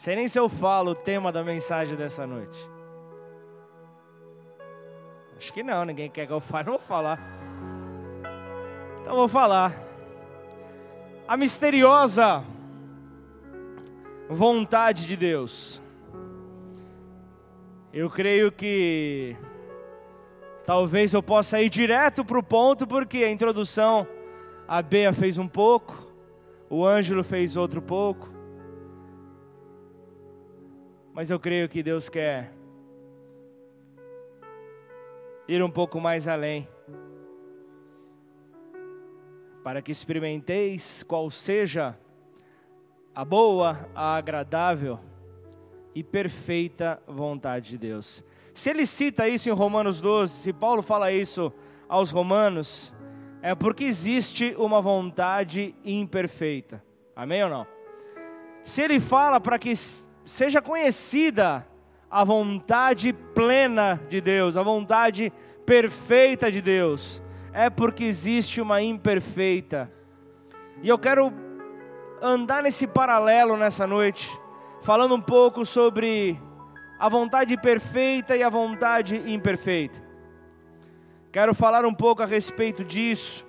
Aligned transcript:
Sei 0.00 0.16
nem 0.16 0.26
se 0.26 0.38
eu 0.38 0.48
falo 0.48 0.92
o 0.92 0.94
tema 0.94 1.30
da 1.30 1.44
mensagem 1.44 1.94
dessa 1.94 2.26
noite. 2.26 2.58
Acho 5.36 5.52
que 5.52 5.62
não, 5.62 5.84
ninguém 5.84 6.08
quer 6.08 6.26
que 6.26 6.32
eu 6.32 6.40
fale, 6.40 6.64
não 6.64 6.78
vou 6.78 6.80
falar. 6.80 7.20
Então 9.02 9.14
vou 9.14 9.28
falar. 9.28 9.78
A 11.28 11.36
misteriosa 11.36 12.42
vontade 14.26 15.04
de 15.06 15.18
Deus. 15.18 15.82
Eu 17.92 18.08
creio 18.08 18.50
que 18.50 19.36
talvez 20.64 21.12
eu 21.12 21.22
possa 21.22 21.60
ir 21.60 21.68
direto 21.68 22.24
para 22.24 22.38
o 22.38 22.42
ponto, 22.42 22.86
porque 22.86 23.18
a 23.18 23.30
introdução 23.30 24.08
a 24.66 24.80
Bea 24.80 25.12
fez 25.12 25.36
um 25.36 25.46
pouco, 25.46 25.94
o 26.70 26.86
Ângelo 26.86 27.22
fez 27.22 27.54
outro 27.54 27.82
pouco. 27.82 28.39
Mas 31.20 31.28
eu 31.28 31.38
creio 31.38 31.68
que 31.68 31.82
Deus 31.82 32.08
quer 32.08 32.50
ir 35.46 35.62
um 35.62 35.70
pouco 35.70 36.00
mais 36.00 36.26
além, 36.26 36.66
para 39.62 39.82
que 39.82 39.92
experimenteis 39.92 41.02
qual 41.02 41.30
seja 41.30 41.94
a 43.14 43.22
boa, 43.22 43.86
a 43.94 44.16
agradável 44.16 44.98
e 45.94 46.02
perfeita 46.02 46.98
vontade 47.06 47.68
de 47.68 47.76
Deus. 47.76 48.24
Se 48.54 48.70
ele 48.70 48.86
cita 48.86 49.28
isso 49.28 49.50
em 49.50 49.52
Romanos 49.52 50.00
12, 50.00 50.32
se 50.32 50.54
Paulo 50.54 50.80
fala 50.80 51.12
isso 51.12 51.52
aos 51.86 52.10
Romanos, 52.10 52.94
é 53.42 53.54
porque 53.54 53.84
existe 53.84 54.54
uma 54.56 54.80
vontade 54.80 55.74
imperfeita. 55.84 56.82
Amém 57.14 57.44
ou 57.44 57.50
não? 57.50 57.66
Se 58.62 58.80
ele 58.80 58.98
fala 58.98 59.38
para 59.38 59.58
que 59.58 59.68
seja 60.30 60.62
conhecida 60.62 61.66
a 62.08 62.22
vontade 62.22 63.12
plena 63.12 64.00
de 64.08 64.20
Deus, 64.20 64.56
a 64.56 64.62
vontade 64.62 65.32
perfeita 65.66 66.52
de 66.52 66.62
Deus, 66.62 67.20
é 67.52 67.68
porque 67.68 68.04
existe 68.04 68.60
uma 68.60 68.80
imperfeita. 68.80 69.90
E 70.82 70.88
eu 70.88 70.96
quero 70.96 71.32
andar 72.22 72.62
nesse 72.62 72.86
paralelo 72.86 73.56
nessa 73.56 73.88
noite 73.88 74.30
falando 74.82 75.16
um 75.16 75.20
pouco 75.20 75.66
sobre 75.66 76.40
a 76.96 77.08
vontade 77.08 77.56
perfeita 77.56 78.36
e 78.36 78.42
a 78.44 78.48
vontade 78.48 79.16
imperfeita. 79.26 80.00
Quero 81.32 81.52
falar 81.54 81.84
um 81.84 81.94
pouco 81.94 82.22
a 82.22 82.26
respeito 82.26 82.84
disso. 82.84 83.44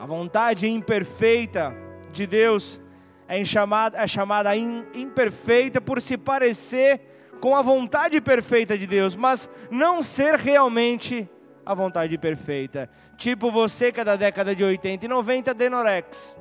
A 0.00 0.04
vontade 0.04 0.66
imperfeita 0.66 1.72
de 2.10 2.26
Deus 2.26 2.80
é 3.28 3.44
chamada, 3.44 3.98
é 3.98 4.06
chamada 4.06 4.56
imperfeita 4.56 5.80
por 5.80 6.00
se 6.00 6.16
parecer 6.16 7.00
com 7.40 7.54
a 7.54 7.62
vontade 7.62 8.20
perfeita 8.20 8.76
de 8.76 8.86
Deus, 8.86 9.14
mas 9.14 9.48
não 9.70 10.02
ser 10.02 10.34
realmente 10.34 11.28
a 11.64 11.74
vontade 11.74 12.16
perfeita. 12.18 12.90
Tipo 13.16 13.50
você 13.50 13.92
que 13.92 14.00
é 14.00 14.04
da 14.04 14.16
década 14.16 14.56
de 14.56 14.64
80 14.64 15.04
e 15.04 15.08
90, 15.08 15.54
Denorex. 15.54 16.34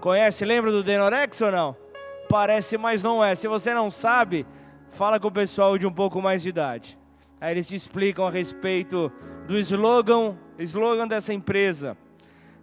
Conhece, 0.00 0.44
lembra 0.44 0.70
do 0.70 0.82
Denorex 0.82 1.40
ou 1.40 1.52
não? 1.52 1.88
parece, 2.28 2.76
mas 2.76 3.02
não 3.02 3.24
é. 3.24 3.34
Se 3.34 3.48
você 3.48 3.72
não 3.72 3.90
sabe, 3.90 4.46
fala 4.90 5.18
com 5.18 5.28
o 5.28 5.32
pessoal 5.32 5.78
de 5.78 5.86
um 5.86 5.92
pouco 5.92 6.20
mais 6.20 6.42
de 6.42 6.50
idade. 6.50 6.98
Aí 7.40 7.52
eles 7.52 7.66
te 7.66 7.74
explicam 7.74 8.26
a 8.26 8.30
respeito 8.30 9.10
do 9.46 9.56
slogan, 9.58 10.36
slogan 10.58 11.08
dessa 11.08 11.32
empresa. 11.32 11.96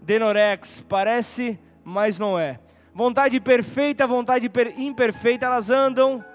Denorex, 0.02 0.82
parece, 0.88 1.60
mas 1.84 2.20
não 2.20 2.38
é. 2.38 2.60
Vontade 2.96 3.40
perfeita, 3.40 4.08
vontade 4.08 4.50
imperfeita, 4.78 5.46
elas 5.46 5.70
andam 5.70 6.26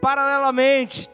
paralelamente. 0.00 1.10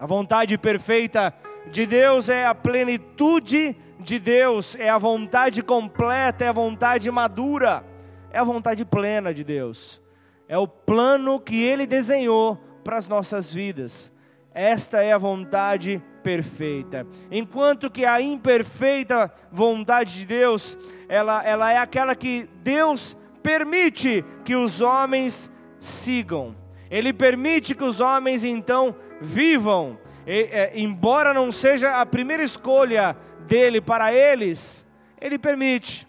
A 0.00 0.06
vontade 0.06 0.58
perfeita 0.58 1.32
de 1.70 1.86
Deus 1.86 2.28
é 2.28 2.44
a 2.44 2.54
plenitude 2.54 3.76
de 4.00 4.18
Deus, 4.18 4.74
é 4.76 4.88
a 4.88 4.98
vontade 4.98 5.62
completa, 5.62 6.44
é 6.44 6.48
a 6.48 6.52
vontade 6.52 7.08
madura, 7.10 7.84
é 8.32 8.38
a 8.40 8.44
vontade 8.44 8.84
plena 8.84 9.32
de 9.32 9.44
Deus 9.44 10.02
é 10.48 10.58
o 10.58 10.68
plano 10.68 11.40
que 11.40 11.62
Ele 11.62 11.86
desenhou 11.86 12.58
para 12.82 12.96
as 12.96 13.08
nossas 13.08 13.50
vidas. 13.50 14.12
Esta 14.52 15.02
é 15.02 15.12
a 15.12 15.18
vontade 15.18 16.02
perfeita. 16.22 17.06
Enquanto 17.30 17.90
que 17.90 18.04
a 18.04 18.20
imperfeita 18.20 19.32
vontade 19.50 20.14
de 20.14 20.26
Deus, 20.26 20.78
ela, 21.08 21.44
ela 21.44 21.72
é 21.72 21.78
aquela 21.78 22.14
que 22.14 22.48
Deus 22.62 23.16
permite 23.44 24.24
que 24.42 24.56
os 24.56 24.80
homens 24.80 25.52
sigam. 25.78 26.56
Ele 26.90 27.12
permite 27.12 27.74
que 27.74 27.84
os 27.84 28.00
homens 28.00 28.42
então 28.42 28.96
vivam, 29.20 29.98
e, 30.26 30.48
é, 30.50 30.72
embora 30.74 31.34
não 31.34 31.52
seja 31.52 32.00
a 32.00 32.06
primeira 32.06 32.42
escolha 32.42 33.14
dele 33.40 33.82
para 33.82 34.14
eles, 34.14 34.86
ele 35.20 35.38
permite. 35.38 36.08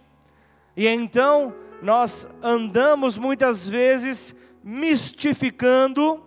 E 0.78 0.88
então 0.88 1.54
nós 1.82 2.26
andamos 2.42 3.18
muitas 3.18 3.68
vezes 3.68 4.34
mistificando 4.64 6.24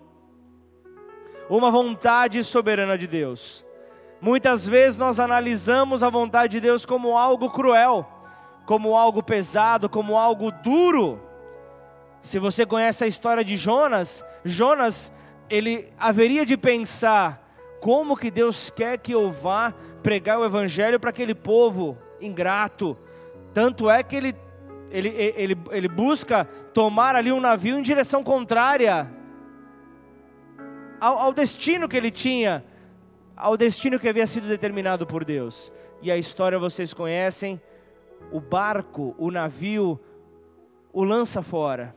uma 1.48 1.70
vontade 1.70 2.44
soberana 2.44 2.98
de 2.98 3.06
Deus. 3.06 3.64
Muitas 4.20 4.66
vezes 4.66 4.98
nós 4.98 5.18
analisamos 5.18 6.02
a 6.02 6.10
vontade 6.10 6.52
de 6.52 6.60
Deus 6.60 6.84
como 6.84 7.16
algo 7.16 7.48
cruel, 7.48 8.06
como 8.68 8.94
algo 8.94 9.22
pesado, 9.22 9.88
como 9.88 10.18
algo 10.18 10.52
duro. 10.52 11.18
Se 12.20 12.38
você 12.38 12.66
conhece 12.66 13.02
a 13.02 13.06
história 13.06 13.42
de 13.42 13.56
Jonas, 13.56 14.22
Jonas, 14.44 15.10
ele 15.48 15.90
haveria 15.98 16.44
de 16.44 16.54
pensar 16.54 17.42
como 17.80 18.14
que 18.14 18.30
Deus 18.30 18.68
quer 18.68 18.98
que 18.98 19.12
eu 19.12 19.32
vá 19.32 19.72
pregar 20.02 20.38
o 20.38 20.44
evangelho 20.44 21.00
para 21.00 21.08
aquele 21.08 21.34
povo 21.34 21.96
ingrato. 22.20 22.94
Tanto 23.54 23.88
é 23.88 24.02
que 24.02 24.14
ele 24.14 24.36
ele, 24.90 25.08
ele, 25.08 25.56
ele 25.70 25.88
busca 25.88 26.44
tomar 26.74 27.16
ali 27.16 27.32
um 27.32 27.40
navio 27.40 27.78
em 27.78 27.82
direção 27.82 28.22
contrária 28.22 29.10
ao, 31.00 31.18
ao 31.18 31.32
destino 31.32 31.88
que 31.88 31.96
ele 31.96 32.10
tinha, 32.10 32.62
ao 33.34 33.56
destino 33.56 33.98
que 33.98 34.08
havia 34.10 34.26
sido 34.26 34.46
determinado 34.46 35.06
por 35.06 35.24
Deus. 35.24 35.72
E 36.02 36.12
a 36.12 36.18
história 36.18 36.58
vocês 36.58 36.92
conhecem: 36.92 37.58
o 38.33 38.41
barco, 38.41 39.15
o 39.19 39.31
navio, 39.31 39.99
o 40.93 41.05
lança 41.05 41.43
fora. 41.43 41.94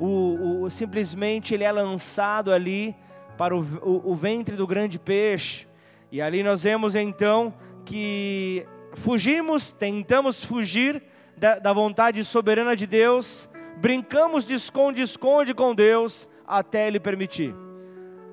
O, 0.00 0.62
o, 0.62 0.70
simplesmente 0.70 1.54
ele 1.54 1.64
é 1.64 1.72
lançado 1.72 2.52
ali 2.52 2.94
para 3.36 3.56
o, 3.56 3.60
o, 3.60 4.12
o 4.12 4.14
ventre 4.14 4.56
do 4.56 4.66
grande 4.66 4.98
peixe. 4.98 5.66
E 6.10 6.20
ali 6.20 6.42
nós 6.42 6.62
vemos 6.62 6.94
então 6.94 7.52
que 7.84 8.66
fugimos, 8.94 9.72
tentamos 9.72 10.44
fugir 10.44 11.02
da, 11.36 11.58
da 11.58 11.72
vontade 11.72 12.22
soberana 12.24 12.74
de 12.74 12.86
Deus, 12.86 13.48
brincamos 13.76 14.44
de 14.44 14.54
esconde-esconde 14.54 15.54
com 15.54 15.74
Deus 15.74 16.28
até 16.46 16.86
Ele 16.86 16.98
permitir, 16.98 17.54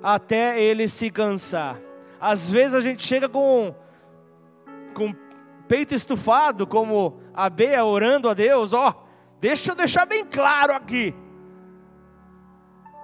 até 0.02 0.62
Ele 0.62 0.88
se 0.88 1.10
cansar. 1.10 1.80
Às 2.20 2.50
vezes 2.50 2.74
a 2.74 2.82
gente 2.82 3.06
chega 3.06 3.30
com, 3.30 3.76
com 4.94 5.14
peito 5.68 5.94
estufado, 5.94 6.66
como 6.66 7.20
a 7.34 7.50
Bea 7.50 7.84
orando 7.84 8.30
a 8.30 8.34
Deus, 8.34 8.74
ó, 8.74 8.90
oh, 8.90 9.06
deixa 9.40 9.72
eu 9.72 9.76
deixar 9.76 10.06
bem 10.06 10.26
claro 10.26 10.74
aqui. 10.74 11.14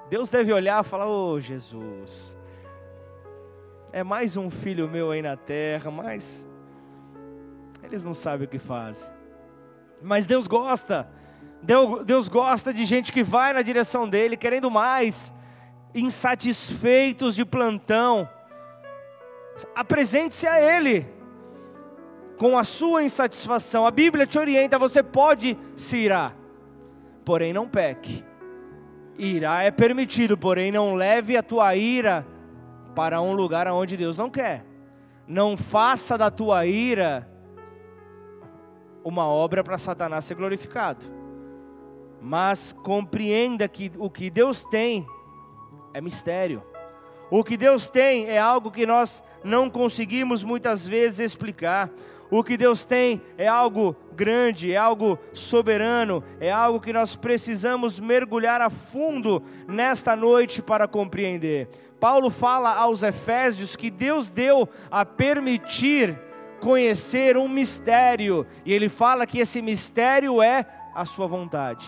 Deus 0.09 0.29
deve 0.29 0.51
olhar 0.51 0.83
e 0.83 0.87
falar: 0.87 1.07
Ô 1.07 1.31
oh, 1.31 1.39
Jesus, 1.39 2.37
é 3.91 4.03
mais 4.03 4.37
um 4.37 4.49
filho 4.49 4.89
meu 4.89 5.11
aí 5.11 5.21
na 5.21 5.37
terra, 5.37 5.89
mas 5.89 6.47
eles 7.83 8.03
não 8.03 8.13
sabem 8.13 8.45
o 8.45 8.49
que 8.49 8.59
fazem. 8.59 9.09
Mas 10.01 10.25
Deus 10.25 10.47
gosta. 10.47 11.07
Deus 12.05 12.27
gosta 12.27 12.73
de 12.73 12.85
gente 12.85 13.11
que 13.11 13.23
vai 13.23 13.53
na 13.53 13.61
direção 13.61 14.09
dele, 14.09 14.35
querendo 14.35 14.71
mais, 14.71 15.31
insatisfeitos 15.93 17.35
de 17.35 17.45
plantão. 17.45 18.27
Apresente-se 19.75 20.47
a 20.47 20.59
Ele 20.59 21.20
com 22.41 22.57
a 22.57 22.63
sua 22.63 23.03
insatisfação. 23.03 23.85
A 23.85 23.91
Bíblia 23.91 24.25
te 24.25 24.39
orienta: 24.39 24.79
você 24.79 25.03
pode 25.03 25.55
se 25.75 25.97
irar, 25.97 26.35
porém 27.23 27.53
não 27.53 27.67
peque. 27.67 28.25
Irá 29.15 29.61
é 29.61 29.69
permitido, 29.69 30.35
porém 30.35 30.71
não 30.71 30.95
leve 30.95 31.37
a 31.37 31.43
tua 31.43 31.75
ira 31.75 32.25
para 32.95 33.21
um 33.21 33.33
lugar 33.33 33.67
aonde 33.67 33.95
Deus 33.95 34.17
não 34.17 34.27
quer. 34.27 34.65
Não 35.27 35.55
faça 35.55 36.17
da 36.17 36.31
tua 36.31 36.65
ira 36.65 37.29
uma 39.03 39.27
obra 39.27 39.63
para 39.63 39.77
Satanás 39.77 40.25
ser 40.25 40.33
glorificado. 40.33 41.05
Mas 42.19 42.73
compreenda 42.73 43.67
que 43.67 43.91
o 43.99 44.09
que 44.09 44.31
Deus 44.31 44.63
tem 44.63 45.05
é 45.93 46.01
mistério. 46.01 46.63
O 47.29 47.43
que 47.43 47.55
Deus 47.55 47.87
tem 47.87 48.25
é 48.27 48.39
algo 48.39 48.71
que 48.71 48.85
nós 48.87 49.23
não 49.43 49.69
conseguimos 49.69 50.43
muitas 50.43 50.87
vezes 50.87 51.19
explicar. 51.19 51.91
O 52.31 52.45
que 52.45 52.55
Deus 52.55 52.85
tem 52.85 53.21
é 53.37 53.45
algo 53.45 53.93
grande, 54.13 54.71
é 54.71 54.77
algo 54.77 55.19
soberano, 55.33 56.23
é 56.39 56.49
algo 56.49 56.79
que 56.79 56.93
nós 56.93 57.13
precisamos 57.13 57.99
mergulhar 57.99 58.61
a 58.61 58.69
fundo 58.69 59.43
nesta 59.67 60.15
noite 60.15 60.61
para 60.61 60.87
compreender. 60.87 61.67
Paulo 61.99 62.29
fala 62.29 62.73
aos 62.73 63.03
Efésios 63.03 63.75
que 63.75 63.91
Deus 63.91 64.29
deu 64.29 64.67
a 64.89 65.03
permitir 65.03 66.17
conhecer 66.61 67.35
um 67.35 67.49
mistério, 67.49 68.47
e 68.65 68.71
ele 68.73 68.87
fala 68.87 69.27
que 69.27 69.39
esse 69.39 69.61
mistério 69.61 70.41
é 70.41 70.65
a 70.95 71.03
sua 71.03 71.27
vontade. 71.27 71.85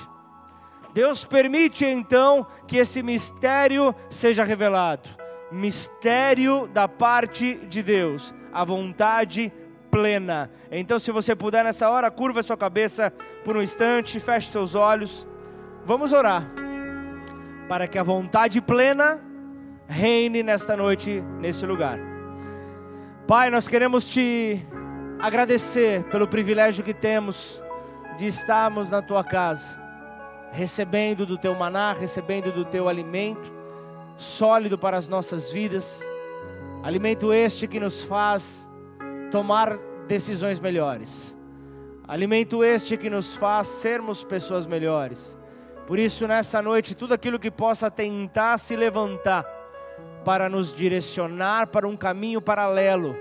Deus 0.93 1.23
permite 1.23 1.85
então 1.85 2.45
que 2.67 2.77
esse 2.77 3.01
mistério 3.01 3.95
seja 4.09 4.43
revelado 4.43 5.23
mistério 5.53 6.67
da 6.73 6.87
parte 6.87 7.55
de 7.69 7.83
Deus, 7.83 8.33
a 8.51 8.65
vontade 8.65 9.53
plena. 9.93 10.49
Então, 10.71 10.97
se 10.97 11.11
você 11.11 11.35
puder 11.35 11.63
nessa 11.63 11.87
hora, 11.87 12.09
curva 12.09 12.41
sua 12.41 12.57
cabeça 12.57 13.13
por 13.45 13.55
um 13.55 13.61
instante, 13.61 14.19
feche 14.19 14.49
seus 14.49 14.73
olhos. 14.73 15.27
Vamos 15.85 16.11
orar 16.11 16.51
para 17.69 17.87
que 17.87 17.99
a 17.99 18.03
vontade 18.03 18.59
plena 18.59 19.21
reine 19.87 20.41
nesta 20.41 20.75
noite, 20.75 21.23
nesse 21.39 21.63
lugar. 21.67 21.99
Pai, 23.27 23.51
nós 23.51 23.67
queremos 23.67 24.09
te 24.09 24.65
agradecer 25.19 26.03
pelo 26.05 26.27
privilégio 26.27 26.83
que 26.83 26.93
temos 26.93 27.61
de 28.17 28.25
estarmos 28.25 28.89
na 28.89 28.99
tua 28.99 29.23
casa, 29.23 29.79
recebendo 30.51 31.23
do 31.23 31.37
teu 31.37 31.53
maná, 31.53 31.93
recebendo 31.93 32.51
do 32.51 32.65
teu 32.65 32.89
alimento 32.89 33.53
sólido 34.17 34.75
para 34.75 34.97
as 34.97 35.07
nossas 35.07 35.51
vidas, 35.51 36.03
alimento 36.81 37.31
este 37.31 37.67
que 37.67 37.79
nos 37.79 38.03
faz 38.03 38.72
tomar 39.33 39.79
decisões 40.07 40.59
melhores, 40.59 41.35
alimento 42.07 42.63
este 42.63 42.95
que 42.95 43.09
nos 43.09 43.33
faz 43.33 43.67
sermos 43.67 44.23
pessoas 44.23 44.67
melhores. 44.67 45.35
Por 45.87 45.97
isso, 45.97 46.27
nessa 46.27 46.61
noite, 46.61 46.93
tudo 46.93 47.15
aquilo 47.15 47.39
que 47.39 47.49
possa 47.49 47.89
tentar 47.89 48.59
se 48.59 48.75
levantar 48.75 49.43
para 50.23 50.47
nos 50.47 50.71
direcionar 50.71 51.65
para 51.65 51.87
um 51.87 51.97
caminho 51.97 52.39
paralelo, 52.39 53.17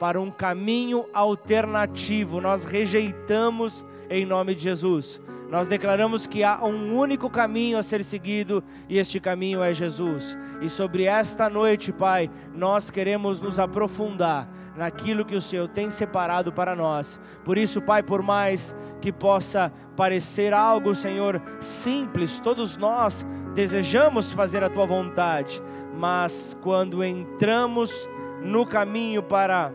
para 0.00 0.20
um 0.20 0.32
caminho 0.32 1.06
alternativo. 1.14 2.40
Nós 2.40 2.64
rejeitamos 2.64 3.86
em 4.12 4.26
nome 4.26 4.54
de 4.54 4.62
Jesus. 4.62 5.20
Nós 5.48 5.68
declaramos 5.68 6.26
que 6.26 6.44
há 6.44 6.62
um 6.64 6.96
único 6.96 7.30
caminho 7.30 7.78
a 7.78 7.82
ser 7.82 8.04
seguido 8.04 8.62
e 8.88 8.98
este 8.98 9.18
caminho 9.18 9.62
é 9.62 9.72
Jesus. 9.72 10.36
E 10.60 10.68
sobre 10.68 11.04
esta 11.04 11.48
noite, 11.48 11.92
Pai, 11.92 12.30
nós 12.54 12.90
queremos 12.90 13.40
nos 13.40 13.58
aprofundar 13.58 14.48
naquilo 14.76 15.24
que 15.24 15.34
o 15.34 15.40
Senhor 15.40 15.68
tem 15.68 15.90
separado 15.90 16.52
para 16.52 16.74
nós. 16.74 17.18
Por 17.44 17.56
isso, 17.58 17.80
Pai, 17.80 18.02
por 18.02 18.22
mais 18.22 18.74
que 19.00 19.12
possa 19.12 19.72
parecer 19.96 20.52
algo, 20.52 20.94
Senhor, 20.94 21.40
simples, 21.60 22.38
todos 22.38 22.76
nós 22.76 23.26
desejamos 23.54 24.32
fazer 24.32 24.62
a 24.62 24.70
tua 24.70 24.86
vontade, 24.86 25.62
mas 25.94 26.56
quando 26.62 27.04
entramos 27.04 28.08
no 28.42 28.66
caminho 28.66 29.22
para 29.22 29.72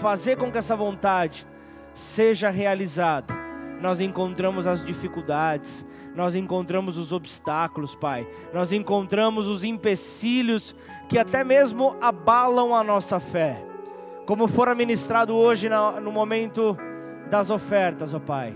fazer 0.00 0.36
com 0.36 0.52
que 0.52 0.58
essa 0.58 0.76
vontade 0.76 1.46
seja 1.98 2.48
realizada, 2.48 3.34
nós 3.80 4.00
encontramos 4.00 4.66
as 4.66 4.84
dificuldades, 4.84 5.86
nós 6.14 6.34
encontramos 6.34 6.96
os 6.96 7.12
obstáculos, 7.12 7.94
Pai, 7.94 8.26
nós 8.52 8.72
encontramos 8.72 9.48
os 9.48 9.64
empecilhos 9.64 10.74
que 11.08 11.18
até 11.18 11.42
mesmo 11.42 11.96
abalam 12.00 12.74
a 12.74 12.84
nossa 12.84 13.18
fé, 13.18 13.64
como 14.26 14.46
fora 14.46 14.74
ministrado 14.74 15.34
hoje 15.34 15.68
no 15.68 16.12
momento 16.12 16.76
das 17.30 17.50
ofertas, 17.50 18.14
ó 18.14 18.20
Pai. 18.20 18.54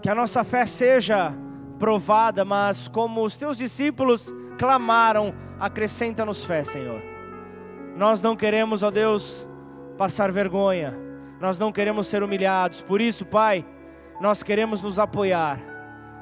Que 0.00 0.08
a 0.08 0.14
nossa 0.14 0.42
fé 0.44 0.64
seja 0.66 1.32
provada, 1.78 2.44
mas 2.44 2.88
como 2.88 3.22
os 3.22 3.36
teus 3.36 3.56
discípulos 3.56 4.32
clamaram, 4.58 5.34
acrescenta-nos 5.60 6.44
fé, 6.44 6.64
Senhor. 6.64 7.02
Nós 7.96 8.20
não 8.22 8.34
queremos, 8.34 8.82
ó 8.82 8.90
Deus, 8.90 9.46
passar 9.96 10.32
vergonha, 10.32 10.98
nós 11.42 11.58
não 11.58 11.72
queremos 11.72 12.06
ser 12.06 12.22
humilhados, 12.22 12.82
por 12.82 13.00
isso, 13.00 13.26
Pai, 13.26 13.66
nós 14.20 14.44
queremos 14.44 14.80
nos 14.80 14.96
apoiar 14.96 15.60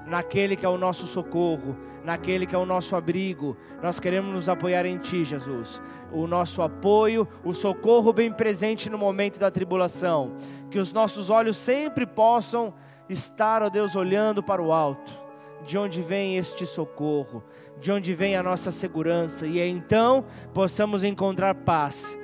naquele 0.06 0.56
que 0.56 0.64
é 0.64 0.68
o 0.68 0.78
nosso 0.78 1.06
socorro, 1.06 1.76
naquele 2.02 2.46
que 2.46 2.54
é 2.54 2.58
o 2.58 2.64
nosso 2.64 2.96
abrigo. 2.96 3.54
Nós 3.82 4.00
queremos 4.00 4.32
nos 4.32 4.48
apoiar 4.48 4.86
em 4.86 4.96
Ti, 4.96 5.22
Jesus. 5.22 5.82
O 6.10 6.26
nosso 6.26 6.62
apoio, 6.62 7.28
o 7.44 7.52
socorro 7.52 8.14
bem 8.14 8.32
presente 8.32 8.88
no 8.88 8.96
momento 8.96 9.38
da 9.38 9.50
tribulação. 9.50 10.36
Que 10.70 10.78
os 10.78 10.90
nossos 10.90 11.28
olhos 11.28 11.58
sempre 11.58 12.06
possam 12.06 12.72
estar, 13.06 13.62
ó 13.62 13.68
Deus, 13.68 13.94
olhando 13.94 14.42
para 14.42 14.62
o 14.62 14.72
alto 14.72 15.20
de 15.66 15.76
onde 15.76 16.00
vem 16.00 16.38
este 16.38 16.64
socorro, 16.64 17.44
de 17.78 17.92
onde 17.92 18.14
vem 18.14 18.34
a 18.34 18.42
nossa 18.42 18.70
segurança, 18.70 19.46
e 19.46 19.60
então 19.60 20.24
possamos 20.54 21.04
encontrar 21.04 21.54
paz. 21.54 22.18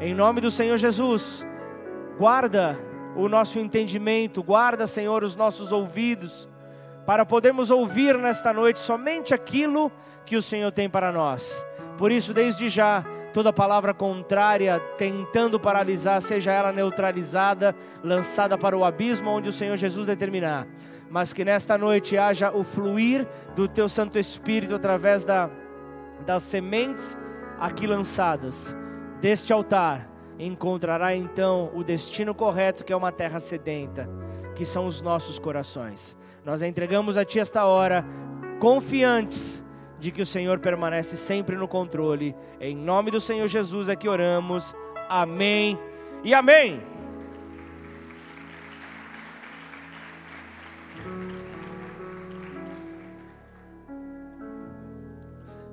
Em 0.00 0.12
nome 0.12 0.40
do 0.40 0.50
Senhor 0.50 0.76
Jesus, 0.76 1.46
guarda 2.18 2.78
o 3.14 3.28
nosso 3.28 3.58
entendimento, 3.58 4.42
guarda, 4.42 4.86
Senhor, 4.86 5.24
os 5.24 5.34
nossos 5.34 5.72
ouvidos, 5.72 6.48
para 7.06 7.24
podermos 7.24 7.70
ouvir 7.70 8.18
nesta 8.18 8.52
noite 8.52 8.80
somente 8.80 9.32
aquilo 9.32 9.90
que 10.24 10.36
o 10.36 10.42
Senhor 10.42 10.70
tem 10.72 10.88
para 10.88 11.12
nós. 11.12 11.64
Por 11.96 12.12
isso, 12.12 12.34
desde 12.34 12.68
já, 12.68 13.04
toda 13.32 13.52
palavra 13.52 13.94
contrária, 13.94 14.80
tentando 14.98 15.58
paralisar, 15.58 16.20
seja 16.20 16.52
ela 16.52 16.72
neutralizada, 16.72 17.74
lançada 18.02 18.58
para 18.58 18.76
o 18.76 18.84
abismo 18.84 19.30
onde 19.30 19.48
o 19.48 19.52
Senhor 19.52 19.76
Jesus 19.76 20.06
determinar 20.06 20.66
mas 21.08 21.32
que 21.32 21.44
nesta 21.44 21.78
noite 21.78 22.18
haja 22.18 22.50
o 22.52 22.62
fluir 22.62 23.26
do 23.54 23.68
teu 23.68 23.88
Santo 23.88 24.18
Espírito 24.18 24.74
através 24.74 25.24
da, 25.24 25.48
das 26.24 26.42
sementes 26.42 27.16
aqui 27.58 27.86
lançadas 27.86 28.76
deste 29.20 29.52
altar. 29.52 30.15
Encontrará 30.38 31.14
então 31.14 31.70
o 31.74 31.82
destino 31.82 32.34
correto, 32.34 32.84
que 32.84 32.92
é 32.92 32.96
uma 32.96 33.12
terra 33.12 33.40
sedenta, 33.40 34.08
que 34.54 34.64
são 34.64 34.86
os 34.86 35.00
nossos 35.00 35.38
corações. 35.38 36.16
Nós 36.44 36.62
entregamos 36.62 37.16
a 37.16 37.24
Ti 37.24 37.40
esta 37.40 37.64
hora, 37.64 38.04
confiantes 38.60 39.64
de 39.98 40.10
que 40.10 40.22
o 40.22 40.26
Senhor 40.26 40.58
permanece 40.58 41.16
sempre 41.16 41.56
no 41.56 41.66
controle. 41.66 42.34
Em 42.60 42.76
nome 42.76 43.10
do 43.10 43.20
Senhor 43.20 43.48
Jesus 43.48 43.88
é 43.88 43.96
que 43.96 44.08
oramos. 44.08 44.74
Amém 45.08 45.78
e 46.22 46.34
amém. 46.34 46.96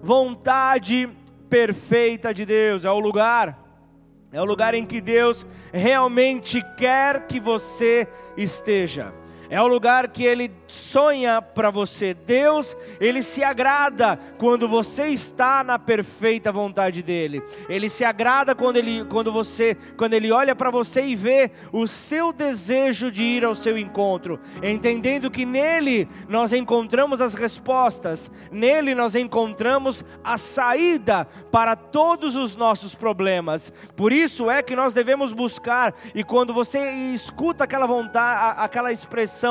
vontade 0.04 1.10
perfeita 1.50 2.34
de 2.34 2.46
Deus, 2.46 2.84
é 2.84 2.92
o 2.92 3.00
lugar, 3.00 3.63
é 4.34 4.42
o 4.42 4.46
lugar 4.46 4.74
em 4.74 4.86
que 4.86 5.00
Deus 5.00 5.46
realmente 5.72 6.60
quer 6.76 7.28
que 7.28 7.40
você 7.40 8.08
esteja 8.36 9.14
é 9.54 9.62
o 9.62 9.68
lugar 9.68 10.08
que 10.08 10.24
Ele 10.24 10.52
sonha 10.68 11.40
para 11.40 11.70
você. 11.70 12.16
Deus, 12.16 12.76
Ele 13.00 13.22
se 13.22 13.44
agrada 13.44 14.18
quando 14.40 14.68
você 14.68 15.10
está 15.10 15.64
na 15.64 15.78
perfeita 15.78 16.52
vontade 16.52 17.04
dEle. 17.04 17.44
Ele 17.70 17.88
se 17.88 18.04
agrada 18.04 18.56
quando 18.56 18.78
Ele, 18.78 19.06
quando 19.06 19.32
você, 19.32 19.78
quando 19.96 20.16
Ele 20.16 20.32
olha 20.32 20.56
para 20.56 20.72
você 20.72 21.06
e 21.06 21.16
vê 21.16 21.52
o 21.72 21.86
seu 21.86 22.34
desejo 22.34 23.12
de 23.12 23.22
ir 23.22 23.46
ao 23.46 23.54
seu 23.54 23.78
encontro, 23.78 24.40
entendendo 24.64 25.30
que 25.30 25.46
nele 25.46 26.10
nós 26.28 26.52
encontramos 26.52 27.22
as 27.22 27.36
respostas, 27.36 28.32
nele 28.52 28.96
nós 28.96 29.14
encontramos 29.14 30.04
a 30.24 30.36
saída 30.36 31.26
para 31.52 31.76
todos 31.76 32.36
os 32.36 32.56
nossos 32.56 32.96
problemas. 32.96 33.72
Por 33.96 34.12
isso 34.12 34.50
é 34.50 34.64
que 34.64 34.76
nós 34.76 34.94
devemos 34.94 35.32
buscar, 35.32 35.94
e 36.16 36.24
quando 36.24 36.56
você 36.56 36.80
escuta 37.14 37.66
aquela 37.66 37.86
vontade, 37.86 38.56
aquela 38.58 38.92
expressão, 38.92 39.43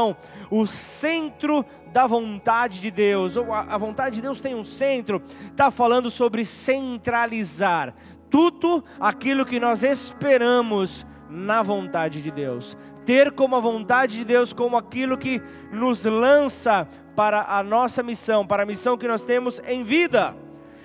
o 0.51 0.67
centro 0.67 1.65
da 1.93 2.07
vontade 2.07 2.81
de 2.81 2.91
Deus, 2.91 3.37
ou 3.37 3.53
a, 3.53 3.77
vontade 3.77 4.17
de 4.17 4.23
Deus 4.23 4.41
tem 4.41 4.55
um 4.55 4.65
centro, 4.65 5.23
está 5.45 5.71
falando 5.71 6.11
sobre 6.11 6.45
centralizar 6.45 7.95
tudo 8.31 8.83
aquilo 8.99 9.45
que 9.45 9.61
nós 9.61 9.83
esperamos 9.83 11.07
na 11.29 11.63
vontade 11.63 12.23
de 12.23 12.31
Deus. 12.31 12.77
Ter 13.05 13.33
como 13.33 13.57
a 13.57 13.61
vontade 13.61 14.17
de 14.17 14.25
Deus 14.25 14.53
como 14.53 14.77
aquilo 14.77 15.19
que 15.19 15.43
nos 15.71 16.05
lança 16.05 16.89
para 17.15 17.43
a 17.43 17.63
nossa 17.63 18.03
missão, 18.03 18.47
para 18.47 18.63
a 18.63 18.67
missão 18.67 18.97
que 18.97 19.07
nós 19.07 19.23
temos 19.23 19.61
em 19.67 19.83
vida. 19.83 20.35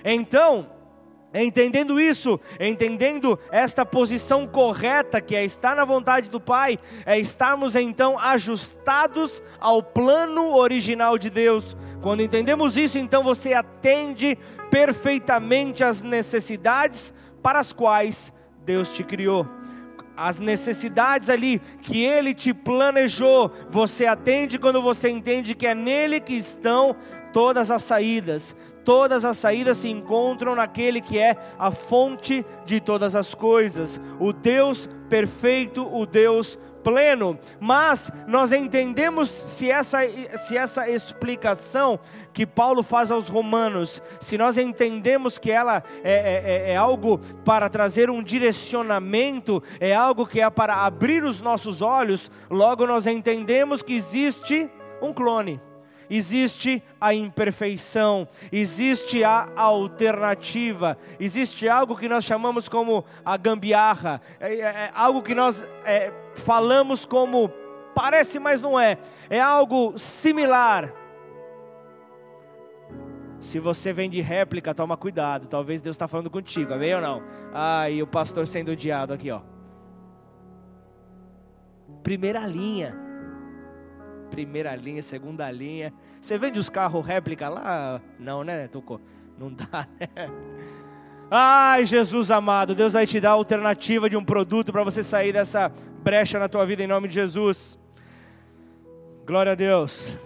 Então, 0.03 0.67
Entendendo 1.43 1.99
isso, 1.99 2.39
entendendo 2.59 3.37
esta 3.51 3.85
posição 3.85 4.47
correta 4.47 5.21
que 5.21 5.35
é 5.35 5.45
estar 5.45 5.75
na 5.75 5.85
vontade 5.85 6.29
do 6.29 6.39
Pai, 6.39 6.79
é 7.05 7.19
estarmos 7.19 7.75
então 7.75 8.17
ajustados 8.17 9.43
ao 9.59 9.83
plano 9.83 10.55
original 10.55 11.17
de 11.17 11.29
Deus. 11.29 11.77
Quando 12.01 12.23
entendemos 12.23 12.77
isso, 12.77 12.97
então 12.97 13.23
você 13.23 13.53
atende 13.53 14.37
perfeitamente 14.69 15.83
às 15.83 16.01
necessidades 16.01 17.13
para 17.41 17.59
as 17.59 17.73
quais 17.73 18.33
Deus 18.65 18.91
te 18.91 19.03
criou. 19.03 19.47
As 20.15 20.39
necessidades 20.39 21.29
ali 21.29 21.59
que 21.81 22.03
Ele 22.03 22.33
te 22.33 22.53
planejou, 22.53 23.51
você 23.69 24.05
atende 24.07 24.57
quando 24.57 24.81
você 24.81 25.09
entende 25.09 25.53
que 25.53 25.67
é 25.67 25.75
nele 25.75 26.19
que 26.19 26.33
estão 26.33 26.95
todas 27.31 27.69
as 27.69 27.83
saídas. 27.83 28.55
Todas 28.87 29.25
as 29.25 29.35
saídas 29.35 29.79
se 29.79 29.89
encontram 29.89 30.55
naquele 30.55 31.01
que 31.01 31.19
é 31.19 31.35
a 31.59 31.71
fonte 31.71 32.45
de 32.65 32.79
todas 32.79 33.17
as 33.17 33.35
coisas, 33.35 33.99
o 34.17 34.31
Deus 34.31 34.87
perfeito, 35.09 35.85
o 35.93 36.05
Deus 36.05 36.57
pleno, 36.85 37.37
mas 37.59 38.09
nós 38.25 38.53
entendemos 38.53 39.27
se 39.27 39.69
essa, 39.69 39.99
se 40.37 40.55
essa 40.55 40.89
explicação 40.89 41.99
que 42.31 42.45
Paulo 42.45 42.81
faz 42.81 43.11
aos 43.11 43.27
Romanos, 43.27 44.01
se 44.21 44.37
nós 44.37 44.57
entendemos 44.57 45.37
que 45.37 45.51
ela 45.51 45.83
é, 46.01 46.13
é, 46.13 46.69
é, 46.69 46.71
é 46.71 46.77
algo 46.77 47.17
para 47.43 47.67
trazer 47.67 48.09
um 48.09 48.23
direcionamento, 48.23 49.61
é 49.81 49.93
algo 49.93 50.25
que 50.25 50.39
é 50.39 50.49
para 50.49 50.85
abrir 50.85 51.25
os 51.25 51.41
nossos 51.41 51.81
olhos, 51.81 52.31
logo 52.49 52.87
nós 52.87 53.05
entendemos 53.05 53.83
que 53.83 53.93
existe 53.93 54.71
um 55.01 55.11
clone 55.11 55.59
existe 56.09 56.83
a 56.99 57.13
imperfeição, 57.13 58.27
existe 58.51 59.23
a 59.23 59.49
alternativa, 59.55 60.97
existe 61.19 61.67
algo 61.67 61.95
que 61.95 62.07
nós 62.07 62.23
chamamos 62.23 62.69
como 62.69 63.03
a 63.23 63.37
gambiarra, 63.37 64.21
é, 64.39 64.55
é, 64.55 64.61
é 64.61 64.91
algo 64.93 65.21
que 65.21 65.35
nós 65.35 65.65
é, 65.85 66.11
falamos 66.35 67.05
como 67.05 67.49
parece, 67.93 68.39
mas 68.39 68.61
não 68.61 68.79
é, 68.79 68.97
é 69.29 69.39
algo 69.39 69.97
similar. 69.97 70.93
Se 73.39 73.59
você 73.59 73.93
vem 73.93 74.09
de 74.09 74.19
réplica, 74.19 74.73
toma 74.73 74.97
cuidado, 74.97 75.47
talvez 75.47 75.81
Deus 75.81 75.95
está 75.95 76.07
falando 76.07 76.29
contigo, 76.29 76.73
amém 76.73 76.95
ou 76.95 77.01
não? 77.01 77.23
Ah, 77.53 77.85
o 78.01 78.07
pastor 78.07 78.47
sendo 78.47 78.71
odiado 78.71 79.13
aqui, 79.13 79.29
ó. 79.29 79.41
Primeira 82.01 82.45
linha 82.45 83.06
primeira 84.27 84.75
linha, 84.75 85.01
segunda 85.01 85.49
linha. 85.49 85.93
Você 86.21 86.37
vende 86.37 86.59
os 86.59 86.69
carros 86.69 87.05
réplica 87.05 87.49
lá? 87.49 88.01
Não, 88.19 88.43
né? 88.43 88.69
Não 89.37 89.51
dá, 89.51 89.87
né? 89.99 90.29
Ai, 91.29 91.85
Jesus 91.85 92.31
amado, 92.31 92.73
Deus 92.73 92.93
vai 92.93 93.05
te 93.05 93.19
dar 93.19 93.31
a 93.31 93.33
alternativa 93.33 94.09
de 94.09 94.15
um 94.15 94.23
produto 94.23 94.71
para 94.71 94.83
você 94.83 95.03
sair 95.03 95.33
dessa 95.33 95.69
brecha 96.01 96.39
na 96.39 96.47
tua 96.47 96.65
vida 96.65 96.83
em 96.83 96.87
nome 96.87 97.09
de 97.09 97.15
Jesus. 97.15 97.77
Glória 99.25 99.51
a 99.51 99.55
Deus. 99.55 100.17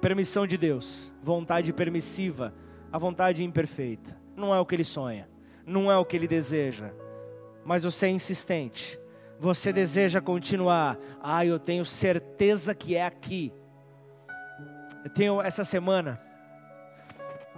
Permissão 0.00 0.44
de 0.44 0.56
Deus, 0.56 1.12
vontade 1.22 1.72
permissiva, 1.72 2.52
a 2.92 2.98
vontade 2.98 3.44
imperfeita. 3.44 4.16
Não 4.36 4.52
é 4.52 4.58
o 4.58 4.66
que 4.66 4.74
ele 4.74 4.84
sonha, 4.84 5.28
não 5.64 5.90
é 5.90 5.96
o 5.96 6.04
que 6.04 6.16
ele 6.16 6.26
deseja, 6.26 6.90
mas 7.64 7.84
você 7.84 8.06
é 8.06 8.10
insistente 8.10 8.98
você 9.38 9.72
deseja 9.72 10.20
continuar? 10.20 10.98
Ah, 11.22 11.44
eu 11.44 11.58
tenho 11.58 11.84
certeza 11.84 12.74
que 12.74 12.96
é 12.96 13.04
aqui. 13.04 13.52
Eu 15.04 15.10
tenho 15.10 15.40
essa 15.40 15.64
semana 15.64 16.20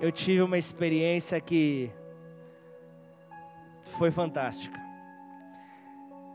eu 0.01 0.13
tive 0.13 0.43
uma 0.43 0.57
experiência 0.57 1.41
que 1.41 1.91
foi 3.99 4.11
fantástica. 4.11 4.81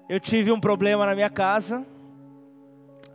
Eu 0.10 0.20
tive 0.20 0.52
um 0.52 0.60
problema 0.60 1.06
na 1.06 1.16
minha 1.16 1.30
casa, 1.30 1.86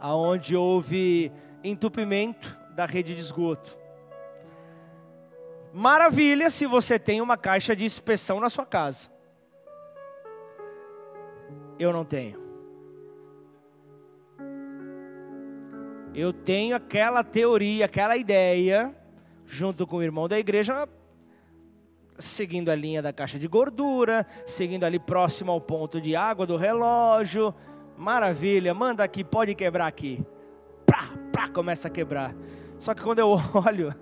aonde 0.00 0.56
houve 0.56 1.30
entupimento 1.62 2.56
da 2.74 2.86
rede 2.86 3.14
de 3.14 3.20
esgoto. 3.20 3.76
Maravilha 5.72 6.48
se 6.48 6.64
você 6.64 6.98
tem 6.98 7.20
uma 7.20 7.36
caixa 7.36 7.76
de 7.76 7.84
inspeção 7.84 8.40
na 8.40 8.48
sua 8.48 8.64
casa 8.64 9.10
eu 11.78 11.92
não 11.92 12.04
tenho. 12.04 12.48
Eu 16.14 16.32
tenho 16.32 16.74
aquela 16.74 17.22
teoria, 17.22 17.84
aquela 17.84 18.16
ideia, 18.16 18.94
junto 19.46 19.86
com 19.86 19.98
o 19.98 20.02
irmão 20.02 20.26
da 20.26 20.38
igreja, 20.38 20.88
seguindo 22.18 22.70
a 22.70 22.74
linha 22.74 23.00
da 23.00 23.12
caixa 23.12 23.38
de 23.38 23.46
gordura, 23.46 24.26
seguindo 24.44 24.84
ali 24.84 24.98
próximo 24.98 25.52
ao 25.52 25.60
ponto 25.60 26.00
de 26.00 26.16
água 26.16 26.46
do 26.46 26.56
relógio. 26.56 27.54
Maravilha, 27.96 28.74
manda 28.74 29.04
aqui, 29.04 29.22
pode 29.22 29.54
quebrar 29.54 29.86
aqui. 29.86 30.24
Pá, 30.84 31.10
pá, 31.32 31.48
começa 31.48 31.88
a 31.88 31.90
quebrar. 31.90 32.34
Só 32.78 32.94
que 32.94 33.02
quando 33.02 33.20
eu 33.20 33.28
olho, 33.66 33.94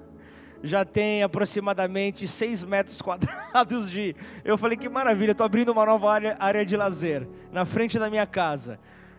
já 0.62 0.84
tem 0.84 1.22
aproximadamente 1.22 2.26
6 2.26 2.64
metros 2.64 3.00
quadrados 3.02 3.90
de. 3.90 4.14
Eu 4.44 4.56
falei 4.56 4.76
que 4.76 4.88
maravilha, 4.88 5.32
estou 5.32 5.44
abrindo 5.44 5.70
uma 5.70 5.84
nova 5.84 6.12
área, 6.12 6.36
área 6.38 6.64
de 6.64 6.76
lazer 6.76 7.28
na 7.52 7.64
frente 7.64 7.98
da 7.98 8.10
minha 8.10 8.26
casa. 8.26 8.78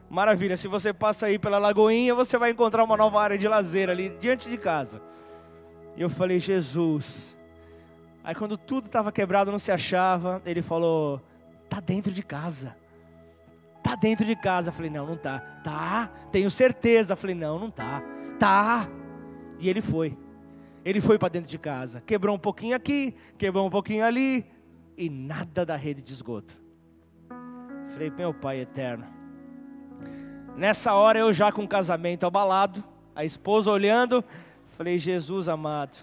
Maravilha, 0.10 0.56
se 0.56 0.68
você 0.68 0.94
passa 0.94 1.26
aí 1.26 1.38
pela 1.38 1.58
Lagoinha, 1.58 2.16
você 2.16 2.38
vai 2.38 2.52
encontrar 2.52 2.84
uma 2.84 2.96
nova 2.96 3.22
área 3.22 3.38
de 3.38 3.48
lazer 3.48 3.90
ali 3.90 4.10
diante 4.22 4.50
de 4.50 4.58
casa. 4.58 5.02
E 5.96 6.02
eu 6.02 6.10
falei, 6.10 6.40
Jesus. 6.40 7.38
Aí 8.24 8.36
quando 8.36 8.58
tudo 8.58 8.88
estava 8.88 9.12
quebrado, 9.12 9.52
não 9.52 9.60
se 9.60 9.72
achava, 9.72 10.42
ele 10.46 10.62
falou: 10.62 11.22
tá 11.70 11.80
dentro 11.80 12.12
de 12.12 12.24
casa. 12.24 12.76
Tá 13.84 13.96
dentro 13.96 14.26
de 14.26 14.36
casa. 14.36 14.70
Eu 14.70 14.74
falei: 14.74 14.92
não, 14.92 15.06
não 15.06 15.18
tá. 15.18 15.40
Tá, 15.64 16.10
tenho 16.32 16.50
certeza. 16.50 17.14
Eu 17.14 17.18
falei: 17.18 17.36
não, 17.36 17.60
não 17.60 17.72
tá. 17.72 18.02
Tá. 18.40 18.88
E 19.60 19.70
ele 19.70 19.82
foi. 19.82 20.18
Ele 20.88 21.02
foi 21.02 21.20
para 21.20 21.28
dentro 21.28 21.50
de 21.50 21.60
casa, 21.60 22.02
quebrou 22.06 22.34
um 22.34 22.40
pouquinho 22.40 22.74
aqui, 22.74 23.14
quebrou 23.38 23.68
um 23.68 23.70
pouquinho 23.70 24.06
ali, 24.06 24.46
e 24.96 25.10
nada 25.10 25.66
da 25.66 25.76
rede 25.76 26.02
de 26.02 26.14
esgoto. 26.14 26.58
Falei, 27.92 28.10
meu 28.10 28.34
pai 28.34 28.62
eterno. 28.62 29.06
Nessa 30.56 30.94
hora 30.94 31.20
eu 31.20 31.34
já 31.34 31.52
com 31.52 31.66
o 31.66 31.68
casamento 31.68 32.26
abalado, 32.26 32.82
a 33.14 33.26
esposa 33.26 33.70
olhando, 33.70 34.24
falei, 34.78 34.98
Jesus 34.98 35.50
amado, 35.50 35.98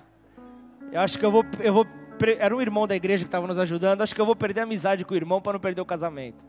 eu 0.92 1.00
acho 1.00 1.18
que 1.18 1.24
eu 1.24 1.30
vou, 1.30 1.46
eu 1.60 1.72
vou, 1.72 1.86
era 2.38 2.54
um 2.54 2.60
irmão 2.60 2.86
da 2.86 2.94
igreja 2.94 3.24
que 3.24 3.28
estava 3.28 3.46
nos 3.46 3.56
ajudando, 3.56 4.02
acho 4.02 4.14
que 4.14 4.20
eu 4.20 4.26
vou 4.26 4.36
perder 4.36 4.60
a 4.60 4.64
amizade 4.64 5.02
com 5.02 5.14
o 5.14 5.16
irmão 5.16 5.40
para 5.40 5.54
não 5.54 5.60
perder 5.60 5.80
o 5.80 5.86
casamento. 5.86 6.44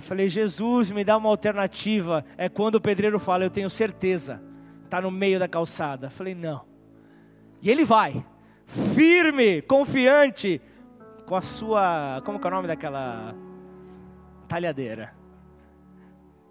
falei, 0.00 0.28
Jesus, 0.28 0.90
me 0.90 1.02
dá 1.02 1.16
uma 1.16 1.30
alternativa. 1.30 2.26
É 2.36 2.50
quando 2.50 2.74
o 2.74 2.80
pedreiro 2.80 3.18
fala, 3.18 3.44
eu 3.44 3.50
tenho 3.50 3.70
certeza, 3.70 4.38
está 4.84 5.00
no 5.00 5.10
meio 5.10 5.38
da 5.38 5.48
calçada. 5.48 6.10
falei, 6.10 6.34
não. 6.34 6.68
E 7.60 7.70
ele 7.70 7.84
vai, 7.84 8.24
firme, 8.66 9.62
confiante, 9.62 10.60
com 11.26 11.34
a 11.34 11.42
sua. 11.42 12.22
Como 12.24 12.38
é 12.42 12.46
o 12.46 12.50
nome 12.50 12.68
daquela 12.68 13.34
talhadeira? 14.48 15.14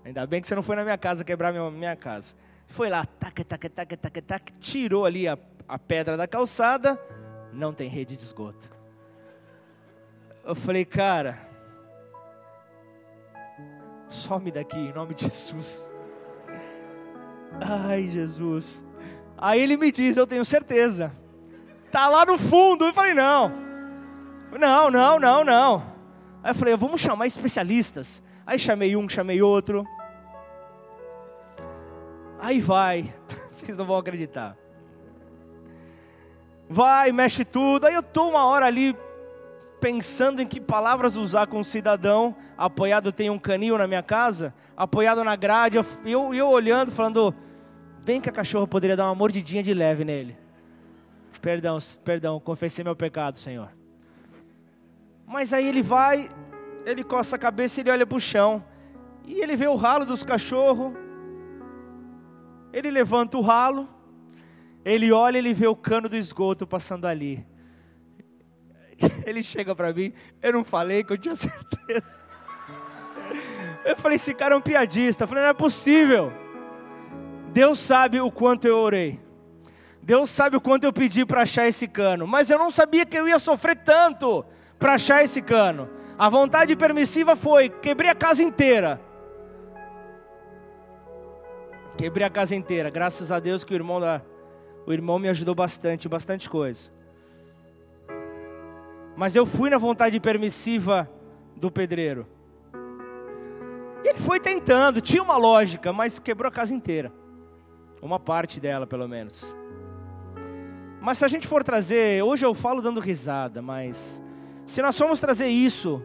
Ainda 0.03 0.25
bem 0.25 0.39
que 0.39 0.47
você 0.47 0.55
não 0.55 0.63
foi 0.63 0.75
na 0.75 0.83
minha 0.83 0.97
casa 0.97 1.23
quebrar 1.23 1.51
minha, 1.51 1.69
minha 1.69 1.95
casa. 1.95 2.33
Foi 2.67 2.89
lá, 2.89 3.05
tac, 3.05 3.43
tac, 3.43 3.69
tac, 3.69 3.97
tac, 3.97 4.21
tac, 4.21 4.53
tirou 4.59 5.05
ali 5.05 5.27
a, 5.27 5.37
a 5.67 5.79
pedra 5.79 6.15
da 6.15 6.27
calçada, 6.27 6.99
não 7.51 7.73
tem 7.73 7.89
rede 7.89 8.15
de 8.15 8.23
esgoto. 8.23 8.69
Eu 10.45 10.55
falei, 10.55 10.85
cara, 10.85 11.37
some 14.09 14.51
daqui 14.51 14.77
em 14.77 14.93
nome 14.93 15.13
de 15.13 15.25
Jesus. 15.25 15.89
Ai, 17.61 18.07
Jesus. 18.07 18.83
Aí 19.37 19.61
ele 19.61 19.77
me 19.77 19.91
diz, 19.91 20.17
eu 20.17 20.25
tenho 20.25 20.43
certeza. 20.43 21.15
Tá 21.91 22.07
lá 22.07 22.25
no 22.25 22.37
fundo. 22.37 22.85
Eu 22.85 22.93
falei, 22.93 23.13
não. 23.13 23.51
Não, 24.59 24.89
não, 24.89 25.19
não, 25.19 25.43
não. 25.43 25.85
Aí 26.43 26.51
eu 26.51 26.55
falei, 26.55 26.75
vamos 26.75 26.99
chamar 26.99 27.27
especialistas. 27.27 28.23
Aí 28.45 28.57
chamei 28.57 28.95
um, 28.95 29.07
chamei 29.07 29.41
outro. 29.41 29.85
Aí 32.39 32.59
vai. 32.59 33.13
Vocês 33.51 33.77
não 33.77 33.85
vão 33.85 33.97
acreditar. 33.97 34.57
Vai, 36.69 37.11
mexe 37.11 37.45
tudo. 37.45 37.85
Aí 37.85 37.93
eu 37.93 38.03
tô 38.03 38.29
uma 38.29 38.45
hora 38.45 38.65
ali 38.65 38.97
pensando 39.79 40.41
em 40.41 40.47
que 40.47 40.59
palavras 40.59 41.15
usar 41.15 41.47
com 41.47 41.59
o 41.59 41.65
cidadão. 41.65 42.35
Apoiado, 42.57 43.11
tem 43.11 43.29
um 43.29 43.37
canil 43.37 43.77
na 43.77 43.87
minha 43.87 44.01
casa. 44.01 44.53
Apoiado 44.75 45.23
na 45.23 45.35
grade. 45.35 45.77
Eu, 45.77 45.85
eu, 46.05 46.33
eu 46.33 46.49
olhando, 46.49 46.91
falando 46.91 47.35
bem 48.07 48.21
que 48.21 48.29
a 48.29 48.31
cachorra 48.31 48.65
poderia 48.65 48.95
dar 48.95 49.03
uma 49.03 49.15
mordidinha 49.15 49.61
de 49.61 49.73
leve 49.73 50.05
nele. 50.05 50.37
Perdão, 51.41 51.77
perdão, 52.05 52.39
confessei 52.39 52.81
meu 52.81 52.95
pecado, 52.95 53.37
Senhor. 53.37 53.69
Mas 55.25 55.51
aí 55.51 55.67
ele 55.67 55.81
vai, 55.81 56.31
ele 56.85 57.03
coça 57.03 57.35
a 57.35 57.39
cabeça 57.39 57.77
e 57.77 57.83
ele 57.83 57.91
olha 57.91 58.07
para 58.07 58.15
o 58.15 58.19
chão. 58.21 58.63
E 59.25 59.41
ele 59.41 59.57
vê 59.57 59.67
o 59.67 59.75
ralo 59.75 60.05
dos 60.05 60.23
cachorros. 60.23 60.93
Ele 62.71 62.89
levanta 62.89 63.37
o 63.37 63.41
ralo. 63.41 63.89
Ele 64.85 65.11
olha, 65.11 65.37
ele 65.37 65.53
vê 65.53 65.67
o 65.67 65.75
cano 65.75 66.07
do 66.07 66.15
esgoto 66.15 66.65
passando 66.65 67.05
ali. 67.07 67.45
Ele 69.27 69.43
chega 69.43 69.75
para 69.75 69.91
mim, 69.91 70.13
eu 70.41 70.53
não 70.53 70.63
falei 70.63 71.03
que 71.03 71.11
eu 71.11 71.17
tinha 71.17 71.35
certeza. 71.35 72.21
Eu 73.83 73.97
falei, 73.97 74.15
esse 74.15 74.33
cara 74.33 74.55
é 74.55 74.57
um 74.57 74.61
piadista. 74.61 75.25
Eu 75.25 75.27
falei, 75.27 75.43
não 75.43 75.49
é 75.49 75.53
possível. 75.53 76.31
Deus 77.57 77.79
sabe 77.79 78.21
o 78.21 78.29
quanto 78.29 78.67
eu 78.67 78.77
orei. 78.77 79.19
Deus 80.03 80.29
sabe 80.29 80.55
o 80.55 80.61
quanto 80.61 80.83
eu 80.83 80.93
pedi 80.93 81.25
para 81.25 81.41
achar 81.41 81.67
esse 81.67 81.87
cano, 81.87 82.27
mas 82.27 82.51
eu 82.51 82.59
não 82.59 82.69
sabia 82.69 83.03
que 83.03 83.17
eu 83.17 83.27
ia 83.27 83.39
sofrer 83.39 83.75
tanto, 83.77 84.45
para 84.77 84.93
achar 84.93 85.23
esse 85.23 85.41
cano. 85.41 85.89
A 86.19 86.29
vontade 86.29 86.75
permissiva 86.75 87.35
foi: 87.35 87.67
quebrei 87.67 88.11
a 88.11 88.13
casa 88.13 88.43
inteira. 88.43 89.01
Quebrei 91.97 92.27
a 92.27 92.29
casa 92.29 92.53
inteira. 92.53 92.91
Graças 92.91 93.31
a 93.31 93.39
Deus 93.39 93.63
que 93.63 93.73
o 93.73 93.75
irmão 93.75 93.99
da, 93.99 94.21
o 94.85 94.93
irmão 94.93 95.17
me 95.17 95.27
ajudou 95.27 95.55
bastante, 95.55 96.07
bastante 96.07 96.47
coisa. 96.47 96.91
Mas 99.15 99.35
eu 99.35 99.47
fui 99.47 99.71
na 99.71 99.79
vontade 99.79 100.19
permissiva 100.19 101.09
do 101.55 101.71
pedreiro. 101.71 102.27
E 104.03 104.09
ele 104.09 104.19
foi 104.19 104.39
tentando, 104.39 105.01
tinha 105.01 105.23
uma 105.23 105.37
lógica, 105.37 105.91
mas 105.91 106.19
quebrou 106.19 106.49
a 106.49 106.51
casa 106.51 106.71
inteira. 106.71 107.11
Uma 108.01 108.19
parte 108.19 108.59
dela, 108.59 108.85
pelo 108.85 109.07
menos. 109.07 109.55
Mas 111.01 111.19
se 111.19 111.25
a 111.25 111.27
gente 111.27 111.47
for 111.47 111.63
trazer, 111.63 112.23
hoje 112.23 112.45
eu 112.45 112.53
falo 112.53 112.81
dando 112.81 112.99
risada, 112.99 113.61
mas 113.61 114.21
se 114.65 114.81
nós 114.81 114.97
formos 114.97 115.19
trazer 115.19 115.47
isso 115.47 116.03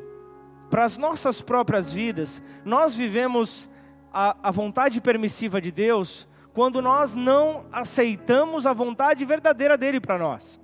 para 0.70 0.84
as 0.84 0.96
nossas 0.96 1.42
próprias 1.42 1.92
vidas, 1.92 2.42
nós 2.64 2.94
vivemos 2.94 3.68
a, 4.12 4.36
a 4.42 4.50
vontade 4.50 5.00
permissiva 5.00 5.60
de 5.60 5.72
Deus 5.72 6.28
quando 6.52 6.82
nós 6.82 7.14
não 7.14 7.66
aceitamos 7.72 8.66
a 8.66 8.72
vontade 8.72 9.24
verdadeira 9.24 9.76
dele 9.76 10.00
para 10.00 10.18
nós. 10.18 10.60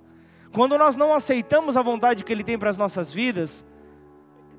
Quando 0.51 0.77
nós 0.77 0.95
não 0.95 1.13
aceitamos 1.13 1.77
a 1.77 1.81
vontade 1.81 2.23
que 2.23 2.31
ele 2.31 2.43
tem 2.43 2.57
para 2.57 2.69
as 2.69 2.77
nossas 2.77 3.13
vidas, 3.13 3.65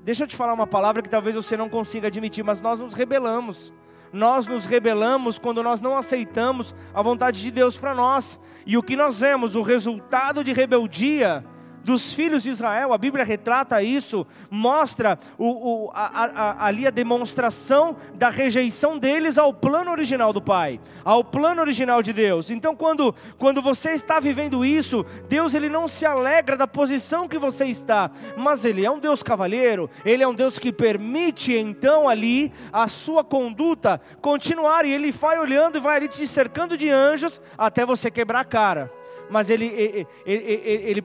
deixa 0.03 0.23
eu 0.23 0.27
te 0.27 0.35
falar 0.35 0.53
uma 0.53 0.67
palavra 0.67 1.01
que 1.01 1.09
talvez 1.09 1.35
você 1.35 1.57
não 1.57 1.69
consiga 1.69 2.07
admitir, 2.07 2.43
mas 2.43 2.61
nós 2.61 2.79
nos 2.79 2.93
rebelamos. 2.93 3.73
Nós 4.13 4.47
nos 4.47 4.65
rebelamos 4.65 5.39
quando 5.39 5.63
nós 5.63 5.79
não 5.79 5.97
aceitamos 5.97 6.75
a 6.93 7.01
vontade 7.01 7.41
de 7.41 7.51
Deus 7.51 7.77
para 7.77 7.95
nós. 7.95 8.39
E 8.65 8.77
o 8.77 8.83
que 8.83 8.95
nós 8.95 9.19
vemos, 9.19 9.55
o 9.55 9.61
resultado 9.61 10.43
de 10.43 10.51
rebeldia, 10.51 11.45
dos 11.83 12.13
filhos 12.13 12.43
de 12.43 12.49
Israel, 12.49 12.93
a 12.93 12.97
Bíblia 12.97 13.23
retrata 13.23 13.81
isso, 13.81 14.25
mostra 14.49 15.17
o, 15.37 15.85
o, 15.85 15.91
a, 15.93 16.25
a, 16.25 16.65
ali 16.65 16.85
a 16.85 16.91
demonstração 16.91 17.95
da 18.13 18.29
rejeição 18.29 18.97
deles 18.97 19.37
ao 19.37 19.53
plano 19.53 19.91
original 19.91 20.31
do 20.31 20.41
Pai, 20.41 20.79
ao 21.03 21.23
plano 21.23 21.61
original 21.61 22.01
de 22.01 22.13
Deus. 22.13 22.49
Então, 22.49 22.75
quando, 22.75 23.13
quando 23.37 23.61
você 23.61 23.91
está 23.91 24.19
vivendo 24.19 24.63
isso, 24.63 25.05
Deus 25.27 25.53
ele 25.53 25.69
não 25.69 25.87
se 25.87 26.05
alegra 26.05 26.55
da 26.55 26.67
posição 26.67 27.27
que 27.27 27.37
você 27.37 27.65
está, 27.65 28.11
mas 28.37 28.65
Ele 28.65 28.85
é 28.85 28.91
um 28.91 28.99
Deus 28.99 29.23
cavalheiro, 29.23 29.89
Ele 30.05 30.23
é 30.23 30.27
um 30.27 30.33
Deus 30.33 30.59
que 30.59 30.71
permite 30.71 31.53
então 31.53 32.07
ali 32.07 32.51
a 32.71 32.87
sua 32.87 33.23
conduta 33.23 34.01
continuar, 34.21 34.85
e 34.85 34.91
Ele 34.91 35.11
vai 35.11 35.39
olhando 35.39 35.77
e 35.77 35.81
vai 35.81 35.97
ali 35.97 36.07
te 36.07 36.25
cercando 36.27 36.77
de 36.77 36.89
anjos 36.89 37.41
até 37.57 37.85
você 37.85 38.11
quebrar 38.11 38.41
a 38.41 38.45
cara. 38.45 38.91
Mas 39.29 39.49
Ele, 39.49 39.65
ele, 39.65 40.07
ele, 40.25 40.61
ele 40.65 41.01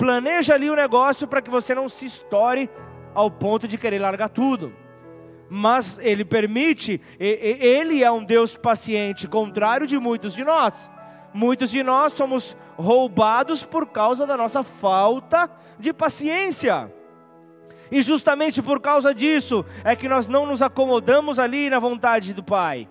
planeja 0.00 0.54
ali 0.54 0.70
o 0.70 0.74
negócio 0.74 1.28
para 1.28 1.42
que 1.42 1.50
você 1.50 1.74
não 1.74 1.86
se 1.86 2.06
estoure 2.06 2.70
ao 3.14 3.30
ponto 3.30 3.68
de 3.68 3.76
querer 3.76 3.98
largar 3.98 4.30
tudo. 4.30 4.72
Mas 5.46 5.98
ele 6.00 6.24
permite, 6.24 6.98
ele 7.18 8.02
é 8.02 8.10
um 8.10 8.24
Deus 8.24 8.56
paciente, 8.56 9.28
contrário 9.28 9.86
de 9.86 9.98
muitos 9.98 10.32
de 10.32 10.42
nós. 10.42 10.90
Muitos 11.34 11.70
de 11.70 11.82
nós 11.82 12.14
somos 12.14 12.56
roubados 12.78 13.62
por 13.62 13.88
causa 13.88 14.26
da 14.26 14.38
nossa 14.38 14.64
falta 14.64 15.50
de 15.78 15.92
paciência. 15.92 16.90
E 17.92 18.00
justamente 18.00 18.62
por 18.62 18.80
causa 18.80 19.14
disso 19.14 19.66
é 19.84 19.94
que 19.94 20.08
nós 20.08 20.26
não 20.26 20.46
nos 20.46 20.62
acomodamos 20.62 21.38
ali 21.38 21.68
na 21.68 21.78
vontade 21.78 22.32
do 22.32 22.42
Pai. 22.42 22.88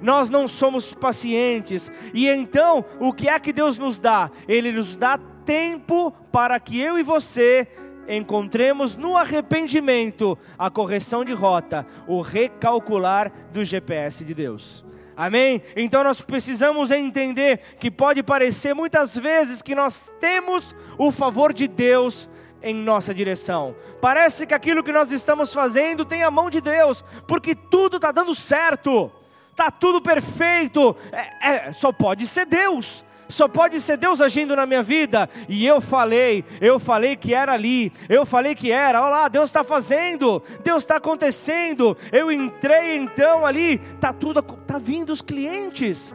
Nós 0.00 0.30
não 0.30 0.46
somos 0.46 0.94
pacientes. 0.94 1.90
E 2.14 2.28
então, 2.28 2.84
o 3.00 3.12
que 3.12 3.28
é 3.28 3.40
que 3.40 3.52
Deus 3.52 3.78
nos 3.78 3.98
dá? 3.98 4.30
Ele 4.46 4.70
nos 4.70 4.94
dá 4.94 5.18
tempo 5.44 6.10
para 6.30 6.58
que 6.58 6.80
eu 6.80 6.98
e 6.98 7.02
você 7.02 7.68
encontremos 8.08 8.96
no 8.96 9.16
arrependimento 9.16 10.38
a 10.58 10.70
correção 10.70 11.24
de 11.24 11.32
rota, 11.32 11.86
o 12.06 12.20
recalcular 12.20 13.32
do 13.52 13.64
GPS 13.64 14.24
de 14.24 14.34
Deus. 14.34 14.84
Amém? 15.16 15.62
Então 15.76 16.02
nós 16.02 16.20
precisamos 16.20 16.90
entender 16.90 17.60
que 17.78 17.90
pode 17.90 18.22
parecer 18.22 18.74
muitas 18.74 19.16
vezes 19.16 19.62
que 19.62 19.74
nós 19.74 20.04
temos 20.18 20.74
o 20.96 21.12
favor 21.12 21.52
de 21.52 21.68
Deus 21.68 22.28
em 22.62 22.74
nossa 22.74 23.12
direção. 23.12 23.76
Parece 24.00 24.46
que 24.46 24.54
aquilo 24.54 24.82
que 24.82 24.92
nós 24.92 25.12
estamos 25.12 25.52
fazendo 25.52 26.04
tem 26.04 26.22
a 26.22 26.30
mão 26.30 26.48
de 26.48 26.60
Deus, 26.60 27.04
porque 27.26 27.54
tudo 27.54 27.96
está 27.96 28.10
dando 28.10 28.34
certo, 28.34 29.12
está 29.50 29.70
tudo 29.70 30.00
perfeito. 30.00 30.96
É, 31.12 31.68
é, 31.68 31.72
só 31.72 31.92
pode 31.92 32.26
ser 32.26 32.46
Deus 32.46 33.04
só 33.32 33.48
pode 33.48 33.80
ser 33.80 33.96
Deus 33.96 34.20
agindo 34.20 34.54
na 34.54 34.66
minha 34.66 34.82
vida. 34.82 35.28
E 35.48 35.66
eu 35.66 35.80
falei, 35.80 36.44
eu 36.60 36.78
falei 36.78 37.16
que 37.16 37.34
era 37.34 37.52
ali, 37.52 37.92
eu 38.08 38.24
falei 38.24 38.54
que 38.54 38.70
era, 38.70 39.00
olha 39.00 39.10
lá, 39.10 39.28
Deus 39.28 39.48
está 39.48 39.64
fazendo, 39.64 40.42
Deus 40.62 40.82
está 40.82 40.96
acontecendo. 40.96 41.96
Eu 42.12 42.30
entrei 42.30 42.96
então 42.96 43.44
ali, 43.44 43.78
tá 44.00 44.12
tudo, 44.12 44.42
tá 44.42 44.78
vindo 44.78 45.12
os 45.12 45.22
clientes, 45.22 46.14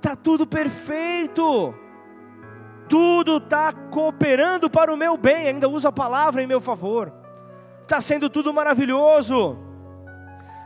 tá 0.00 0.14
tudo 0.14 0.46
perfeito, 0.46 1.74
tudo 2.88 3.38
está 3.38 3.72
cooperando 3.72 4.68
para 4.68 4.92
o 4.92 4.96
meu 4.96 5.16
bem. 5.16 5.48
Ainda 5.48 5.68
uso 5.68 5.88
a 5.88 5.92
palavra 5.92 6.42
em 6.42 6.46
meu 6.46 6.60
favor. 6.60 7.12
Está 7.82 8.00
sendo 8.00 8.28
tudo 8.28 8.52
maravilhoso. 8.52 9.69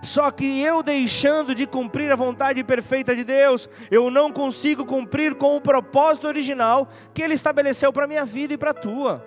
Só 0.05 0.31
que 0.31 0.61
eu 0.61 0.83
deixando 0.83 1.55
de 1.55 1.67
cumprir 1.67 2.13
a 2.13 2.17
vontade 2.17 2.63
perfeita 2.63 3.17
de 3.17 3.25
Deus, 3.25 3.69
eu 3.91 4.11
não 4.11 4.31
consigo 4.31 4.85
cumprir 4.85 5.35
com 5.35 5.57
o 5.57 5.61
propósito 5.61 6.27
original 6.27 6.87
que 7.15 7.23
Ele 7.23 7.33
estabeleceu 7.33 7.91
para 7.91 8.05
a 8.05 8.09
minha 8.09 8.25
vida 8.27 8.53
e 8.53 8.59
para 8.59 8.73
a 8.73 8.75
tua. 8.75 9.27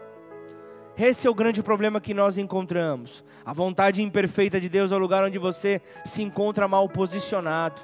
Esse 0.95 1.25
é 1.25 1.29
o 1.29 1.33
grande 1.33 1.63
problema 1.63 1.99
que 1.99 2.13
nós 2.13 2.37
encontramos. 2.37 3.23
A 3.43 3.53
vontade 3.53 4.03
imperfeita 4.03 4.61
de 4.61 4.69
Deus 4.69 4.91
é 4.91 4.95
o 4.95 4.99
lugar 4.99 5.23
onde 5.23 5.39
você 5.39 5.81
se 6.05 6.21
encontra 6.21 6.67
mal 6.67 6.87
posicionado. 6.87 7.81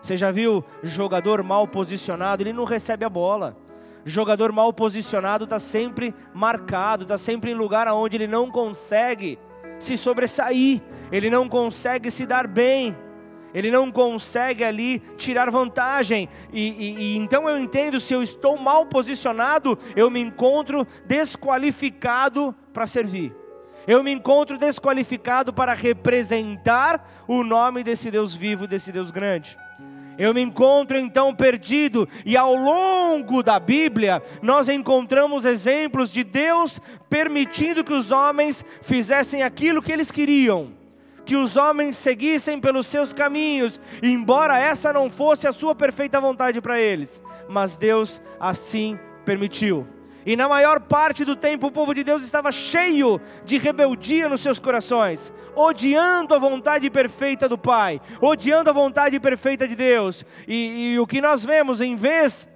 Você 0.00 0.16
já 0.16 0.30
viu 0.30 0.64
jogador 0.82 1.42
mal 1.42 1.68
posicionado? 1.68 2.42
Ele 2.42 2.54
não 2.54 2.64
recebe 2.64 3.04
a 3.04 3.10
bola. 3.10 3.58
Jogador 4.06 4.52
mal 4.52 4.72
posicionado 4.72 5.44
está 5.44 5.58
sempre 5.58 6.14
marcado, 6.32 7.02
está 7.02 7.18
sempre 7.18 7.50
em 7.50 7.54
lugar 7.54 7.86
onde 7.88 8.16
ele 8.16 8.26
não 8.26 8.50
consegue 8.50 9.38
se 9.82 9.96
sobressair, 9.96 10.80
ele 11.10 11.28
não 11.28 11.48
consegue 11.48 12.10
se 12.10 12.24
dar 12.24 12.46
bem, 12.46 12.96
ele 13.52 13.70
não 13.70 13.90
consegue 13.90 14.64
ali 14.64 15.00
tirar 15.16 15.50
vantagem. 15.50 16.28
E, 16.52 16.68
e, 16.68 16.96
e, 17.00 17.16
então 17.18 17.48
eu 17.48 17.58
entendo: 17.58 18.00
se 18.00 18.14
eu 18.14 18.22
estou 18.22 18.56
mal 18.56 18.86
posicionado, 18.86 19.78
eu 19.96 20.10
me 20.10 20.20
encontro 20.20 20.86
desqualificado 21.04 22.54
para 22.72 22.86
servir. 22.86 23.34
Eu 23.86 24.02
me 24.02 24.12
encontro 24.12 24.56
desqualificado 24.56 25.52
para 25.52 25.74
representar 25.74 27.24
o 27.26 27.42
nome 27.42 27.82
desse 27.82 28.10
Deus 28.10 28.32
vivo, 28.32 28.68
desse 28.68 28.92
Deus 28.92 29.10
grande. 29.10 29.58
Eu 30.22 30.32
me 30.32 30.40
encontro 30.40 30.96
então 30.96 31.34
perdido, 31.34 32.08
e 32.24 32.36
ao 32.36 32.54
longo 32.54 33.42
da 33.42 33.58
Bíblia, 33.58 34.22
nós 34.40 34.68
encontramos 34.68 35.44
exemplos 35.44 36.12
de 36.12 36.22
Deus 36.22 36.80
permitindo 37.10 37.82
que 37.82 37.92
os 37.92 38.12
homens 38.12 38.64
fizessem 38.82 39.42
aquilo 39.42 39.82
que 39.82 39.90
eles 39.90 40.12
queriam, 40.12 40.74
que 41.24 41.34
os 41.34 41.56
homens 41.56 41.96
seguissem 41.96 42.60
pelos 42.60 42.86
seus 42.86 43.12
caminhos, 43.12 43.80
embora 44.00 44.60
essa 44.60 44.92
não 44.92 45.10
fosse 45.10 45.48
a 45.48 45.52
sua 45.52 45.74
perfeita 45.74 46.20
vontade 46.20 46.60
para 46.60 46.80
eles, 46.80 47.20
mas 47.48 47.74
Deus 47.74 48.22
assim 48.38 48.96
permitiu. 49.24 49.84
E 50.24 50.36
na 50.36 50.48
maior 50.48 50.80
parte 50.80 51.24
do 51.24 51.34
tempo 51.34 51.66
o 51.66 51.72
povo 51.72 51.94
de 51.94 52.04
Deus 52.04 52.22
estava 52.22 52.50
cheio 52.50 53.20
de 53.44 53.58
rebeldia 53.58 54.28
nos 54.28 54.40
seus 54.40 54.58
corações, 54.58 55.32
odiando 55.54 56.34
a 56.34 56.38
vontade 56.38 56.88
perfeita 56.90 57.48
do 57.48 57.58
Pai, 57.58 58.00
odiando 58.20 58.70
a 58.70 58.72
vontade 58.72 59.18
perfeita 59.18 59.66
de 59.66 59.74
Deus. 59.74 60.24
E, 60.46 60.92
e 60.92 61.00
o 61.00 61.06
que 61.06 61.20
nós 61.20 61.44
vemos, 61.44 61.80
em 61.80 61.96
vez 61.96 62.48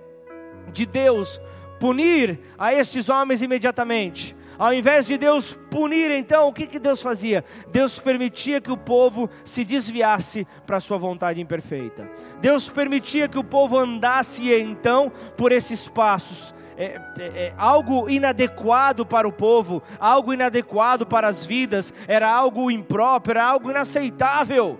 de 0.72 0.86
Deus 0.86 1.40
punir 1.78 2.38
a 2.58 2.72
estes 2.72 3.08
homens 3.08 3.42
imediatamente, 3.42 4.36
ao 4.58 4.72
invés 4.72 5.06
de 5.06 5.16
Deus 5.16 5.58
punir, 5.70 6.10
então, 6.10 6.48
o 6.48 6.52
que, 6.52 6.66
que 6.66 6.78
Deus 6.78 7.02
fazia? 7.02 7.44
Deus 7.70 7.98
permitia 7.98 8.60
que 8.60 8.70
o 8.70 8.76
povo 8.76 9.28
se 9.44 9.64
desviasse 9.64 10.46
para 10.66 10.76
a 10.76 10.80
sua 10.80 10.98
vontade 10.98 11.40
imperfeita. 11.40 12.08
Deus 12.40 12.68
permitia 12.68 13.28
que 13.28 13.38
o 13.38 13.44
povo 13.44 13.78
andasse, 13.78 14.52
então, 14.54 15.10
por 15.36 15.52
esses 15.52 15.88
passos, 15.88 16.54
é, 16.76 17.00
é, 17.18 17.24
é, 17.24 17.54
algo 17.56 18.08
inadequado 18.08 19.06
para 19.06 19.26
o 19.26 19.32
povo, 19.32 19.82
algo 19.98 20.32
inadequado 20.34 21.06
para 21.06 21.26
as 21.26 21.44
vidas, 21.44 21.92
era 22.06 22.28
algo 22.28 22.70
impróprio, 22.70 23.32
era 23.32 23.44
algo 23.44 23.70
inaceitável. 23.70 24.78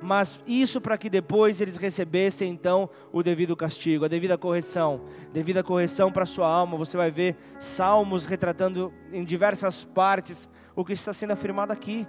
Mas 0.00 0.38
isso 0.46 0.80
para 0.80 0.98
que 0.98 1.08
depois 1.08 1.60
eles 1.60 1.76
recebessem 1.76 2.50
então 2.50 2.88
o 3.12 3.22
devido 3.22 3.56
castigo, 3.56 4.04
a 4.04 4.08
devida 4.08 4.36
correção, 4.36 5.00
devida 5.32 5.62
correção 5.62 6.12
para 6.12 6.26
sua 6.26 6.48
alma. 6.48 6.76
Você 6.76 6.96
vai 6.96 7.10
ver 7.10 7.36
salmos 7.58 8.26
retratando 8.26 8.92
em 9.12 9.24
diversas 9.24 9.84
partes 9.84 10.48
o 10.74 10.84
que 10.84 10.92
está 10.92 11.12
sendo 11.12 11.32
afirmado 11.32 11.72
aqui 11.72 12.06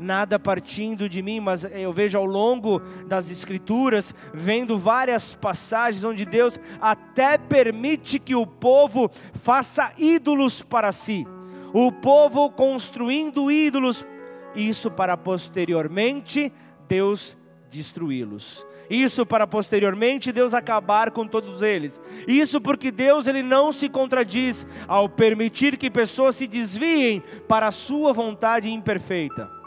nada 0.00 0.38
partindo 0.38 1.08
de 1.08 1.22
mim, 1.22 1.40
mas 1.40 1.64
eu 1.64 1.92
vejo 1.92 2.16
ao 2.16 2.24
longo 2.24 2.80
das 3.06 3.30
Escrituras, 3.30 4.14
vendo 4.32 4.78
várias 4.78 5.34
passagens 5.34 6.02
onde 6.02 6.24
Deus 6.24 6.58
até 6.80 7.36
permite 7.36 8.18
que 8.18 8.34
o 8.34 8.46
povo 8.46 9.10
faça 9.34 9.92
ídolos 9.98 10.62
para 10.62 10.90
si. 10.90 11.26
o 11.72 11.92
povo 11.92 12.50
construindo 12.50 13.48
ídolos, 13.48 14.04
isso 14.56 14.90
para 14.90 15.16
posteriormente 15.16 16.52
Deus 16.90 17.38
destruí-los. 17.70 18.66
Isso 18.90 19.24
para 19.24 19.46
posteriormente 19.46 20.32
Deus 20.32 20.52
acabar 20.52 21.12
com 21.12 21.24
todos 21.24 21.62
eles. 21.62 22.00
Isso 22.26 22.60
porque 22.60 22.90
Deus 22.90 23.28
ele 23.28 23.44
não 23.44 23.70
se 23.70 23.88
contradiz 23.88 24.66
ao 24.88 25.08
permitir 25.08 25.76
que 25.76 25.88
pessoas 25.88 26.34
se 26.34 26.48
desviem 26.48 27.22
para 27.46 27.68
a 27.68 27.70
sua 27.70 28.12
vontade 28.12 28.68
imperfeita. 28.68 29.59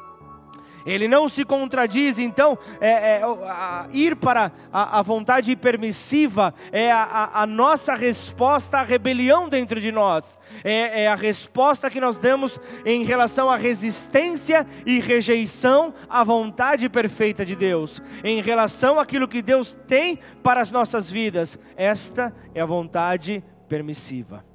Ele 0.86 1.08
não 1.08 1.30
se 1.30 1.46
contradiz, 1.46 2.20
então, 2.20 2.58
é, 2.82 2.90
é, 2.90 3.22
a, 3.24 3.88
ir 3.92 4.16
para 4.16 4.52
a, 4.72 5.00
a, 5.00 5.02
vontade 5.02 5.56
permissiva 5.56 6.54
é 6.72 6.92
a, 6.92 7.32
a, 7.34 7.48
nossa 7.48 7.94
resposta 7.94 8.78
à 8.78 8.84
rebelião 8.84 9.48
dentro 9.48 9.80
de 9.80 9.92
nós, 9.92 10.38
é, 10.64 11.04
é 11.04 11.08
a 11.08 11.16
resposta 11.16 11.90
que 11.90 12.02
nós 12.02 12.18
damos 12.18 12.60
em 12.86 13.04
relação 13.04 13.50
à 13.50 13.56
resistência 13.56 14.66
e 14.86 15.00
rejeição 15.00 15.94
à 16.10 16.24
vontade 16.24 16.90
perfeita 16.90 17.46
de 17.46 17.56
Deus, 17.56 18.02
em 18.24 18.42
relação 18.42 19.00
àquilo 19.00 19.28
que 19.28 19.42
Deus 19.42 19.78
tem 19.88 20.20
para 20.42 20.62
as 20.62 20.72
nossas 20.72 21.10
vidas. 21.10 21.58
Esta 21.78 22.34
é 22.54 22.62
a 22.62 22.66
vontade 22.66 23.44
permissiva, 23.70 24.46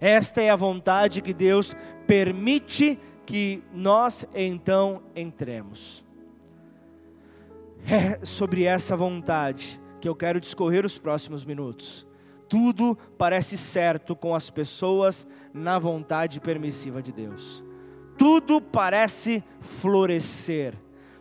esta 0.00 0.42
é 0.42 0.50
a 0.50 0.56
vontade 0.56 1.20
que 1.22 1.32
Deus 1.32 1.76
permite 2.06 2.98
que 3.26 3.62
nós 3.72 4.26
então 4.34 5.02
entremos. 5.14 6.04
É 7.86 8.24
sobre 8.24 8.64
essa 8.64 8.96
vontade 8.96 9.80
que 10.00 10.08
eu 10.08 10.14
quero 10.14 10.40
discorrer 10.40 10.86
os 10.86 10.98
próximos 10.98 11.44
minutos. 11.44 12.06
Tudo 12.48 12.96
parece 13.18 13.58
certo 13.58 14.14
com 14.14 14.34
as 14.34 14.48
pessoas 14.50 15.26
na 15.52 15.78
vontade 15.78 16.40
permissiva 16.40 17.02
de 17.02 17.12
Deus. 17.12 17.64
Tudo 18.16 18.60
parece 18.60 19.42
florescer. 19.60 20.74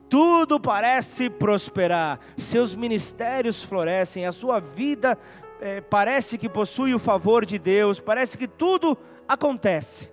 Tudo 0.09 0.59
parece 0.59 1.29
prosperar. 1.29 2.19
Seus 2.37 2.75
ministérios 2.75 3.63
florescem. 3.63 4.25
A 4.25 4.31
sua 4.31 4.59
vida 4.59 5.17
é, 5.59 5.81
parece 5.81 6.37
que 6.37 6.47
possui 6.47 6.93
o 6.93 6.99
favor 6.99 7.45
de 7.45 7.57
Deus. 7.57 7.99
Parece 7.99 8.37
que 8.37 8.47
tudo 8.47 8.97
acontece 9.27 10.12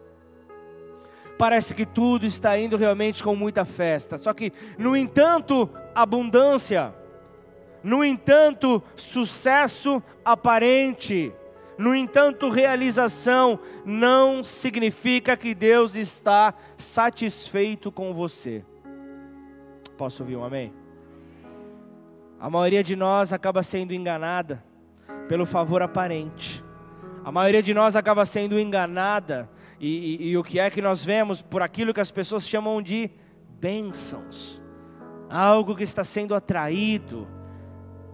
parece 1.40 1.74
que 1.74 1.86
tudo 1.86 2.26
está 2.26 2.58
indo 2.58 2.76
realmente 2.76 3.24
com 3.24 3.34
muita 3.34 3.64
festa. 3.64 4.18
Só 4.18 4.34
que, 4.34 4.52
no 4.76 4.94
entanto, 4.94 5.70
abundância, 5.94 6.94
no 7.82 8.04
entanto, 8.04 8.82
sucesso 8.94 10.02
aparente, 10.22 11.32
no 11.78 11.94
entanto, 11.94 12.50
realização 12.50 13.58
não 13.86 14.44
significa 14.44 15.34
que 15.34 15.54
Deus 15.54 15.96
está 15.96 16.52
satisfeito 16.76 17.90
com 17.90 18.12
você. 18.12 18.62
Posso 19.96 20.22
ouvir 20.22 20.36
um 20.36 20.44
amém? 20.44 20.74
A 22.38 22.50
maioria 22.50 22.84
de 22.84 22.94
nós 22.94 23.32
acaba 23.32 23.62
sendo 23.62 23.94
enganada 23.94 24.62
pelo 25.26 25.46
favor 25.46 25.80
aparente. 25.80 26.62
A 27.24 27.32
maioria 27.32 27.62
de 27.62 27.72
nós 27.72 27.96
acaba 27.96 28.26
sendo 28.26 28.60
enganada 28.60 29.48
e, 29.80 30.16
e, 30.20 30.28
e 30.28 30.36
o 30.36 30.44
que 30.44 30.60
é 30.60 30.68
que 30.68 30.82
nós 30.82 31.02
vemos 31.02 31.40
por 31.40 31.62
aquilo 31.62 31.94
que 31.94 32.00
as 32.00 32.10
pessoas 32.10 32.46
chamam 32.46 32.82
de 32.82 33.10
bênçãos, 33.58 34.62
algo 35.30 35.74
que 35.74 35.82
está 35.82 36.04
sendo 36.04 36.34
atraído. 36.34 37.26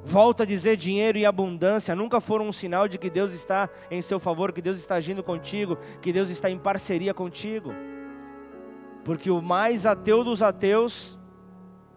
Volto 0.04 0.44
a 0.44 0.46
dizer, 0.46 0.76
dinheiro 0.76 1.18
e 1.18 1.26
abundância 1.26 1.96
nunca 1.96 2.20
foram 2.20 2.46
um 2.46 2.52
sinal 2.52 2.86
de 2.86 2.96
que 2.96 3.10
Deus 3.10 3.32
está 3.32 3.68
em 3.90 4.00
seu 4.00 4.20
favor, 4.20 4.52
que 4.52 4.62
Deus 4.62 4.78
está 4.78 4.94
agindo 4.94 5.24
contigo, 5.24 5.76
que 6.00 6.12
Deus 6.12 6.30
está 6.30 6.48
em 6.48 6.56
parceria 6.56 7.12
contigo. 7.12 7.74
Porque 9.04 9.28
o 9.28 9.42
mais 9.42 9.84
ateu 9.84 10.22
dos 10.22 10.42
ateus 10.42 11.18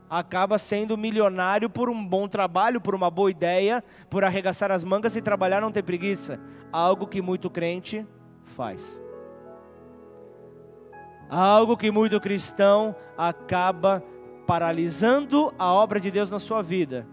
acaba 0.09 0.57
sendo 0.57 0.97
milionário 0.97 1.69
por 1.69 1.87
um 1.87 2.03
bom 2.03 2.27
trabalho, 2.27 2.81
por 2.81 2.95
uma 2.95 3.11
boa 3.11 3.29
ideia, 3.29 3.83
por 4.09 4.23
arregaçar 4.23 4.71
as 4.71 4.83
mangas 4.83 5.15
e 5.15 5.21
trabalhar 5.21 5.61
não 5.61 5.71
ter 5.71 5.83
preguiça. 5.83 6.39
Algo 6.71 7.05
que 7.05 7.21
muito 7.21 7.47
crente 7.47 8.07
faz. 8.55 8.99
Algo 11.29 11.77
que 11.77 11.91
muito 11.91 12.19
cristão 12.19 12.95
acaba 13.15 14.03
paralisando 14.47 15.53
a 15.59 15.71
obra 15.71 15.99
de 15.99 16.09
Deus 16.09 16.31
na 16.31 16.39
sua 16.39 16.63
vida, 16.63 17.07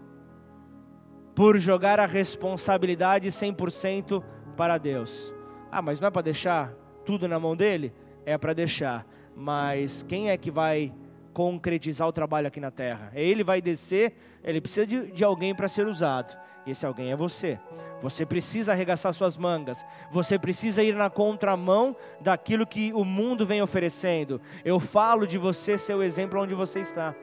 por 1.35 1.59
jogar 1.59 1.99
a 1.99 2.07
responsabilidade 2.07 3.27
100% 3.27 4.23
para 4.55 4.79
Deus. 4.79 5.31
Ah, 5.71 5.83
mas 5.83 5.99
não 5.99 6.07
é 6.07 6.11
para 6.11 6.23
deixar 6.23 6.73
tudo 7.05 7.27
na 7.27 7.39
mão 7.39 7.55
dele? 7.55 7.93
É 8.25 8.37
para 8.37 8.53
deixar. 8.53 9.05
Mas 9.35 10.01
quem 10.01 10.31
é 10.31 10.37
que 10.37 10.49
vai 10.49 10.91
concretizar 11.37 12.07
o 12.07 12.11
trabalho 12.11 12.47
aqui 12.47 12.59
na 12.59 12.71
terra? 12.71 13.11
Ele 13.13 13.43
vai 13.43 13.61
descer, 13.61 14.17
ele 14.43 14.59
precisa 14.59 14.87
de, 14.87 15.11
de 15.11 15.23
alguém 15.23 15.53
para 15.53 15.67
ser 15.67 15.85
usado. 15.85 16.35
Esse 16.65 16.83
alguém 16.83 17.11
é 17.11 17.15
você. 17.15 17.59
Você 18.01 18.25
precisa 18.25 18.71
arregaçar 18.71 19.13
suas 19.13 19.37
mangas. 19.37 19.85
Você 20.11 20.39
precisa 20.39 20.81
ir 20.81 20.95
na 20.95 21.11
contramão 21.11 21.95
daquilo 22.19 22.65
que 22.65 22.91
o 22.91 23.05
mundo 23.05 23.45
vem 23.45 23.61
oferecendo. 23.61 24.41
Eu 24.65 24.79
falo 24.79 25.27
de 25.27 25.37
você 25.37 25.77
ser 25.77 25.93
o 25.93 26.01
exemplo 26.01 26.41
onde 26.41 26.55
você 26.55 26.79
está. 26.79 27.13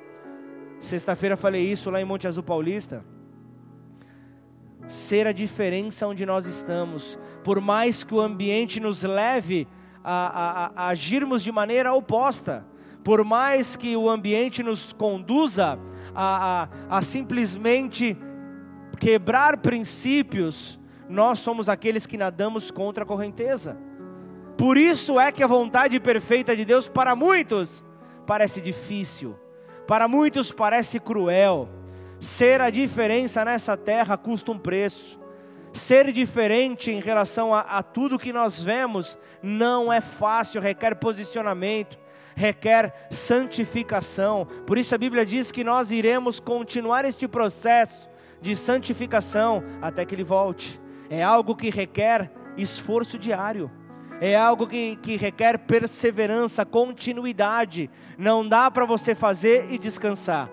Sexta-feira 0.79 1.37
falei 1.37 1.65
isso 1.65 1.91
lá 1.91 2.01
em 2.01 2.05
Monte 2.05 2.29
Azul 2.29 2.45
Paulista. 2.45 3.05
Ser 4.87 5.27
a 5.27 5.33
diferença 5.33 6.07
onde 6.07 6.25
nós 6.25 6.47
estamos. 6.47 7.19
Por 7.43 7.61
mais 7.61 8.05
que 8.05 8.15
o 8.15 8.21
ambiente 8.21 8.79
nos 8.79 9.03
leve 9.03 9.67
a, 10.05 10.67
a, 10.77 10.85
a 10.85 10.89
agirmos 10.91 11.43
de 11.43 11.51
maneira 11.51 11.93
oposta. 11.93 12.65
Por 13.05 13.23
mais 13.23 13.77
que 13.77 13.95
o 13.97 14.09
ambiente 14.09 14.63
nos 14.63 14.93
conduza 14.95 15.79
a, 16.15 16.69
a, 16.89 16.97
a 16.99 17.03
simplesmente 17.03 18.17
quebrar 18.99 19.59
princípios, 19.59 20.81
nós 21.09 21.39
somos 21.39 21.69
aqueles 21.69 22.07
que 22.07 22.17
nadamos 22.17 22.71
contra 22.71 23.05
a 23.05 23.07
correnteza. 23.07 23.77
Por 24.57 24.79
isso 24.79 25.21
é 25.21 25.31
que 25.31 25.43
a 25.43 25.47
vontade 25.47 26.01
perfeita 26.01 26.57
de 26.57 26.65
Deus 26.65 26.89
para 26.89 27.15
muitos 27.15 27.85
parece 28.27 28.61
difícil, 28.61 29.37
para 29.87 30.09
muitos 30.09 30.51
parece 30.51 30.99
cruel. 30.99 31.69
Ser 32.19 32.63
a 32.63 32.71
diferença 32.71 33.45
nessa 33.45 33.77
terra 33.77 34.17
custa 34.17 34.51
um 34.51 34.59
preço. 34.59 35.21
Ser 35.75 36.13
diferente 36.13 36.91
em 36.91 37.01
relação 37.01 37.53
a, 37.53 37.61
a 37.61 37.83
tudo 37.83 38.19
que 38.19 38.33
nós 38.33 38.63
vemos 38.63 39.19
não 39.43 39.93
é 39.93 40.01
fácil, 40.01 40.63
requer 40.63 40.95
posicionamento, 40.95 41.99
requer 42.35 43.09
santificação. 43.11 44.47
Por 44.67 44.79
isso 44.79 44.95
a 44.95 44.99
Bíblia 44.99 45.25
diz 45.25 45.51
que 45.53 45.65
nós 45.65 45.91
iremos 45.91 46.41
continuar 46.41 47.05
este 47.05 47.29
processo 47.29 48.09
de 48.41 48.55
santificação 48.55 49.63
até 49.81 50.05
que 50.05 50.15
Ele 50.15 50.25
volte. 50.25 50.81
É 51.09 51.23
algo 51.23 51.55
que 51.57 51.71
requer 51.71 52.31
esforço 52.57 53.19
diário. 53.19 53.71
É 54.21 54.37
algo 54.37 54.67
que, 54.67 54.97
que 54.97 55.17
requer 55.17 55.59
perseverança, 55.59 56.65
continuidade. 56.65 57.91
Não 58.17 58.47
dá 58.47 58.71
para 58.71 58.87
você 58.87 59.15
fazer 59.15 59.73
e 59.73 59.79
descansar. 59.79 60.49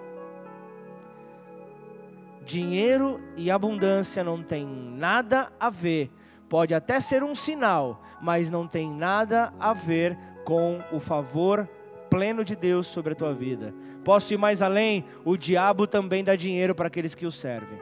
Dinheiro 2.43 3.21
e 3.37 3.51
abundância 3.51 4.23
não 4.23 4.41
tem 4.41 4.65
nada 4.65 5.51
a 5.59 5.69
ver. 5.69 6.11
Pode 6.49 6.73
até 6.73 6.99
ser 6.99 7.23
um 7.23 7.33
sinal, 7.33 8.01
mas 8.21 8.49
não 8.49 8.67
tem 8.67 8.91
nada 8.91 9.53
a 9.59 9.73
ver 9.73 10.17
com 10.43 10.81
o 10.91 10.99
favor 10.99 11.67
pleno 12.09 12.43
de 12.43 12.55
Deus 12.55 12.87
sobre 12.87 13.13
a 13.13 13.15
tua 13.15 13.33
vida. 13.33 13.73
Posso 14.03 14.33
ir 14.33 14.37
mais 14.37 14.61
além? 14.61 15.05
O 15.23 15.37
diabo 15.37 15.87
também 15.87 16.23
dá 16.23 16.35
dinheiro 16.35 16.75
para 16.75 16.87
aqueles 16.87 17.15
que 17.15 17.25
o 17.25 17.31
servem. 17.31 17.79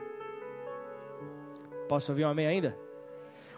Posso 1.88 2.12
ouvir 2.12 2.26
um 2.26 2.30
amém 2.30 2.46
ainda? 2.46 2.78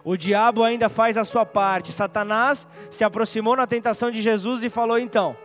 O 0.04 0.16
diabo 0.16 0.64
ainda 0.64 0.90
faz 0.90 1.18
a 1.18 1.24
sua 1.24 1.46
parte. 1.46 1.92
Satanás 1.92 2.68
se 2.90 3.04
aproximou 3.04 3.56
na 3.56 3.68
tentação 3.68 4.10
de 4.10 4.22
Jesus 4.22 4.64
e 4.64 4.70
falou: 4.70 4.98
então, 4.98 5.36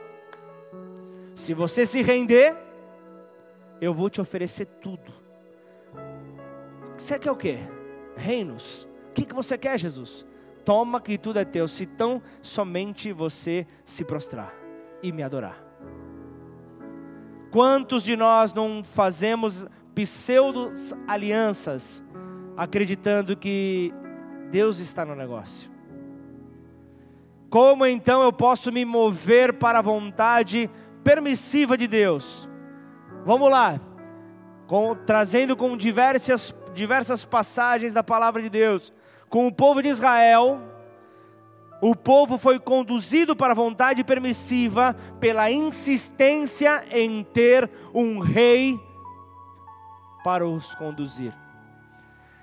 se 1.35 1.53
você 1.53 1.85
se 1.85 2.01
render, 2.03 2.57
eu 3.81 3.92
vou 3.92 4.09
te 4.09 4.21
oferecer 4.21 4.66
tudo. 4.81 5.12
Você 6.97 7.19
quer 7.19 7.31
o 7.31 7.37
quê? 7.37 7.59
Reinos. 8.16 8.88
O 9.11 9.12
que, 9.12 9.25
que 9.25 9.35
você 9.35 9.59
quer, 9.59 9.79
Jesus? 9.79 10.25
Toma 10.67 11.01
que 11.01 11.17
tudo 11.17 11.39
é 11.39 11.45
teu, 11.45 11.69
se 11.69 11.87
tão 11.87 12.21
somente 12.43 13.13
você 13.13 13.65
se 13.85 14.05
prostrar 14.05 14.53
e 15.01 15.13
me 15.13 15.23
adorar. 15.23 15.65
Quantos 17.53 18.03
de 18.03 18.17
nós 18.17 18.53
não 18.53 18.83
fazemos 18.83 19.65
pseudos 19.95 20.93
alianças, 21.07 22.05
acreditando 22.57 23.37
que 23.37 23.95
Deus 24.51 24.81
está 24.81 25.05
no 25.05 25.15
negócio? 25.15 25.71
Como 27.49 27.87
então 27.87 28.25
eu 28.25 28.33
posso 28.33 28.73
me 28.73 28.85
mover 28.85 29.55
para 29.55 29.79
a 29.79 29.83
vontade 29.83 30.69
permissiva 31.05 31.79
de 31.79 31.87
Deus? 31.87 32.49
Vamos 33.25 33.49
lá, 33.49 33.81
com, 34.67 34.97
trazendo 34.97 35.57
com 35.57 35.77
diversas, 35.77 36.53
diversas 36.75 37.25
passagens 37.25 37.95
da 37.95 38.03
palavra 38.03 38.43
de 38.43 38.51
Deus, 38.51 38.93
com 39.37 39.49
o 39.49 39.53
povo 39.53 39.83
de 39.83 39.90
Israel, 39.90 40.62
O 41.79 41.94
povo 41.94 42.38
foi 42.38 42.59
conduzido 42.59 43.37
para 43.37 43.53
a 43.53 43.55
vontade 43.55 44.03
permissiva 44.03 44.96
pela 45.20 45.51
insistência 45.51 46.83
em 46.90 47.22
ter 47.22 47.70
um 47.92 48.18
rei 48.18 48.81
para 50.25 50.49
os 50.49 50.75
conduzir. 50.77 51.35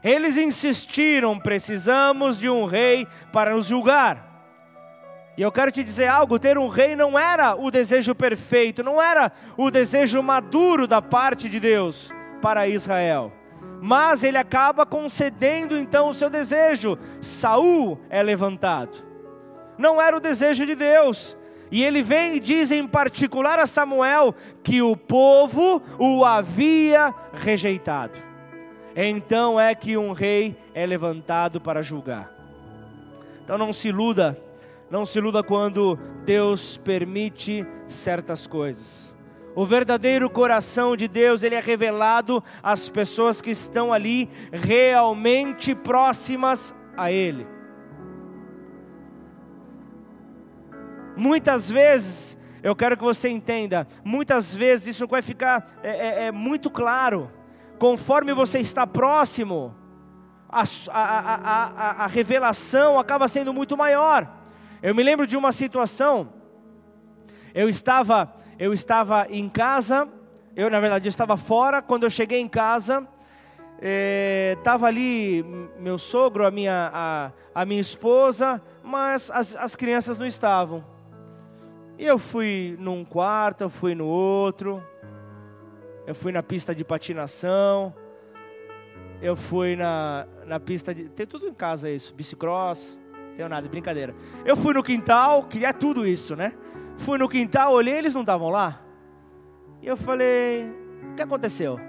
Eles 0.03 0.38
insistiram: 0.38 1.39
precisamos 1.39 2.38
de 2.38 2.47
um 2.47 2.65
rei 2.65 3.08
para 3.32 3.56
nos 3.56 3.65
julgar. 3.65 4.29
E 5.36 5.41
eu 5.41 5.51
quero 5.51 5.71
te 5.71 5.84
dizer 5.84 6.06
algo: 6.06 6.38
ter 6.38 6.60
um 6.60 6.67
rei 6.67 6.95
não 6.95 7.17
era 7.17 7.56
o 7.56 7.71
desejo 7.71 8.13
perfeito, 8.13 8.84
não 8.84 9.01
era 9.01 9.32
o 9.58 9.71
desejo 9.71 10.21
maduro 10.21 10.86
da 10.86 11.01
parte 11.01 11.49
de 11.49 11.60
Deus 11.60 12.12
para 12.39 12.67
Israel. 12.67 13.34
Mas 13.86 14.24
ele 14.24 14.38
acaba 14.38 14.86
concedendo 14.86 15.78
então 15.78 16.08
o 16.08 16.13
seu 16.13 16.30
desejo. 16.30 16.98
Saul 17.19 18.00
é 18.10 18.24
levantado. 18.24 18.98
Não 19.78 20.02
era 20.02 20.15
o 20.15 20.22
desejo 20.22 20.65
de 20.65 20.74
Deus. 20.74 21.36
E 21.69 21.84
ele 21.84 22.02
vem 22.02 22.36
e 22.36 22.39
diz 22.39 22.72
em 22.72 22.88
particular 22.88 23.60
a 23.60 23.67
Samuel 23.67 24.34
que 24.63 24.82
o 24.82 24.96
povo 24.96 25.82
o 26.00 26.24
havia 26.24 27.13
rejeitado. 27.34 28.17
Então 28.96 29.60
é 29.60 29.76
que 29.76 29.98
um 29.98 30.13
rei 30.13 30.56
é 30.74 30.86
levantado 30.86 31.60
para 31.60 31.82
julgar. 31.82 32.32
Então 33.43 33.58
não 33.58 33.74
se 33.74 33.89
iluda 33.89 34.41
não 34.93 35.06
se 35.06 35.17
iluda 35.17 35.41
quando 35.41 35.98
Deus 36.24 36.78
permite 36.78 37.65
certas 37.88 38.46
coisas. 38.46 39.12
O 39.56 39.66
verdadeiro 39.66 40.30
coração 40.30 40.96
de 40.96 41.08
Deus, 41.08 41.44
ele 41.44 41.56
é 41.56 41.60
revelado 41.60 42.44
às 42.62 42.89
pessoas 42.89 43.42
que 43.42 43.52
estão 43.52 43.94
ali 43.94 44.30
realmente 44.52 45.76
próximas 45.76 46.74
a 46.98 47.12
ele. 47.12 47.46
Muitas 51.16 51.70
vezes, 51.70 52.38
eu 52.63 52.76
quero 52.76 52.98
que 52.98 53.04
você 53.04 53.30
entenda, 53.30 53.88
muitas 54.04 54.54
vezes 54.56 54.96
isso 54.96 55.08
vai 55.08 55.22
ficar 55.22 55.80
é, 55.84 55.89
é, 55.89 56.26
é 56.26 56.32
muito 56.32 56.72
claro, 56.72 57.32
conforme 57.78 58.34
você 58.34 58.60
está 58.60 58.88
próximo, 58.88 59.76
a, 60.50 60.63
a, 60.92 61.36
a, 61.36 62.04
a 62.04 62.08
revelação 62.08 63.00
acaba 63.00 63.28
sendo 63.28 63.54
muito 63.54 63.76
maior. 63.76 64.32
Eu 64.82 64.94
me 64.94 65.02
lembro 65.02 65.26
de 65.26 65.36
uma 65.36 65.52
situação. 65.52 66.30
Eu 67.54 67.68
estava, 67.68 68.34
eu 68.58 68.74
estava 68.74 69.28
em 69.30 69.48
casa. 69.50 70.08
Eu 70.56 70.70
na 70.70 70.80
verdade 70.80 71.08
eu 71.08 71.10
estava 71.10 71.38
fora. 71.38 71.82
Quando 71.82 72.04
eu 72.04 72.10
cheguei 72.10 72.39
em 72.39 72.48
casa, 72.48 73.08
estava 74.58 74.86
eh, 74.86 74.89
ali 74.89 75.44
meu 75.80 75.98
sogro, 75.98 76.46
a 76.46 76.52
minha, 76.52 76.92
a, 76.94 77.32
a 77.54 77.66
minha 77.66 77.82
esposa, 77.82 78.62
mas 78.84 79.30
as, 79.32 79.56
as 79.56 79.76
crianças 79.76 80.18
não 80.18 80.26
estavam. 80.26 80.84
E 81.98 82.06
eu 82.06 82.18
fui 82.18 82.76
num 82.80 83.06
quarto, 83.06 83.62
eu 83.62 83.70
fui 83.70 83.94
no 83.94 84.06
outro. 84.06 84.84
Eu 86.06 86.13
fui 86.13 86.32
na 86.32 86.44
pista 86.44 86.74
de 86.74 86.84
patinação. 86.84 87.94
Eu 89.22 89.36
fui 89.36 89.76
na, 89.76 90.28
na 90.46 90.60
pista 90.60 90.94
de. 90.94 91.08
Tem 91.10 91.26
tudo 91.26 91.48
em 91.48 91.54
casa 91.54 91.89
isso, 91.89 92.13
bicicross. 92.13 93.00
Tenho 93.38 93.48
nada, 93.48 93.68
brincadeira. 93.68 94.13
Eu 94.46 94.56
fui 94.56 94.74
no 94.74 94.84
quintal, 94.84 95.44
que 95.44 95.66
é 95.66 95.72
tudo 95.72 96.06
isso, 96.06 96.36
né? 96.36 96.54
Fui 96.97 97.17
no 97.17 97.27
quintal, 97.27 97.73
olhei, 97.73 97.95
eles 97.95 98.13
não 98.13 98.21
estavam 98.21 98.49
lá. 98.49 98.82
E 99.82 99.88
eu 99.88 99.97
falei: 99.97 100.65
O 101.12 101.15
que 101.15 101.21
aconteceu? 101.21 101.79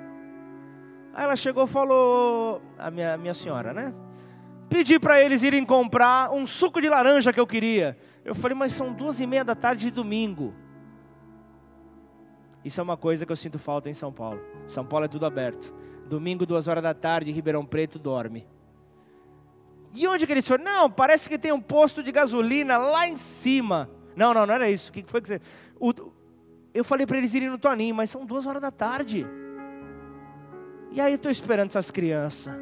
Aí 1.15 1.25
ela 1.25 1.37
chegou 1.37 1.65
e 1.65 1.69
falou: 1.69 2.61
A 2.79 2.91
minha, 2.91 3.17
minha 3.17 3.35
senhora, 3.35 3.73
né? 3.73 3.95
Pedi 4.69 4.99
para 4.99 5.21
eles 5.21 5.43
irem 5.43 5.65
comprar 5.65 6.33
um 6.33 6.47
suco 6.47 6.81
de 6.81 6.89
laranja 6.89 7.33
que 7.33 7.39
eu 7.39 7.47
queria. 7.47 7.97
Eu 8.25 8.35
falei: 8.35 8.57
Mas 8.57 8.73
são 8.73 8.93
duas 8.93 9.21
e 9.21 9.27
meia 9.27 9.45
da 9.45 9.55
tarde 9.55 9.85
de 9.85 9.91
domingo. 9.91 10.53
Isso 12.65 12.81
é 12.81 12.83
uma 12.83 12.97
coisa 12.97 13.27
que 13.27 13.31
eu 13.31 13.37
sinto 13.37 13.59
falta 13.59 13.91
em 13.91 13.95
São 13.95 14.13
Paulo. 14.13 14.41
São 14.67 14.85
Paulo 14.85 15.05
é 15.05 15.09
tudo 15.09 15.27
aberto. 15.27 15.73
Domingo, 16.09 16.47
duas 16.47 16.67
horas 16.67 16.83
da 16.83 16.95
tarde, 16.95 17.31
Ribeirão 17.31 17.65
Preto 17.65 17.99
dorme. 17.99 18.47
E 19.95 20.09
onde 20.09 20.27
que 20.27 20.33
eles 20.33 20.47
foram? 20.49 20.65
Não, 20.65 20.91
parece 20.91 21.29
que 21.29 21.39
tem 21.39 21.53
um 21.53 21.61
posto 21.61 22.03
de 22.03 22.11
gasolina 22.11 22.77
lá 22.79 23.07
em 23.07 23.17
cima. 23.17 23.89
Não, 24.17 24.33
não, 24.33 24.47
não 24.47 24.55
era 24.55 24.71
isso. 24.71 24.91
O 24.91 24.93
que 24.93 25.05
foi 25.07 25.21
que 25.21 25.29
você. 25.29 25.41
O, 25.79 25.93
eu 26.73 26.85
falei 26.85 27.07
para 27.07 27.19
eles 27.19 27.35
irem 27.35 27.51
no 27.51 27.59
Toninho, 27.59 27.95
mas 27.95 28.11
são 28.11 28.25
duas 28.25 28.47
horas 28.47 28.61
da 28.61 28.71
tarde. 28.71 29.27
E 30.91 31.01
aí 31.01 31.13
eu 31.13 31.17
estou 31.17 31.31
esperando 31.31 31.69
essas 31.69 31.91
crianças. 31.91 32.55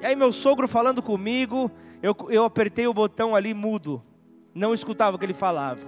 E 0.00 0.06
aí 0.06 0.16
meu 0.16 0.32
sogro 0.32 0.68
falando 0.68 1.02
comigo, 1.02 1.70
eu, 2.02 2.16
eu 2.28 2.44
apertei 2.44 2.86
o 2.86 2.94
botão 2.94 3.34
ali 3.34 3.54
mudo. 3.54 4.02
Não 4.54 4.72
escutava 4.72 5.16
o 5.16 5.18
que 5.18 5.24
ele 5.24 5.34
falava. 5.34 5.80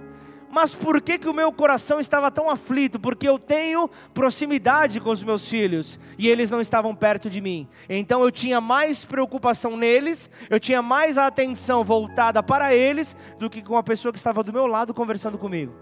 Mas 0.49 0.73
por 0.73 1.01
que, 1.01 1.17
que 1.17 1.27
o 1.27 1.33
meu 1.33 1.51
coração 1.51 1.99
estava 1.99 2.31
tão 2.31 2.49
aflito? 2.49 2.99
Porque 2.99 3.27
eu 3.27 3.37
tenho 3.37 3.89
proximidade 4.13 4.99
com 4.99 5.09
os 5.09 5.23
meus 5.23 5.47
filhos 5.47 5.99
e 6.17 6.27
eles 6.27 6.49
não 6.49 6.61
estavam 6.61 6.95
perto 6.95 7.29
de 7.29 7.41
mim. 7.41 7.67
Então 7.89 8.23
eu 8.23 8.31
tinha 8.31 8.61
mais 8.61 9.03
preocupação 9.03 9.75
neles, 9.75 10.29
eu 10.49 10.59
tinha 10.59 10.81
mais 10.81 11.17
a 11.17 11.27
atenção 11.27 11.83
voltada 11.83 12.41
para 12.41 12.73
eles 12.73 13.15
do 13.37 13.49
que 13.49 13.61
com 13.61 13.75
a 13.75 13.83
pessoa 13.83 14.11
que 14.11 14.17
estava 14.17 14.41
do 14.41 14.53
meu 14.53 14.67
lado 14.67 14.93
conversando 14.93 15.37
comigo. 15.37 15.73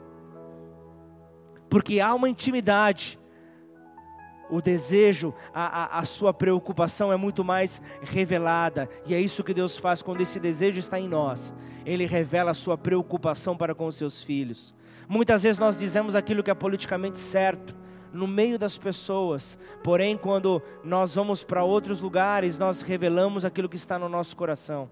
Porque 1.69 1.99
há 1.99 2.13
uma 2.13 2.29
intimidade, 2.29 3.19
o 4.49 4.61
desejo, 4.61 5.33
a, 5.53 5.83
a, 5.83 5.99
a, 5.99 6.05
sua 6.05 6.33
preocupação 6.33 7.11
é 7.11 7.17
muito 7.17 7.43
mais 7.43 7.81
revelada, 8.01 8.89
e 9.05 9.13
é 9.13 9.19
isso 9.19 9.43
que 9.43 9.53
Deus 9.53 9.77
faz 9.77 10.01
quando 10.01 10.21
esse 10.21 10.39
desejo 10.39 10.79
está 10.79 10.99
em 10.99 11.07
nós. 11.07 11.53
Ele 11.85 12.05
revela 12.05 12.51
a 12.51 12.55
sua 12.55 12.77
preocupação 12.77 13.55
para 13.57 13.75
com 13.75 13.87
os 13.87 13.95
seus 13.95 14.23
filhos. 14.23 14.73
Muitas 15.07 15.43
vezes 15.43 15.59
nós 15.59 15.77
dizemos 15.77 16.15
aquilo 16.15 16.43
que 16.43 16.51
é 16.51 16.53
politicamente 16.53 17.17
certo, 17.17 17.75
no 18.15 18.27
meio 18.27 18.57
das 18.57 18.77
pessoas, 18.77 19.57
porém, 19.83 20.17
quando 20.17 20.61
nós 20.83 21.15
vamos 21.15 21.43
para 21.43 21.63
outros 21.63 21.99
lugares, 21.99 22.57
nós 22.57 22.81
revelamos 22.81 23.43
aquilo 23.43 23.67
que 23.67 23.75
está 23.75 23.99
no 23.99 24.07
nosso 24.07 24.35
coração. 24.37 24.89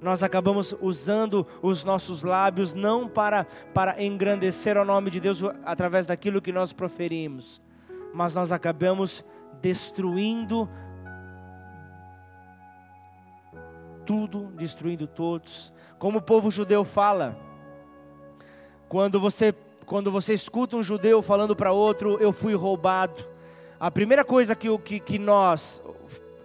Nós 0.00 0.22
acabamos 0.22 0.74
usando 0.80 1.46
os 1.60 1.84
nossos 1.84 2.22
lábios 2.22 2.72
não 2.74 3.08
para, 3.08 3.44
para 3.74 4.02
engrandecer 4.02 4.76
o 4.76 4.84
nome 4.84 5.10
de 5.10 5.20
Deus 5.20 5.42
através 5.64 6.06
daquilo 6.06 6.42
que 6.42 6.50
nós 6.50 6.72
proferimos, 6.72 7.60
mas 8.12 8.34
nós 8.34 8.52
acabamos 8.52 9.24
destruindo 9.60 10.68
tudo, 14.04 14.52
destruindo 14.56 15.06
todos. 15.06 15.72
Como 15.98 16.18
o 16.18 16.22
povo 16.22 16.50
judeu 16.50 16.84
fala, 16.84 17.36
quando 18.88 19.20
você 19.20 19.54
quando 19.84 20.10
você 20.10 20.32
escuta 20.32 20.76
um 20.76 20.82
judeu 20.82 21.20
falando 21.20 21.54
para 21.56 21.72
outro, 21.72 22.16
eu 22.18 22.32
fui 22.32 22.54
roubado. 22.54 23.24
A 23.78 23.90
primeira 23.90 24.24
coisa 24.24 24.54
que, 24.54 24.78
que, 24.78 25.00
que 25.00 25.18
nós, 25.18 25.82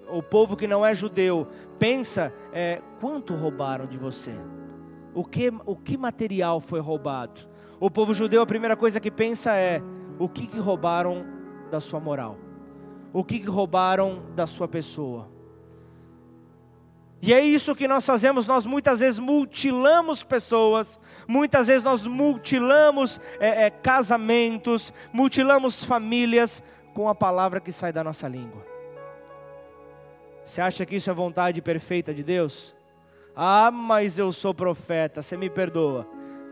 o 0.09 0.23
povo 0.23 0.57
que 0.57 0.67
não 0.67 0.85
é 0.85 0.93
judeu, 0.93 1.47
pensa 1.77 2.33
é 2.51 2.81
quanto 2.99 3.35
roubaram 3.35 3.85
de 3.85 3.97
você? 3.97 4.33
O 5.13 5.23
que, 5.23 5.53
o 5.65 5.75
que 5.75 5.97
material 5.97 6.59
foi 6.59 6.79
roubado? 6.79 7.47
O 7.79 7.91
povo 7.91 8.13
judeu, 8.13 8.41
a 8.41 8.45
primeira 8.45 8.75
coisa 8.75 8.99
que 8.99 9.11
pensa 9.11 9.55
é 9.55 9.81
o 10.17 10.27
que, 10.27 10.47
que 10.47 10.57
roubaram 10.57 11.23
da 11.69 11.79
sua 11.79 11.99
moral? 11.99 12.37
O 13.13 13.23
que, 13.23 13.41
roubaram 13.41 14.23
da 14.35 14.45
sua 14.45 14.67
pessoa? 14.67 15.29
E 17.21 17.33
é 17.33 17.41
isso 17.41 17.75
que 17.75 17.87
nós 17.87 18.05
fazemos, 18.05 18.45
nós 18.45 18.65
muitas 18.65 18.99
vezes 18.99 19.19
mutilamos 19.19 20.23
pessoas, 20.23 20.99
muitas 21.27 21.65
vezes 21.65 21.83
nós 21.83 22.05
mutilamos 22.05 23.19
é, 23.39 23.65
é, 23.65 23.69
casamentos, 23.71 24.93
mutilamos 25.11 25.83
famílias 25.83 26.61
com 26.93 27.09
a 27.09 27.15
palavra 27.15 27.59
que 27.59 27.71
sai 27.71 27.91
da 27.91 28.03
nossa 28.03 28.27
língua. 28.27 28.63
Você 30.45 30.61
acha 30.61 30.85
que 30.85 30.95
isso 30.95 31.09
é 31.09 31.13
vontade 31.13 31.61
perfeita 31.61 32.13
de 32.13 32.23
Deus? 32.23 32.75
Ah, 33.35 33.71
mas 33.71 34.17
eu 34.17 34.31
sou 34.31 34.53
profeta, 34.53 35.21
você 35.21 35.35
me 35.35 35.49
perdoa. 35.49 36.07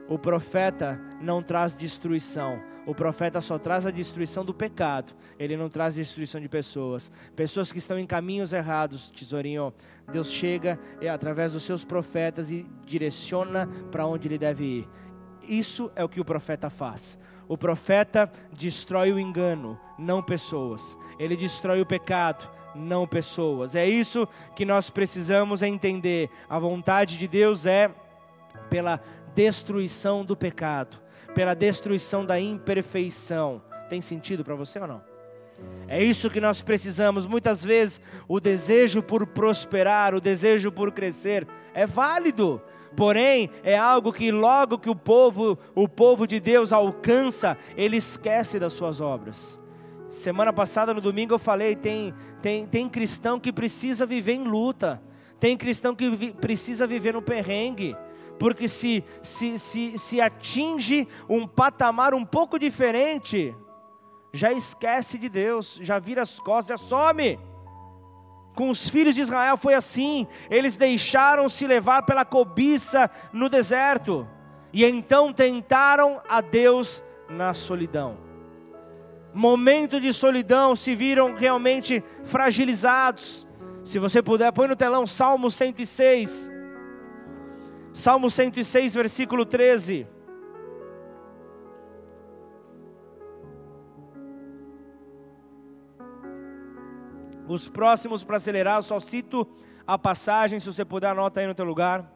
O 0.07 0.19
profeta 0.19 0.99
não 1.19 1.41
traz 1.41 1.75
destruição, 1.75 2.61
o 2.85 2.93
profeta 2.93 3.41
só 3.41 3.57
traz 3.57 3.87
a 3.87 3.91
destruição 3.91 4.45
do 4.45 4.53
pecado, 4.53 5.13
ele 5.39 5.57
não 5.57 5.67
traz 5.67 5.95
destruição 5.95 6.39
de 6.39 6.47
pessoas. 6.47 7.11
Pessoas 7.35 7.71
que 7.71 7.79
estão 7.79 7.97
em 7.97 8.05
caminhos 8.05 8.53
errados, 8.53 9.09
tesourinho, 9.09 9.73
Deus 10.11 10.31
chega 10.31 10.79
é, 11.01 11.09
através 11.09 11.51
dos 11.51 11.63
seus 11.63 11.83
profetas 11.83 12.51
e 12.51 12.65
direciona 12.85 13.67
para 13.91 14.05
onde 14.05 14.27
ele 14.27 14.37
deve 14.37 14.63
ir. 14.63 14.89
Isso 15.41 15.91
é 15.95 16.03
o 16.03 16.09
que 16.09 16.21
o 16.21 16.25
profeta 16.25 16.69
faz. 16.69 17.17
O 17.47 17.57
profeta 17.57 18.31
destrói 18.51 19.11
o 19.11 19.19
engano, 19.19 19.79
não 19.97 20.21
pessoas. 20.21 20.97
Ele 21.17 21.35
destrói 21.35 21.81
o 21.81 21.85
pecado, 21.85 22.47
não 22.75 23.07
pessoas. 23.07 23.75
É 23.75 23.87
isso 23.87 24.27
que 24.55 24.65
nós 24.65 24.89
precisamos 24.89 25.61
entender. 25.63 26.29
A 26.49 26.59
vontade 26.59 27.17
de 27.17 27.27
Deus 27.27 27.65
é 27.65 27.89
pela 28.69 29.01
destruição 29.35 30.23
do 30.23 30.35
pecado, 30.35 30.97
pela 31.33 31.53
destruição 31.53 32.25
da 32.25 32.39
imperfeição. 32.39 33.61
Tem 33.89 34.01
sentido 34.01 34.43
para 34.43 34.55
você 34.55 34.79
ou 34.79 34.87
não? 34.87 35.15
É 35.87 36.03
isso 36.03 36.29
que 36.29 36.41
nós 36.41 36.61
precisamos. 36.61 37.25
Muitas 37.25 37.63
vezes 37.63 38.01
o 38.27 38.39
desejo 38.39 39.03
por 39.03 39.27
prosperar, 39.27 40.15
o 40.15 40.21
desejo 40.21 40.71
por 40.71 40.91
crescer 40.91 41.47
é 41.73 41.85
válido. 41.85 42.61
Porém, 42.95 43.49
é 43.63 43.77
algo 43.77 44.13
que 44.13 44.31
logo 44.31 44.79
que 44.79 44.89
o 44.89 44.95
povo, 44.95 45.59
o 45.75 45.87
povo 45.87 46.25
de 46.25 46.39
Deus 46.39 46.71
alcança, 46.71 47.57
ele 47.75 47.97
esquece 47.97 48.57
das 48.57 48.73
suas 48.73 49.01
obras. 49.01 49.59
Semana 50.09 50.53
passada, 50.53 50.93
no 50.93 51.01
domingo, 51.01 51.33
eu 51.33 51.39
falei: 51.39 51.75
tem, 51.75 52.13
tem, 52.41 52.65
tem 52.65 52.87
cristão 52.87 53.37
que 53.37 53.51
precisa 53.51 54.05
viver 54.05 54.33
em 54.33 54.45
luta, 54.45 55.01
tem 55.41 55.57
cristão 55.57 55.93
que 55.93 56.09
vi, 56.09 56.31
precisa 56.31 56.87
viver 56.87 57.13
no 57.13 57.21
perrengue, 57.21 57.97
porque 58.39 58.67
se, 58.67 59.03
se, 59.21 59.57
se, 59.57 59.97
se 59.97 60.21
atinge 60.21 61.07
um 61.29 61.47
patamar 61.47 62.13
um 62.13 62.25
pouco 62.25 62.59
diferente, 62.59 63.55
já 64.33 64.51
esquece 64.51 65.17
de 65.17 65.29
Deus, 65.29 65.79
já 65.81 65.99
vira 65.99 66.21
as 66.21 66.39
costas, 66.39 66.79
já 66.79 66.85
some. 66.85 67.39
Com 68.55 68.69
os 68.69 68.87
filhos 68.87 69.15
de 69.15 69.21
Israel 69.21 69.57
foi 69.57 69.73
assim, 69.73 70.27
eles 70.49 70.77
deixaram 70.77 71.49
se 71.49 71.67
levar 71.67 72.03
pela 72.03 72.23
cobiça 72.23 73.09
no 73.33 73.49
deserto, 73.49 74.27
e 74.71 74.85
então 74.85 75.33
tentaram 75.33 76.21
a 76.27 76.41
Deus 76.41 77.03
na 77.29 77.53
solidão 77.53 78.25
momento 79.35 79.99
de 79.99 80.13
solidão, 80.13 80.77
se 80.77 80.95
viram 80.95 81.35
realmente 81.35 82.01
fragilizados. 82.23 83.45
Se 83.83 83.99
você 83.99 84.21
puder, 84.21 84.51
põe 84.53 84.69
no 84.69 84.77
telão 84.77 85.05
Salmo 85.05 85.51
106. 85.51 86.54
Salmo 87.95 88.29
106, 88.29 88.93
versículo 88.93 89.45
13. 89.45 90.05
Os 97.47 97.69
próximos 97.69 98.21
para 98.21 98.35
acelerar, 98.35 98.79
eu 98.79 98.81
só 98.81 98.99
cito 98.99 99.47
a 99.87 99.97
passagem, 99.97 100.59
se 100.59 100.65
você 100.65 100.83
puder, 100.83 101.07
anota 101.07 101.39
aí 101.39 101.47
no 101.47 101.55
teu 101.55 101.63
lugar. 101.63 102.11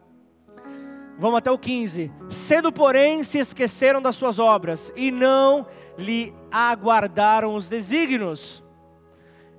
Vamos 1.18 1.38
até 1.38 1.50
o 1.50 1.58
15. 1.58 2.12
Cedo, 2.28 2.70
porém, 2.70 3.22
se 3.22 3.38
esqueceram 3.38 4.02
das 4.02 4.16
suas 4.16 4.38
obras 4.38 4.92
e 4.94 5.10
não 5.10 5.66
lhe 5.96 6.34
aguardaram 6.52 7.54
os 7.54 7.70
desígnios. 7.70 8.62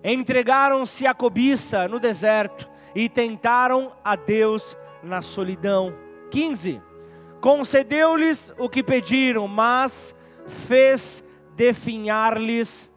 Entregaram-se 0.03 1.07
à 1.07 1.15
cobiça 1.15 1.87
no 1.87 1.99
deserto 1.99 2.69
e 2.93 3.09
tentaram 3.09 3.91
a 4.03 4.15
Deus 4.15 4.77
na 5.01 5.23
solidão. 5.23 6.00
15. 6.31 6.81
Concedeu-lhes 7.39 8.53
o 8.57 8.67
que 8.67 8.81
pediram, 8.81 9.47
mas 9.47 10.15
fez 10.47 11.23
definhar-lhes 11.55 12.91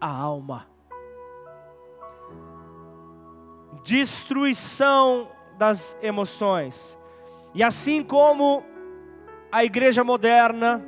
a 0.00 0.08
alma. 0.08 0.66
Destruição 3.82 5.28
das 5.58 5.96
emoções 6.02 6.98
e 7.54 7.62
assim 7.62 8.02
como 8.02 8.64
a 9.52 9.64
igreja 9.64 10.02
moderna, 10.02 10.84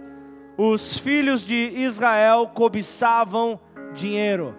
os 0.59 0.99
filhos 0.99 1.46
de 1.46 1.70
Israel 1.77 2.51
cobiçavam 2.53 3.61
dinheiro, 3.94 4.57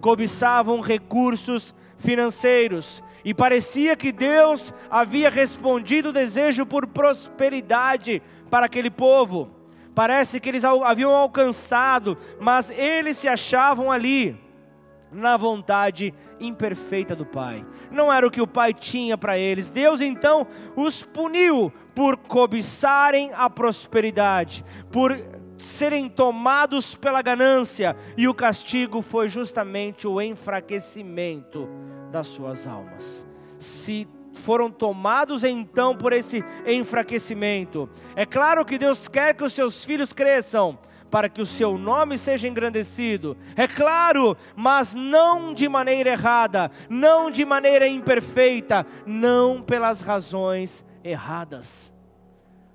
cobiçavam 0.00 0.80
recursos 0.80 1.74
financeiros, 2.02 3.02
e 3.24 3.32
parecia 3.32 3.96
que 3.96 4.10
Deus 4.10 4.74
havia 4.90 5.30
respondido 5.30 6.08
o 6.08 6.12
desejo 6.12 6.66
por 6.66 6.86
prosperidade 6.86 8.20
para 8.50 8.66
aquele 8.66 8.90
povo. 8.90 9.50
Parece 9.94 10.40
que 10.40 10.48
eles 10.48 10.64
haviam 10.64 11.14
alcançado, 11.14 12.18
mas 12.40 12.70
eles 12.70 13.16
se 13.16 13.28
achavam 13.28 13.92
ali 13.92 14.36
na 15.12 15.36
vontade 15.36 16.12
imperfeita 16.40 17.14
do 17.14 17.26
Pai. 17.26 17.64
Não 17.90 18.12
era 18.12 18.26
o 18.26 18.30
que 18.30 18.40
o 18.40 18.46
Pai 18.46 18.72
tinha 18.72 19.16
para 19.16 19.38
eles. 19.38 19.70
Deus 19.70 20.00
então 20.00 20.46
os 20.74 21.02
puniu 21.02 21.72
por 21.94 22.16
cobiçarem 22.16 23.30
a 23.34 23.48
prosperidade, 23.50 24.64
por 24.90 25.16
serem 25.58 26.08
tomados 26.08 26.94
pela 26.94 27.22
ganância, 27.22 27.94
e 28.16 28.26
o 28.26 28.34
castigo 28.34 29.00
foi 29.00 29.28
justamente 29.28 30.08
o 30.08 30.20
enfraquecimento 30.20 31.68
das 32.12 32.28
suas 32.28 32.66
almas. 32.66 33.26
Se 33.58 34.06
foram 34.32 34.70
tomados 34.70 35.44
então 35.44 35.96
por 35.96 36.12
esse 36.12 36.44
enfraquecimento. 36.66 37.88
É 38.14 38.24
claro 38.24 38.64
que 38.64 38.78
Deus 38.78 39.08
quer 39.08 39.34
que 39.34 39.44
os 39.44 39.52
seus 39.52 39.84
filhos 39.84 40.12
cresçam, 40.12 40.78
para 41.10 41.28
que 41.28 41.42
o 41.42 41.46
seu 41.46 41.76
nome 41.76 42.16
seja 42.16 42.48
engrandecido. 42.48 43.36
É 43.56 43.66
claro, 43.66 44.36
mas 44.56 44.94
não 44.94 45.52
de 45.52 45.68
maneira 45.68 46.10
errada, 46.10 46.70
não 46.88 47.30
de 47.30 47.44
maneira 47.44 47.86
imperfeita, 47.86 48.86
não 49.06 49.62
pelas 49.62 50.00
razões 50.00 50.84
erradas. 51.04 51.92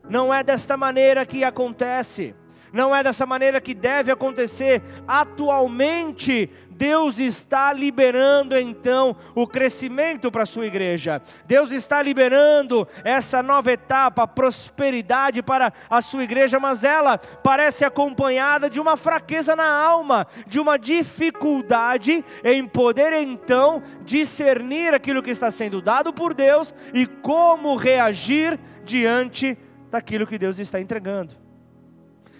Não 0.08 0.34
é 0.34 0.44
desta 0.44 0.78
maneira 0.78 1.26
que 1.26 1.44
acontece. 1.44 2.36
Não 2.72 2.96
é 2.96 3.02
dessa 3.02 3.26
maneira 3.26 3.60
que 3.60 3.74
deve 3.74 4.12
acontecer. 4.12 4.84
Atualmente, 5.08 6.50
Deus 6.78 7.18
está 7.18 7.74
liberando 7.74 8.56
então 8.56 9.16
o 9.34 9.48
crescimento 9.48 10.32
para 10.32 10.44
a 10.44 10.46
sua 10.46 10.68
igreja. 10.68 11.22
Deus 11.46 11.72
está 11.72 12.02
liberando 12.02 12.88
essa 13.04 13.42
nova 13.42 13.72
etapa, 13.72 14.28
prosperidade 14.28 15.42
para 15.42 15.74
a 15.90 16.02
sua 16.02 16.24
igreja, 16.24 16.60
mas 16.60 16.84
ela 16.84 17.18
parece 17.18 17.84
acompanhada 17.84 18.70
de 18.70 18.80
uma 18.80 18.96
fraqueza 18.96 19.56
na 19.56 19.68
alma, 19.68 20.28
de 20.46 20.60
uma 20.60 20.78
dificuldade 20.78 22.24
em 22.44 22.68
poder 22.68 23.12
então 23.14 23.82
discernir 24.06 24.94
aquilo 24.94 25.24
que 25.24 25.32
está 25.32 25.50
sendo 25.50 25.82
dado 25.82 26.14
por 26.14 26.36
Deus 26.36 26.74
e 26.94 27.08
como 27.08 27.76
reagir 27.76 28.60
diante 28.84 29.58
daquilo 29.90 30.28
que 30.28 30.38
Deus 30.38 30.60
está 30.60 30.80
entregando. 30.80 31.34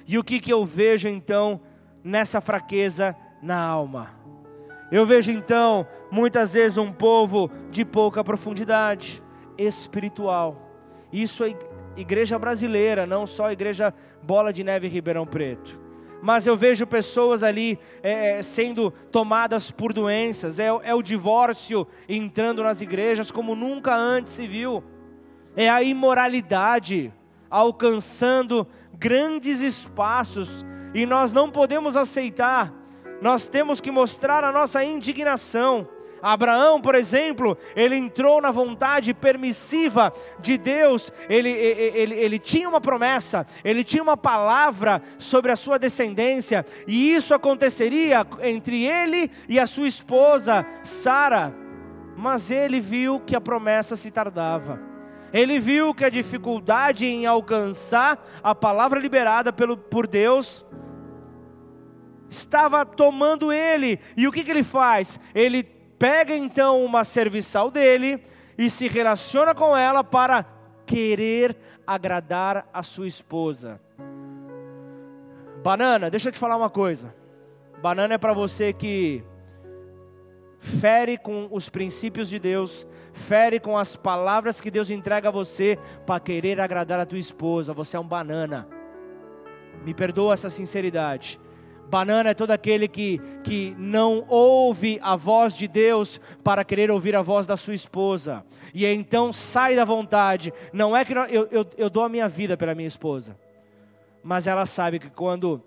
E 0.06 0.18
o 0.18 0.24
que, 0.24 0.40
que 0.40 0.54
eu 0.54 0.64
vejo 0.64 1.10
então 1.10 1.60
nessa 2.04 2.40
fraqueza 2.40 3.16
na 3.42 3.58
alma? 3.58 4.17
Eu 4.92 5.06
vejo 5.06 5.32
então, 5.32 5.86
muitas 6.10 6.54
vezes, 6.54 6.78
um 6.78 6.92
povo 6.92 7.52
de 7.70 7.84
pouca 7.84 8.24
profundidade 8.24 9.22
espiritual. 9.58 10.72
Isso 11.12 11.44
é 11.44 11.56
igreja 11.96 12.38
brasileira, 12.40 13.06
não 13.06 13.26
só 13.26 13.52
igreja 13.52 13.94
Bola 14.24 14.54
de 14.54 14.64
Neve 14.64 14.88
Ribeirão 14.88 15.26
Preto. 15.26 15.80
Mas 16.22 16.48
eu 16.48 16.58
vejo 16.58 16.88
pessoas 16.88 17.44
ali 17.44 17.78
é, 18.02 18.38
é, 18.38 18.42
sendo 18.42 18.92
tomadas 19.12 19.70
por 19.70 19.94
doenças, 19.94 20.60
é, 20.60 20.68
é 20.84 20.96
o 20.96 21.02
divórcio 21.04 21.86
entrando 22.10 22.64
nas 22.64 22.82
igrejas 22.82 23.30
como 23.30 23.56
nunca 23.56 23.96
antes 23.96 24.34
se 24.34 24.48
viu, 24.48 24.84
é 25.56 25.70
a 25.70 25.84
imoralidade 25.84 27.14
alcançando 27.50 28.68
grandes 28.94 29.62
espaços, 29.62 30.66
e 30.94 31.06
nós 31.06 31.32
não 31.32 31.52
podemos 31.52 31.96
aceitar 31.96 32.74
nós 33.22 33.48
temos 33.48 33.82
que 33.82 33.92
mostrar 33.92 34.44
a 34.44 34.52
nossa 34.52 34.84
indignação. 34.84 35.88
Abraão, 36.22 36.82
por 36.82 36.96
exemplo, 36.96 37.58
ele 37.76 37.96
entrou 37.96 38.42
na 38.42 38.52
vontade 38.52 39.14
permissiva 39.14 40.12
de 40.40 40.58
Deus, 40.58 41.12
ele, 41.30 41.50
ele, 41.50 42.16
ele, 42.16 42.40
tinha 42.40 42.68
uma 42.68 42.82
promessa, 42.82 43.46
ele 43.64 43.84
tinha 43.84 44.02
uma 44.02 44.18
palavra 44.18 45.02
sobre 45.18 45.52
a 45.52 45.56
sua 45.56 45.78
descendência, 45.78 46.66
e 46.88 47.14
isso 47.14 47.34
aconteceria 47.34 48.26
entre 48.42 48.86
ele 48.86 49.32
e 49.48 49.60
a 49.60 49.68
sua 49.68 49.88
esposa, 49.88 50.66
Sara. 50.84 51.54
Mas 52.16 52.50
ele 52.50 52.80
viu 52.80 53.20
que 53.20 53.36
a 53.36 53.42
promessa 53.42 53.96
se 53.96 54.10
tardava. 54.10 54.82
Ele 55.32 55.60
viu 55.60 55.94
que 55.94 56.06
a 56.06 56.10
dificuldade 56.10 57.06
em 57.06 57.28
alcançar 57.28 58.18
a 58.42 58.56
palavra 58.56 59.00
liberada 59.00 59.54
pelo, 59.54 59.78
por 59.78 60.08
Deus 60.08 60.66
estava 62.30 62.86
tomando 62.86 63.52
ele. 63.52 64.00
E 64.16 64.28
o 64.28 64.32
que, 64.32 64.44
que 64.44 64.52
ele 64.52 64.64
faz? 64.64 65.20
Ele 65.34 65.64
pega 65.64 66.36
então 66.36 66.84
uma 66.84 67.04
serviçal 67.04 67.72
dele 67.72 68.24
e 68.58 68.70
se 68.70 68.88
relaciona 68.88 69.54
com 69.54 69.76
ela 69.76 70.04
para 70.04 70.46
querer 70.86 71.56
agradar 71.86 72.68
a 72.74 72.82
sua 72.84 73.08
esposa. 73.08 73.80
Banana, 75.64 76.10
deixa 76.10 76.30
eu 76.30 76.32
te 76.32 76.40
falar 76.40 76.56
uma 76.56 76.70
coisa. 76.70 77.14
Banana 77.82 78.16
é 78.16 78.18
para 78.18 78.34
você 78.34 78.74
que 78.74 79.24
fere 80.60 81.18
com 81.18 81.48
os 81.52 81.70
princípios 81.70 82.30
de 82.30 82.40
Deus, 82.40 82.88
fere 83.14 83.60
com 83.60 83.78
as 83.78 83.96
palavras 83.96 84.60
que 84.60 84.72
Deus 84.72 84.90
entrega 84.90 85.30
a 85.30 85.32
você 85.32 85.78
para 86.06 86.20
querer 86.20 86.60
agradar 86.60 87.00
a 87.00 87.06
tua 87.06 87.20
esposa. 87.20 87.74
Você 87.74 87.96
é 87.96 88.00
um 88.00 88.08
banana. 88.08 88.68
Me 89.84 89.94
perdoa 89.94 90.34
essa 90.34 90.50
sinceridade. 90.50 91.40
Banana 91.90 92.32
é 92.32 92.34
todo 92.34 92.52
aquele 92.52 92.88
que, 92.88 93.22
que 93.44 93.74
não 93.78 94.26
ouve 94.28 95.00
a 95.02 95.16
voz 95.16 95.56
de 95.56 95.68
Deus 95.68 96.20
para 96.44 96.64
querer 96.66 96.92
ouvir 96.92 97.16
a 97.16 97.22
voz 97.22 97.48
da 97.48 97.56
sua 97.56 97.74
esposa. 97.74 98.46
E 98.74 98.86
então 98.86 99.32
sai 99.32 99.76
da 99.76 99.86
vontade. 99.86 100.54
Não 100.74 100.96
é 100.96 101.06
que 101.06 101.14
eu, 101.14 101.48
eu, 101.50 101.66
eu 101.78 101.90
dou 101.90 102.04
a 102.04 102.10
minha 102.10 102.28
vida 102.28 102.58
pela 102.58 102.76
minha 102.76 102.88
esposa. 102.88 103.38
Mas 104.22 104.48
ela 104.48 104.66
sabe 104.66 105.00
que 105.00 105.10
quando 105.10 105.64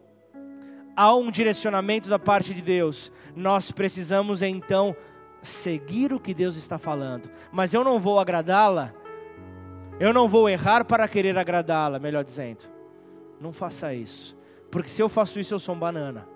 há 0.95 1.15
um 1.15 1.31
direcionamento 1.31 2.09
da 2.09 2.19
parte 2.19 2.53
de 2.53 2.61
Deus, 2.61 3.11
nós 3.35 3.73
precisamos 3.73 4.43
então 4.43 4.95
seguir 5.41 6.13
o 6.13 6.21
que 6.21 6.35
Deus 6.35 6.57
está 6.57 6.79
falando. 6.79 7.31
Mas 7.51 7.73
eu 7.73 7.83
não 7.83 7.99
vou 7.99 8.21
agradá-la 8.21 8.93
Eu 9.99 10.15
não 10.15 10.29
vou 10.29 10.49
errar 10.49 10.85
para 10.85 11.07
querer 11.07 11.37
agradá-la, 11.37 11.99
melhor 11.99 12.25
dizendo. 12.25 12.65
Não 13.39 13.53
faça 13.53 13.95
isso. 13.95 14.35
Porque 14.71 14.89
se 14.89 15.03
eu 15.03 15.09
faço 15.09 15.39
isso, 15.39 15.55
eu 15.55 15.59
sou 15.59 15.75
um 15.75 15.79
banana. 15.79 16.27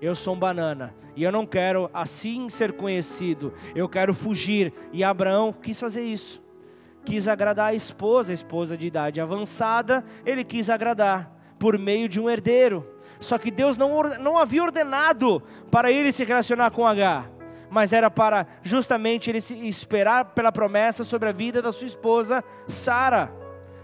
Eu 0.00 0.14
sou 0.14 0.34
um 0.34 0.38
banana. 0.38 0.94
E 1.14 1.22
eu 1.22 1.30
não 1.30 1.46
quero 1.46 1.90
assim 1.92 2.48
ser 2.48 2.72
conhecido. 2.72 3.52
Eu 3.74 3.88
quero 3.88 4.14
fugir. 4.14 4.72
E 4.92 5.04
Abraão 5.04 5.52
quis 5.52 5.78
fazer 5.78 6.02
isso. 6.02 6.42
Quis 7.04 7.28
agradar 7.28 7.68
a 7.68 7.74
esposa, 7.74 8.32
a 8.32 8.34
esposa 8.34 8.76
de 8.76 8.86
idade 8.86 9.20
avançada. 9.20 10.04
Ele 10.24 10.44
quis 10.44 10.68
agradar 10.70 11.30
por 11.58 11.78
meio 11.78 12.08
de 12.08 12.18
um 12.18 12.28
herdeiro. 12.28 12.86
Só 13.20 13.36
que 13.36 13.50
Deus 13.50 13.76
não, 13.76 14.02
não 14.18 14.38
havia 14.38 14.62
ordenado 14.62 15.42
para 15.70 15.92
ele 15.92 16.10
se 16.10 16.24
relacionar 16.24 16.70
com 16.70 16.86
H, 16.86 17.30
mas 17.68 17.92
era 17.92 18.10
para 18.10 18.46
justamente 18.62 19.28
ele 19.28 19.42
se 19.42 19.54
esperar 19.68 20.24
pela 20.26 20.50
promessa 20.50 21.04
sobre 21.04 21.28
a 21.28 21.32
vida 21.32 21.60
da 21.60 21.70
sua 21.70 21.86
esposa 21.86 22.42
Sara. 22.66 23.30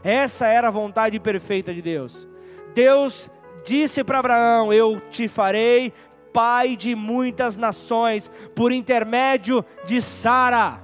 Essa 0.03 0.47
era 0.47 0.69
a 0.69 0.71
vontade 0.71 1.21
perfeita 1.21 1.75
de 1.75 1.83
Deus. 1.83 2.27
Deus 2.75 3.31
disse 3.67 4.03
para 4.03 4.21
Abraão: 4.21 4.73
Eu 4.73 5.01
te 5.11 5.29
farei 5.29 5.93
pai 6.33 6.77
de 6.77 6.95
muitas 6.95 7.57
nações 7.57 8.31
por 8.55 8.73
intermédio 8.73 9.65
de 9.85 10.01
Sara. 10.01 10.81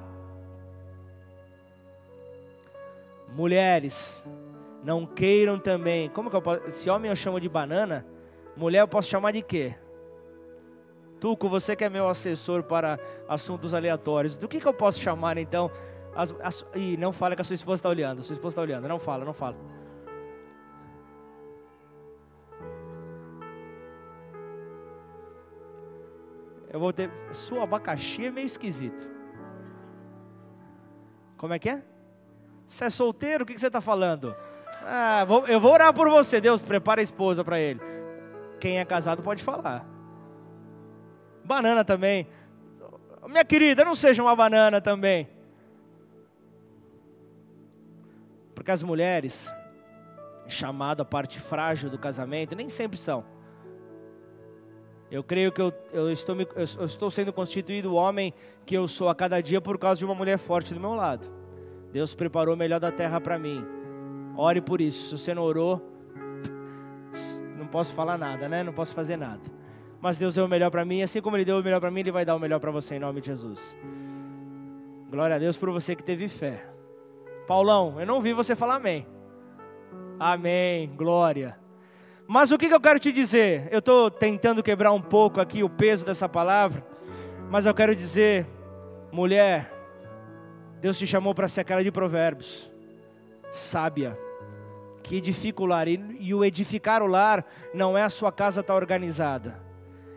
Mulheres, 3.34 4.24
não 4.84 5.06
queiram 5.06 5.58
também. 5.58 6.10
Como 6.10 6.28
que 6.28 6.36
eu 6.36 6.42
posso, 6.42 6.70
se 6.70 6.90
homem 6.90 7.10
eu 7.10 7.16
chamo 7.16 7.40
de 7.40 7.48
banana, 7.48 8.04
mulher 8.56 8.80
eu 8.80 8.88
posso 8.88 9.08
chamar 9.08 9.32
de 9.32 9.42
quê? 9.42 9.74
Tuco, 11.20 11.48
você 11.48 11.76
que 11.76 11.84
é 11.84 11.88
meu 11.88 12.08
assessor 12.08 12.64
para 12.64 12.98
assuntos 13.28 13.72
aleatórios, 13.72 14.36
do 14.36 14.48
que, 14.48 14.60
que 14.60 14.66
eu 14.66 14.74
posso 14.74 15.00
chamar 15.00 15.38
então? 15.38 15.70
As, 16.14 16.34
as, 16.42 16.66
ih, 16.74 16.96
não 16.96 17.12
fala 17.12 17.34
que 17.36 17.40
a 17.40 17.44
sua 17.44 17.54
esposa 17.54 17.78
está 17.78 17.88
olhando, 17.88 18.18
a 18.18 18.22
sua 18.22 18.34
esposa 18.34 18.52
está 18.52 18.62
olhando, 18.62 18.88
não 18.88 18.98
fala, 18.98 19.24
não 19.24 19.32
fala. 19.32 19.56
Eu 26.72 26.80
vou 26.80 26.92
ter. 26.92 27.10
Sua 27.32 27.64
abacaxi 27.64 28.26
é 28.26 28.30
meio 28.30 28.46
esquisito. 28.46 29.08
Como 31.36 31.52
é 31.52 31.58
que 31.58 31.68
é? 31.68 31.82
Você 32.66 32.84
é 32.84 32.90
solteiro? 32.90 33.44
O 33.44 33.46
que 33.46 33.58
você 33.58 33.66
está 33.66 33.80
falando? 33.80 34.34
Ah, 34.84 35.24
vou, 35.26 35.46
eu 35.46 35.60
vou 35.60 35.72
orar 35.72 35.92
por 35.92 36.08
você. 36.08 36.40
Deus, 36.40 36.62
prepara 36.62 37.00
a 37.00 37.04
esposa 37.04 37.44
para 37.44 37.60
ele. 37.60 37.80
Quem 38.58 38.78
é 38.78 38.84
casado 38.84 39.22
pode 39.22 39.42
falar. 39.42 39.86
Banana 41.44 41.84
também. 41.84 42.26
Minha 43.28 43.44
querida, 43.44 43.84
não 43.84 43.94
seja 43.94 44.22
uma 44.22 44.34
banana 44.34 44.80
também. 44.80 45.28
Porque 48.54 48.70
as 48.70 48.82
mulheres, 48.82 49.52
chamada 50.46 51.04
parte 51.04 51.38
frágil 51.40 51.90
do 51.90 51.98
casamento, 51.98 52.54
nem 52.54 52.68
sempre 52.68 52.98
são. 52.98 53.24
Eu 55.12 55.22
creio 55.22 55.52
que 55.52 55.60
eu, 55.60 55.70
eu, 55.92 56.10
estou 56.10 56.34
me, 56.34 56.48
eu 56.56 56.86
estou 56.86 57.10
sendo 57.10 57.34
constituído 57.34 57.92
o 57.92 57.96
homem 57.96 58.32
que 58.64 58.74
eu 58.74 58.88
sou 58.88 59.10
a 59.10 59.14
cada 59.14 59.42
dia 59.42 59.60
por 59.60 59.76
causa 59.76 59.98
de 59.98 60.06
uma 60.06 60.14
mulher 60.14 60.38
forte 60.38 60.72
do 60.72 60.80
meu 60.80 60.94
lado. 60.94 61.30
Deus 61.92 62.14
preparou 62.14 62.54
o 62.54 62.56
melhor 62.56 62.80
da 62.80 62.90
terra 62.90 63.20
para 63.20 63.38
mim. 63.38 63.62
Ore 64.34 64.62
por 64.62 64.80
isso. 64.80 65.10
Se 65.10 65.22
você 65.22 65.34
não 65.34 65.42
orou, 65.42 65.82
não 67.58 67.66
posso 67.66 67.92
falar 67.92 68.16
nada, 68.16 68.48
né? 68.48 68.62
Não 68.62 68.72
posso 68.72 68.94
fazer 68.94 69.18
nada. 69.18 69.42
Mas 70.00 70.16
Deus 70.16 70.34
deu 70.34 70.46
o 70.46 70.48
melhor 70.48 70.70
para 70.70 70.82
mim, 70.82 71.02
assim 71.02 71.20
como 71.20 71.36
Ele 71.36 71.44
deu 71.44 71.58
o 71.58 71.62
melhor 71.62 71.78
para 71.78 71.90
mim, 71.90 72.00
Ele 72.00 72.10
vai 72.10 72.24
dar 72.24 72.34
o 72.34 72.40
melhor 72.40 72.58
para 72.58 72.70
você 72.70 72.94
em 72.94 72.98
nome 72.98 73.20
de 73.20 73.26
Jesus. 73.26 73.76
Glória 75.10 75.36
a 75.36 75.38
Deus 75.38 75.58
por 75.58 75.70
você 75.70 75.94
que 75.94 76.02
teve 76.02 76.26
fé. 76.26 76.66
Paulão, 77.46 78.00
eu 78.00 78.06
não 78.06 78.22
vi 78.22 78.32
você 78.32 78.56
falar 78.56 78.76
amém. 78.76 79.06
Amém, 80.18 80.90
glória. 80.96 81.61
Mas 82.26 82.50
o 82.50 82.58
que, 82.58 82.66
eu 82.66 82.80
quero 82.80 82.98
te 82.98 83.12
dizer? 83.12 83.68
Eu 83.70 83.80
estou 83.80 84.10
tentando 84.10 84.62
quebrar 84.62 84.92
um 84.92 85.00
pouco 85.00 85.40
aqui 85.40 85.62
o 85.62 85.68
peso 85.68 86.04
dessa 86.04 86.28
palavra, 86.28 86.86
mas 87.50 87.66
eu 87.66 87.74
quero 87.74 87.94
dizer, 87.94 88.46
mulher, 89.10 89.70
Deus 90.80 90.98
te 90.98 91.06
chamou 91.06 91.34
para 91.34 91.48
ser 91.48 91.62
aquela 91.62 91.82
de 91.82 91.90
provérbios, 91.90 92.70
sábia, 93.50 94.18
que 95.02 95.16
edifica 95.16 95.62
o 95.62 95.66
lar. 95.66 95.88
E, 95.88 96.00
e 96.20 96.34
o 96.34 96.44
edificar 96.44 97.02
o 97.02 97.06
lar 97.06 97.44
não 97.74 97.98
é 97.98 98.02
a 98.02 98.08
sua 98.08 98.32
casa 98.32 98.60
estar 98.60 98.72
tá 98.72 98.76
organizada, 98.76 99.60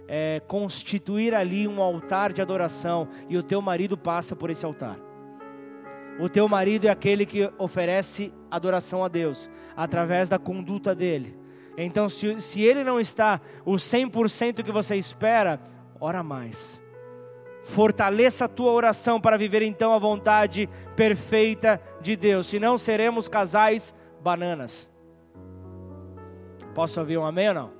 é 0.07 0.41
constituir 0.47 1.33
ali 1.33 1.67
um 1.67 1.81
altar 1.81 2.31
de 2.31 2.41
adoração, 2.41 3.07
e 3.27 3.37
o 3.37 3.43
teu 3.43 3.61
marido 3.61 3.97
passa 3.97 4.35
por 4.35 4.49
esse 4.49 4.63
altar. 4.63 4.97
O 6.17 6.29
teu 6.29 6.47
marido 6.47 6.85
é 6.85 6.89
aquele 6.89 7.25
que 7.25 7.51
oferece 7.57 8.31
adoração 8.49 9.03
a 9.03 9.07
Deus, 9.09 9.49
através 9.75 10.29
da 10.29 10.39
conduta 10.39 10.95
dele. 10.95 11.44
Então, 11.77 12.07
se, 12.07 12.39
se 12.41 12.61
ele 12.61 12.83
não 12.83 12.99
está 12.99 13.41
o 13.65 13.73
100% 13.73 14.63
que 14.63 14.71
você 14.71 14.95
espera, 14.95 15.59
ora 15.99 16.23
mais 16.23 16.81
Fortaleça 17.65 18.45
a 18.45 18.47
tua 18.47 18.71
oração 18.71 19.19
para 19.19 19.37
viver 19.37 19.63
então 19.63 19.91
a 19.91 19.97
vontade 19.97 20.69
perfeita 20.95 21.81
de 21.99 22.15
Deus. 22.15 22.45
Senão 22.45 22.77
seremos 22.77 23.27
casais 23.27 23.93
bananas. 24.21 24.87
Posso 26.75 26.99
ouvir 26.99 27.17
um 27.17 27.25
amém 27.25 27.49
ou 27.49 27.55
não? 27.55 27.71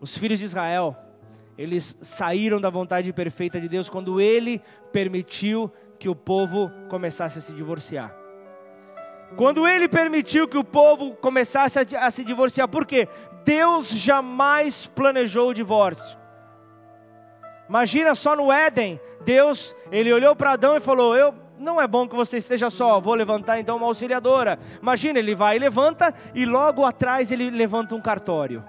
Os 0.00 0.16
filhos 0.16 0.38
de 0.38 0.44
Israel, 0.44 0.96
eles 1.58 1.98
saíram 2.00 2.60
da 2.60 2.70
vontade 2.70 3.12
perfeita 3.12 3.60
de 3.60 3.68
Deus 3.68 3.90
quando 3.90 4.20
ele 4.20 4.62
permitiu 4.92 5.70
que 5.98 6.08
o 6.08 6.14
povo 6.14 6.70
começasse 6.88 7.40
a 7.40 7.42
se 7.42 7.52
divorciar. 7.52 8.19
Quando 9.36 9.66
ele 9.66 9.88
permitiu 9.88 10.48
que 10.48 10.58
o 10.58 10.64
povo 10.64 11.12
começasse 11.12 11.78
a, 11.78 12.06
a 12.06 12.10
se 12.10 12.24
divorciar, 12.24 12.68
por 12.68 12.84
quê? 12.84 13.08
Deus 13.44 13.88
jamais 13.88 14.86
planejou 14.86 15.50
o 15.50 15.54
divórcio. 15.54 16.18
Imagina 17.68 18.14
só 18.14 18.34
no 18.34 18.50
Éden, 18.50 19.00
Deus, 19.24 19.74
ele 19.92 20.12
olhou 20.12 20.34
para 20.34 20.52
Adão 20.52 20.76
e 20.76 20.80
falou: 20.80 21.16
"Eu 21.16 21.32
não 21.56 21.80
é 21.80 21.86
bom 21.86 22.08
que 22.08 22.16
você 22.16 22.38
esteja 22.38 22.68
só, 22.68 23.00
vou 23.00 23.14
levantar 23.14 23.60
então 23.60 23.76
uma 23.76 23.86
auxiliadora". 23.86 24.58
Imagina, 24.82 25.20
ele 25.20 25.34
vai 25.34 25.56
e 25.56 25.60
levanta 25.60 26.12
e 26.34 26.44
logo 26.44 26.84
atrás 26.84 27.30
ele 27.30 27.48
levanta 27.50 27.94
um 27.94 28.00
cartório. 28.00 28.64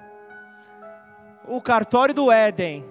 O 1.48 1.60
cartório 1.60 2.14
do 2.14 2.32
Éden. 2.32 2.86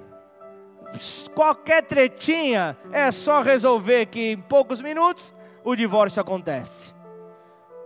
Qualquer 1.33 1.85
tretinha 1.85 2.77
é 2.91 3.12
só 3.12 3.43
resolver 3.43 4.07
que 4.07 4.33
em 4.33 4.39
poucos 4.39 4.81
minutos 4.81 5.33
o 5.62 5.77
divórcio 5.77 6.21
acontece. 6.21 6.93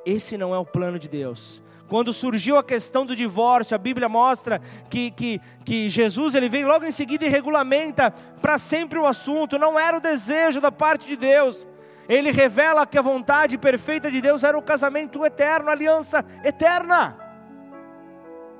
Esse 0.04 0.36
não 0.36 0.54
é 0.54 0.58
o 0.58 0.64
plano 0.64 0.98
de 0.98 1.08
Deus. 1.08 1.62
Quando 1.88 2.12
surgiu 2.12 2.56
a 2.56 2.64
questão 2.64 3.04
do 3.04 3.14
divórcio, 3.14 3.74
a 3.74 3.78
Bíblia 3.78 4.08
mostra 4.08 4.60
que, 4.88 5.10
que, 5.10 5.40
que 5.64 5.88
Jesus 5.88 6.34
ele 6.34 6.48
vem 6.48 6.64
logo 6.64 6.84
em 6.84 6.90
seguida 6.90 7.24
e 7.26 7.28
regulamenta 7.28 8.10
para 8.40 8.56
sempre 8.56 8.98
o 8.98 9.06
assunto. 9.06 9.58
Não 9.58 9.78
era 9.78 9.96
o 9.96 10.00
desejo 10.00 10.60
da 10.60 10.72
parte 10.72 11.06
de 11.06 11.16
Deus. 11.16 11.66
Ele 12.08 12.30
revela 12.30 12.86
que 12.86 12.98
a 12.98 13.02
vontade 13.02 13.56
perfeita 13.58 14.10
de 14.10 14.20
Deus 14.20 14.44
era 14.44 14.56
o 14.56 14.62
casamento 14.62 15.24
eterno, 15.24 15.68
a 15.68 15.72
aliança 15.72 16.24
eterna. 16.42 17.16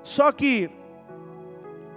Só 0.03 0.31
que 0.31 0.71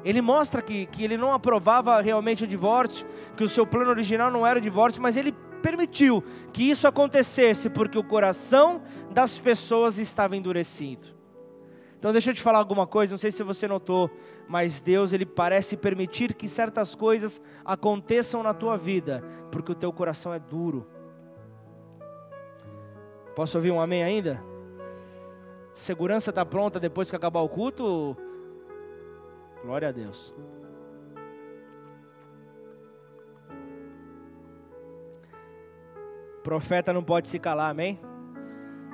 ele 0.04 0.22
mostra 0.22 0.62
que, 0.62 0.86
que 0.86 1.04
ele 1.04 1.18
não 1.18 1.34
aprovava 1.34 2.00
realmente 2.00 2.46
o 2.46 2.48
divórcio, 2.48 3.06
que 3.36 3.44
o 3.44 3.50
seu 3.50 3.68
plano 3.68 3.90
original 3.90 4.32
não 4.32 4.48
era 4.48 4.60
o 4.60 4.62
divórcio, 4.62 5.02
mas 5.02 5.18
ele 5.18 5.36
permitiu 5.58 6.24
que 6.54 6.70
isso 6.70 6.88
acontecesse 6.88 7.70
porque 7.70 7.98
o 7.98 8.04
coração 8.04 8.82
das 9.12 9.38
pessoas 9.38 9.98
estava 9.98 10.36
endurecido. 10.38 11.18
Então 11.98 12.12
deixa 12.12 12.30
eu 12.30 12.36
te 12.36 12.42
falar 12.42 12.60
alguma 12.60 12.86
coisa, 12.86 13.14
não 13.14 13.18
sei 13.18 13.32
se 13.32 13.42
você 13.42 13.68
notou, 13.68 14.10
mas 14.48 14.80
Deus 14.80 15.14
ele 15.14 15.26
parece 15.26 15.76
permitir 15.76 16.34
que 16.34 16.48
certas 16.48 16.94
coisas 16.94 17.42
aconteçam 17.66 18.44
na 18.44 18.54
tua 18.54 18.78
vida, 18.78 19.24
porque 19.52 19.72
o 19.72 19.76
teu 19.76 19.92
coração 19.92 20.34
é 20.34 20.40
duro. 20.40 20.88
Posso 23.36 23.58
ouvir 23.58 23.72
um 23.72 23.82
amém 23.82 24.04
ainda? 24.04 24.44
Segurança 25.74 26.30
está 26.30 26.46
pronta 26.46 26.80
depois 26.80 27.10
que 27.10 27.16
acabar 27.16 27.42
o 27.42 27.50
culto? 27.50 28.16
Glória 29.64 29.90
a 29.90 29.92
Deus. 29.92 30.34
Profeta 36.48 36.94
não 36.94 37.04
pode 37.04 37.28
se 37.28 37.38
calar, 37.38 37.72
amém? 37.72 38.00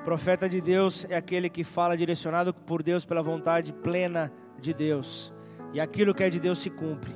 Profeta 0.03 0.49
de 0.49 0.59
Deus 0.59 1.05
é 1.07 1.15
aquele 1.15 1.47
que 1.51 1.63
fala 1.63 1.95
direcionado 1.95 2.51
por 2.51 2.81
Deus 2.81 3.05
pela 3.05 3.21
vontade 3.21 3.71
plena 3.71 4.33
de 4.59 4.73
Deus. 4.73 5.31
E 5.71 5.79
aquilo 5.79 6.15
que 6.15 6.23
é 6.23 6.31
de 6.31 6.39
Deus 6.39 6.57
se 6.57 6.71
cumpre. 6.71 7.15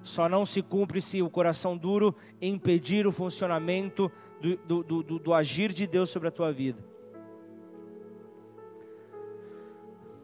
Só 0.00 0.26
não 0.26 0.46
se 0.46 0.62
cumpre 0.62 1.02
se 1.02 1.20
o 1.20 1.28
coração 1.28 1.76
duro 1.76 2.16
impedir 2.40 3.06
o 3.06 3.12
funcionamento 3.12 4.10
do, 4.40 4.82
do, 4.82 5.02
do, 5.02 5.18
do 5.18 5.34
agir 5.34 5.70
de 5.70 5.86
Deus 5.86 6.08
sobre 6.08 6.28
a 6.28 6.32
tua 6.32 6.50
vida. 6.50 6.82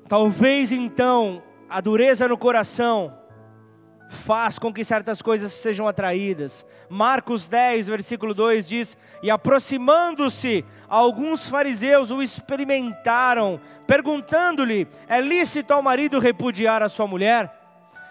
Talvez 0.08 0.72
então 0.72 1.42
a 1.68 1.82
dureza 1.82 2.26
no 2.26 2.38
coração 2.38 3.17
faz 4.08 4.58
com 4.58 4.72
que 4.72 4.84
certas 4.84 5.20
coisas 5.20 5.52
sejam 5.52 5.86
atraídas. 5.86 6.66
Marcos 6.88 7.48
10, 7.48 7.88
versículo 7.88 8.34
2 8.34 8.68
diz: 8.68 8.96
E 9.22 9.30
aproximando-se, 9.30 10.64
alguns 10.88 11.46
fariseus 11.48 12.10
o 12.10 12.22
experimentaram, 12.22 13.60
perguntando-lhe: 13.86 14.88
É 15.08 15.20
lícito 15.20 15.72
ao 15.72 15.82
marido 15.82 16.18
repudiar 16.18 16.82
a 16.82 16.88
sua 16.88 17.06
mulher? 17.06 17.52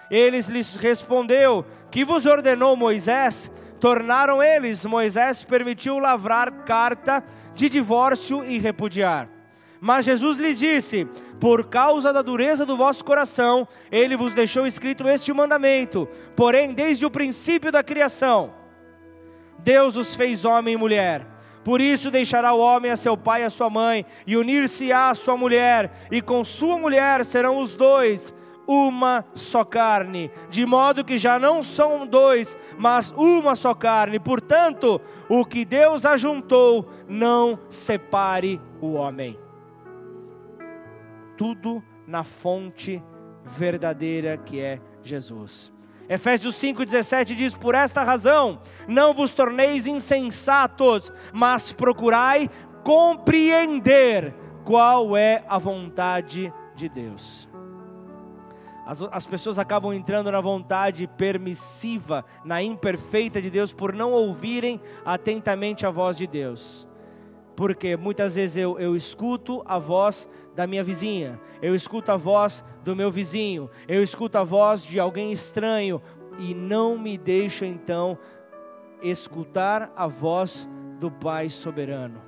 Eles 0.09 0.47
lhes 0.47 0.75
respondeu: 0.75 1.65
Que 1.91 2.05
vos 2.05 2.25
ordenou 2.25 2.75
Moisés? 2.75 3.51
Tornaram 3.79 4.41
eles: 4.41 4.85
Moisés 4.85 5.43
permitiu 5.43 5.99
lavrar 5.99 6.51
carta 6.63 7.23
de 7.53 7.69
divórcio 7.69 8.43
e 8.45 8.57
repudiar. 8.57 9.36
Mas 9.79 10.05
Jesus 10.05 10.37
lhe 10.37 10.53
disse: 10.53 11.05
Por 11.39 11.65
causa 11.65 12.11
da 12.11 12.21
dureza 12.21 12.65
do 12.65 12.77
vosso 12.77 13.03
coração, 13.03 13.67
ele 13.91 14.17
vos 14.17 14.33
deixou 14.33 14.65
escrito 14.65 15.07
este 15.07 15.31
mandamento. 15.33 16.07
Porém, 16.35 16.73
desde 16.73 17.05
o 17.05 17.11
princípio 17.11 17.71
da 17.71 17.83
criação, 17.83 18.53
Deus 19.59 19.95
os 19.95 20.15
fez 20.15 20.45
homem 20.45 20.73
e 20.73 20.77
mulher. 20.77 21.25
Por 21.63 21.81
isso 21.81 22.09
deixará 22.09 22.53
o 22.53 22.59
homem 22.59 22.91
a 22.91 22.95
seu 22.95 23.17
pai 23.17 23.41
e 23.41 23.45
a 23.45 23.49
sua 23.49 23.69
mãe, 23.69 24.05
e 24.25 24.37
unir-se-á 24.37 25.09
à 25.09 25.15
sua 25.15 25.35
mulher, 25.35 25.91
e 26.09 26.21
com 26.21 26.43
sua 26.43 26.77
mulher 26.77 27.25
serão 27.25 27.57
os 27.57 27.75
dois 27.75 28.33
uma 28.67 29.23
só 29.33 29.63
carne, 29.63 30.29
de 30.49 30.65
modo 30.65 31.03
que 31.03 31.17
já 31.17 31.39
não 31.39 31.63
são 31.63 32.05
dois, 32.05 32.57
mas 32.77 33.11
uma 33.11 33.55
só 33.55 33.73
carne. 33.73 34.19
Portanto, 34.19 34.99
o 35.29 35.45
que 35.45 35.63
Deus 35.63 36.05
ajuntou, 36.05 36.89
não 37.07 37.57
separe 37.69 38.61
o 38.81 38.93
homem. 38.93 39.39
Tudo 41.37 41.83
na 42.05 42.23
fonte 42.23 43.01
verdadeira 43.45 44.37
que 44.37 44.59
é 44.59 44.81
Jesus. 45.03 45.71
Efésios 46.09 46.55
5,17 46.55 47.35
diz: 47.35 47.53
Por 47.53 47.75
esta 47.75 48.03
razão, 48.03 48.61
não 48.87 49.13
vos 49.13 49.33
torneis 49.33 49.87
insensatos, 49.87 51.11
mas 51.33 51.71
procurai 51.71 52.49
compreender 52.83 54.33
qual 54.63 55.15
é 55.15 55.43
a 55.47 55.57
vontade 55.57 56.51
de 56.75 56.87
Deus. 56.87 57.47
As, 58.85 59.01
as 59.11 59.25
pessoas 59.25 59.59
acabam 59.59 59.93
entrando 59.93 60.31
na 60.31 60.39
vontade 60.39 61.07
permissiva, 61.07 62.23
na 62.45 62.63
imperfeita 62.63 63.41
de 63.41 63.49
Deus, 63.49 63.73
por 63.73 63.91
não 63.91 64.13
ouvirem 64.13 64.79
atentamente 65.03 65.85
a 65.85 65.89
voz 65.89 66.17
de 66.17 66.25
Deus. 66.25 66.86
Porque 67.57 67.97
muitas 67.97 68.35
vezes 68.35 68.55
eu, 68.55 68.79
eu 68.79 68.95
escuto 68.95 69.63
a 69.65 69.79
voz 69.79 70.29
da 70.55 70.67
minha 70.67 70.83
vizinha, 70.83 71.41
eu 71.59 71.73
escuto 71.73 72.11
a 72.11 72.15
voz 72.15 72.63
do 72.83 72.95
meu 72.95 73.11
vizinho, 73.11 73.67
eu 73.87 74.03
escuto 74.03 74.37
a 74.37 74.43
voz 74.43 74.83
de 74.83 74.99
alguém 74.99 75.31
estranho 75.31 75.99
e 76.37 76.53
não 76.53 76.99
me 76.99 77.17
deixo 77.17 77.65
então 77.65 78.15
escutar 79.01 79.91
a 79.95 80.05
voz 80.05 80.69
do 80.99 81.09
Pai 81.09 81.49
soberano. 81.49 82.21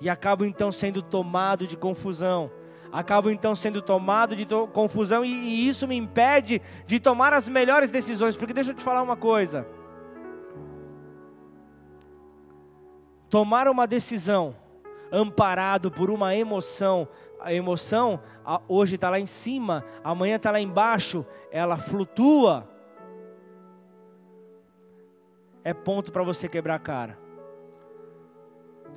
E 0.00 0.08
acabo 0.08 0.44
então 0.44 0.70
sendo 0.70 1.02
tomado 1.02 1.66
de 1.66 1.76
confusão 1.76 2.52
acabo 2.92 3.28
então 3.28 3.56
sendo 3.56 3.82
tomado 3.82 4.36
de 4.36 4.46
confusão 4.72 5.24
e, 5.24 5.28
e 5.28 5.68
isso 5.68 5.88
me 5.88 5.96
impede 5.96 6.62
de 6.86 7.00
tomar 7.00 7.32
as 7.32 7.48
melhores 7.48 7.90
decisões. 7.90 8.36
Porque 8.36 8.54
deixa 8.54 8.70
eu 8.70 8.74
te 8.74 8.84
falar 8.84 9.02
uma 9.02 9.16
coisa: 9.16 9.66
tomar 13.34 13.66
uma 13.66 13.84
decisão 13.84 14.54
amparado 15.10 15.90
por 15.90 16.08
uma 16.08 16.36
emoção, 16.36 17.08
a 17.40 17.52
emoção 17.52 18.20
hoje 18.68 18.94
está 18.94 19.10
lá 19.10 19.18
em 19.18 19.26
cima, 19.26 19.84
amanhã 20.04 20.36
está 20.36 20.52
lá 20.52 20.60
embaixo, 20.60 21.26
ela 21.50 21.76
flutua. 21.76 22.64
É 25.64 25.74
ponto 25.74 26.12
para 26.12 26.22
você 26.22 26.48
quebrar 26.48 26.76
a 26.76 26.78
cara. 26.78 27.18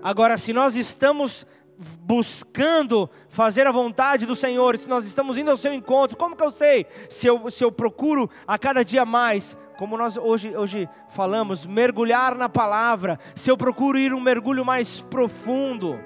Agora, 0.03 0.37
se 0.37 0.53
nós 0.53 0.75
estamos 0.75 1.43
buscando 2.01 3.09
fazer 3.29 3.67
a 3.67 3.71
vontade 3.71 4.25
do 4.25 4.35
Senhor, 4.35 4.77
se 4.77 4.87
nós 4.87 5.05
estamos 5.05 5.37
indo 5.37 5.51
ao 5.51 5.57
seu 5.57 5.73
encontro, 5.73 6.17
como 6.17 6.35
que 6.35 6.43
eu 6.43 6.51
sei? 6.51 6.85
Se 7.09 7.27
eu, 7.27 7.49
se 7.49 7.63
eu 7.63 7.71
procuro 7.71 8.29
a 8.47 8.57
cada 8.57 8.83
dia 8.83 9.05
mais, 9.05 9.57
como 9.77 9.97
nós 9.97 10.17
hoje, 10.17 10.55
hoje 10.55 10.89
falamos, 11.09 11.65
mergulhar 11.65 12.35
na 12.35 12.49
palavra, 12.49 13.19
se 13.35 13.51
eu 13.51 13.57
procuro 13.57 13.97
ir 13.97 14.13
um 14.13 14.19
mergulho 14.19 14.65
mais 14.65 15.01
profundo, 15.01 15.99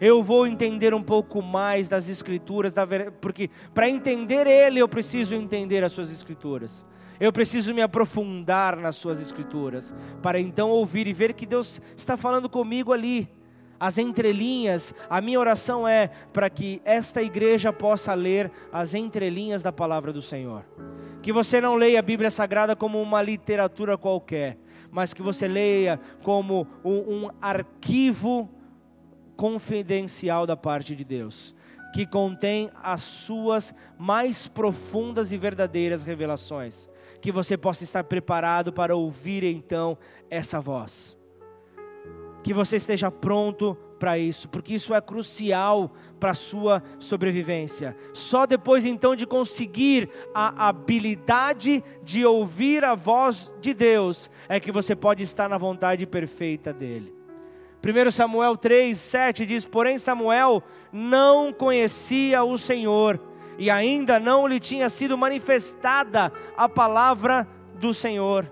eu 0.00 0.22
vou 0.22 0.46
entender 0.46 0.94
um 0.94 1.02
pouco 1.02 1.42
mais 1.42 1.88
das 1.88 2.08
Escrituras, 2.08 2.72
da, 2.72 2.86
porque 3.20 3.50
para 3.74 3.88
entender 3.88 4.46
Ele 4.46 4.78
eu 4.78 4.88
preciso 4.88 5.34
entender 5.34 5.82
as 5.82 5.92
Suas 5.92 6.10
Escrituras. 6.12 6.84
Eu 7.18 7.32
preciso 7.32 7.72
me 7.72 7.80
aprofundar 7.80 8.76
nas 8.76 8.96
Suas 8.96 9.22
Escrituras, 9.22 9.94
para 10.22 10.38
então 10.38 10.68
ouvir 10.68 11.06
e 11.06 11.14
ver 11.14 11.32
que 11.32 11.46
Deus 11.46 11.80
está 11.96 12.14
falando 12.14 12.48
comigo 12.48 12.92
ali 12.92 13.35
as 13.78 13.98
entrelinhas, 13.98 14.94
a 15.08 15.20
minha 15.20 15.38
oração 15.38 15.86
é 15.86 16.08
para 16.32 16.48
que 16.48 16.80
esta 16.84 17.22
igreja 17.22 17.72
possa 17.72 18.14
ler 18.14 18.50
as 18.72 18.94
entrelinhas 18.94 19.62
da 19.62 19.72
palavra 19.72 20.12
do 20.12 20.22
Senhor. 20.22 20.64
Que 21.22 21.32
você 21.32 21.60
não 21.60 21.74
leia 21.74 21.98
a 21.98 22.02
Bíblia 22.02 22.30
Sagrada 22.30 22.74
como 22.74 23.00
uma 23.00 23.20
literatura 23.20 23.98
qualquer, 23.98 24.58
mas 24.90 25.12
que 25.12 25.22
você 25.22 25.46
leia 25.46 26.00
como 26.22 26.66
um, 26.84 27.24
um 27.24 27.30
arquivo 27.40 28.50
confidencial 29.36 30.46
da 30.46 30.56
parte 30.56 30.96
de 30.96 31.04
Deus, 31.04 31.54
que 31.92 32.06
contém 32.06 32.70
as 32.82 33.02
suas 33.02 33.74
mais 33.98 34.48
profundas 34.48 35.32
e 35.32 35.36
verdadeiras 35.36 36.02
revelações. 36.02 36.88
Que 37.20 37.32
você 37.32 37.56
possa 37.56 37.84
estar 37.84 38.04
preparado 38.04 38.72
para 38.72 38.96
ouvir 38.96 39.42
então 39.44 39.98
essa 40.30 40.60
voz 40.60 41.16
que 42.46 42.54
você 42.54 42.76
esteja 42.76 43.10
pronto 43.10 43.76
para 43.98 44.16
isso, 44.16 44.48
porque 44.48 44.74
isso 44.74 44.94
é 44.94 45.00
crucial 45.00 45.90
para 46.20 46.30
a 46.30 46.34
sua 46.34 46.80
sobrevivência. 46.96 47.96
Só 48.12 48.46
depois 48.46 48.84
então 48.84 49.16
de 49.16 49.26
conseguir 49.26 50.08
a 50.32 50.68
habilidade 50.68 51.82
de 52.04 52.24
ouvir 52.24 52.84
a 52.84 52.94
voz 52.94 53.52
de 53.60 53.74
Deus 53.74 54.30
é 54.48 54.60
que 54.60 54.70
você 54.70 54.94
pode 54.94 55.24
estar 55.24 55.48
na 55.48 55.58
vontade 55.58 56.06
perfeita 56.06 56.72
dele. 56.72 57.12
1 57.84 58.12
Samuel 58.12 58.56
3, 58.56 58.96
7 58.96 59.44
diz: 59.44 59.66
Porém, 59.66 59.98
Samuel 59.98 60.62
não 60.92 61.52
conhecia 61.52 62.44
o 62.44 62.56
Senhor, 62.56 63.20
e 63.58 63.68
ainda 63.68 64.20
não 64.20 64.46
lhe 64.46 64.60
tinha 64.60 64.88
sido 64.88 65.18
manifestada 65.18 66.32
a 66.56 66.68
palavra 66.68 67.44
do 67.74 67.92
Senhor. 67.92 68.48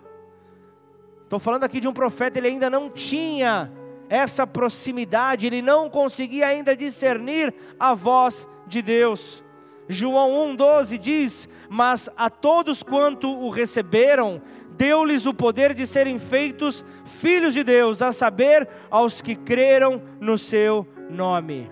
Estou 1.23 1.39
falando 1.39 1.63
aqui 1.63 1.79
de 1.79 1.87
um 1.87 1.93
profeta, 1.93 2.41
ele 2.41 2.49
ainda 2.49 2.69
não 2.69 2.91
tinha 2.91 3.71
essa 4.09 4.47
proximidade, 4.47 5.47
ele 5.47 5.63
não 5.63 5.89
conseguia 5.89 6.47
ainda 6.47 6.77
discernir 6.77 7.55
a 7.79 7.95
voz 7.95 8.47
de 8.67 8.83
Deus. 8.83 9.43
João 9.89 10.55
1,12 10.57 10.99
diz: 10.99 11.49
Mas 11.69 12.09
a 12.17 12.31
todos 12.31 12.83
quanto 12.83 13.31
o 13.31 13.51
receberam, 13.51 14.41
deu-lhes 14.77 15.27
o 15.27 15.35
poder 15.35 15.75
de 15.75 15.87
serem 15.87 16.19
feitos 16.19 16.85
filhos 17.05 17.55
de 17.55 17.63
Deus, 17.63 18.03
a 18.03 18.13
saber, 18.13 18.69
aos 18.91 19.21
que 19.21 19.35
creram 19.35 20.03
no 20.21 20.37
seu 20.39 20.87
nome. 21.11 21.71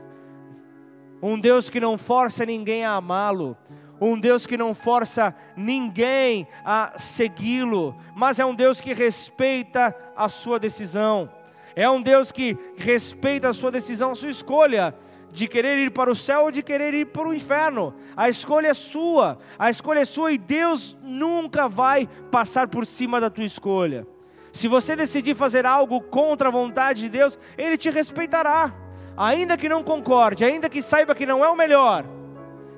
Um 1.22 1.39
Deus 1.39 1.70
que 1.70 1.80
não 1.80 1.97
força 1.97 2.45
ninguém 2.45 2.85
a 2.85 2.95
amá-lo, 2.97 3.57
um 4.01 4.18
Deus 4.18 4.47
que 4.47 4.57
não 4.57 4.74
força 4.74 5.35
ninguém 5.57 6.47
a 6.64 6.95
segui-lo, 6.97 7.97
mas 8.14 8.41
é 8.41 8.45
um 8.45 8.55
Deus 8.55 8.80
que 8.80 8.93
respeita 8.93 9.97
a 10.16 10.28
sua 10.28 10.59
decisão. 10.59 11.30
É 11.75 11.89
um 11.89 12.03
Deus 12.03 12.31
que 12.31 12.57
respeita 12.77 13.49
a 13.49 13.53
sua 13.53 13.70
decisão, 13.70 14.12
a 14.12 14.14
sua 14.14 14.31
escolha 14.31 14.95
de 15.33 15.49
querer 15.49 15.79
ir 15.79 15.91
para 15.91 16.11
o 16.11 16.14
céu 16.14 16.43
ou 16.43 16.51
de 16.51 16.62
querer 16.62 16.93
ir 16.93 17.07
para 17.07 17.27
o 17.27 17.35
inferno. 17.35 17.95
A 18.14 18.29
escolha 18.29 18.68
é 18.68 18.75
sua, 18.75 19.39
a 19.59 19.70
escolha 19.70 20.01
é 20.01 20.05
sua 20.05 20.33
e 20.33 20.39
Deus 20.39 20.97
nunca 21.03 21.68
vai 21.68 22.07
passar 22.31 22.68
por 22.68 22.85
cima 22.85 23.20
da 23.20 23.31
tua 23.31 23.45
escolha. 23.45 24.07
Se 24.53 24.68
você 24.68 24.95
decidir 24.95 25.35
fazer 25.35 25.64
algo 25.64 26.03
contra 26.03 26.49
a 26.49 26.53
vontade 26.53 27.01
de 27.01 27.09
Deus, 27.09 27.39
Ele 27.57 27.79
te 27.79 27.89
respeitará, 27.89 28.75
ainda 29.16 29.57
que 29.57 29.68
não 29.68 29.83
concorde, 29.83 30.45
ainda 30.45 30.68
que 30.68 30.83
saiba 30.83 31.14
que 31.14 31.25
não 31.25 31.43
é 31.43 31.49
o 31.49 31.57
melhor, 31.57 32.05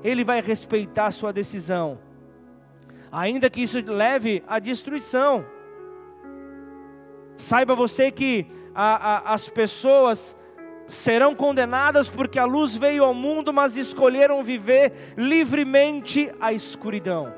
Ele 0.05 0.23
vai 0.23 0.41
respeitar 0.41 1.07
a 1.07 1.11
sua 1.11 1.33
decisão, 1.33 1.99
ainda 3.11 3.51
que 3.51 3.63
isso 3.63 3.83
leve 3.85 4.45
à 4.47 4.61
destruição. 4.61 5.45
Saiba 7.37 7.75
você 7.75 8.13
que 8.13 8.47
a, 8.75 9.31
a, 9.31 9.35
as 9.35 9.49
pessoas 9.49 10.37
serão 10.89 11.35
condenadas 11.35 12.09
porque 12.09 12.39
a 12.39 12.45
luz 12.45 12.75
veio 12.75 13.05
ao 13.05 13.15
mundo, 13.15 13.53
mas 13.53 13.77
escolheram 13.77 14.43
viver 14.43 15.15
livremente 15.17 16.31
a 16.41 16.53
escuridão. 16.53 17.33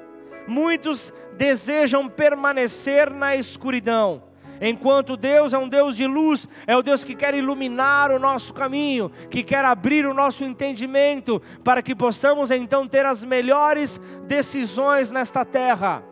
Muitos 0.49 1.13
desejam 1.37 2.09
permanecer 2.09 3.11
na 3.11 3.37
escuridão, 3.37 4.23
enquanto 4.61 5.17
Deus 5.17 5.53
é 5.53 5.59
um 5.59 5.69
Deus 5.69 5.97
de 5.97 6.07
luz, 6.07 6.49
é 6.67 6.77
o 6.77 6.83
Deus 6.83 7.05
que 7.05 7.15
quer 7.15 7.35
iluminar 7.35 8.11
o 8.11 8.19
nosso 8.19 8.55
caminho, 8.55 9.11
que 9.31 9.43
quer 9.43 9.65
abrir 9.65 10.07
o 10.07 10.15
nosso 10.15 10.45
entendimento, 10.45 11.43
para 11.65 11.83
que 11.83 11.95
possamos 11.95 12.51
então 12.51 12.87
ter 12.87 13.05
as 13.05 13.25
melhores 13.25 14.01
decisões 14.27 15.11
nesta 15.11 15.45
terra. 15.45 16.03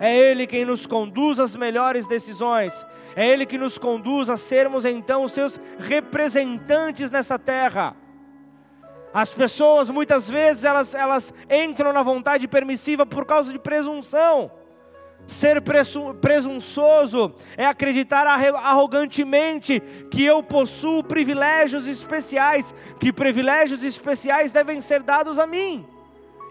É 0.00 0.16
Ele 0.16 0.46
quem 0.46 0.64
nos 0.64 0.86
conduz 0.86 1.38
às 1.38 1.54
melhores 1.54 2.06
decisões. 2.06 2.84
É 3.14 3.26
Ele 3.26 3.46
que 3.46 3.58
nos 3.58 3.78
conduz 3.78 4.28
a 4.28 4.36
sermos 4.36 4.84
então 4.84 5.24
os 5.24 5.32
seus 5.32 5.60
representantes 5.78 7.10
nessa 7.10 7.38
terra. 7.38 7.96
As 9.12 9.30
pessoas 9.30 9.90
muitas 9.90 10.28
vezes 10.28 10.64
elas, 10.64 10.92
elas 10.92 11.32
entram 11.48 11.92
na 11.92 12.02
vontade 12.02 12.48
permissiva 12.48 13.06
por 13.06 13.24
causa 13.24 13.52
de 13.52 13.58
presunção. 13.60 14.50
Ser 15.26 15.62
presunçoso 16.20 17.32
é 17.56 17.64
acreditar 17.64 18.26
arrogantemente 18.26 19.80
que 20.10 20.24
eu 20.24 20.42
possuo 20.42 21.02
privilégios 21.02 21.86
especiais, 21.86 22.74
que 22.98 23.12
privilégios 23.12 23.82
especiais 23.82 24.50
devem 24.50 24.80
ser 24.80 25.02
dados 25.02 25.38
a 25.38 25.46
mim. 25.46 25.86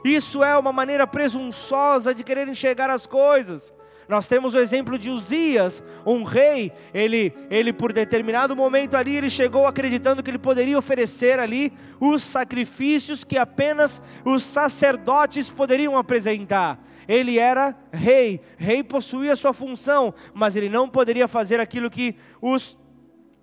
Isso 0.04 0.44
é 0.44 0.58
uma 0.58 0.74
maneira 0.74 1.08
presunçosa 1.08 2.14
de 2.14 2.24
querer 2.24 2.48
enxergar 2.48 2.90
as 2.90 3.06
coisas. 3.06 3.74
Nós 4.08 4.28
temos 4.28 4.54
o 4.54 4.60
exemplo 4.60 4.98
de 4.98 5.10
Uzias, 5.10 5.82
um 6.06 6.24
rei, 6.24 6.74
ele, 6.94 7.34
ele 7.50 7.72
por 7.72 7.94
determinado 7.94 8.56
momento 8.56 8.96
ali, 8.96 9.16
ele 9.16 9.30
chegou 9.30 9.66
acreditando 9.66 10.22
que 10.22 10.30
ele 10.30 10.38
poderia 10.38 10.78
oferecer 10.78 11.40
ali 11.40 11.72
os 12.00 12.22
sacrifícios 12.22 13.24
que 13.24 13.38
apenas 13.38 14.02
os 14.26 14.44
sacerdotes 14.44 15.50
poderiam 15.50 15.98
apresentar. 15.98 16.80
Ele 17.08 17.38
era 17.38 17.76
rei, 17.92 18.42
rei 18.58 18.84
possuía 18.84 19.36
sua 19.36 19.54
função, 19.54 20.14
mas 20.34 20.56
ele 20.56 20.70
não 20.70 20.90
poderia 20.90 21.28
fazer 21.28 21.60
aquilo 21.60 21.90
que 21.90 22.16
os 22.42 22.78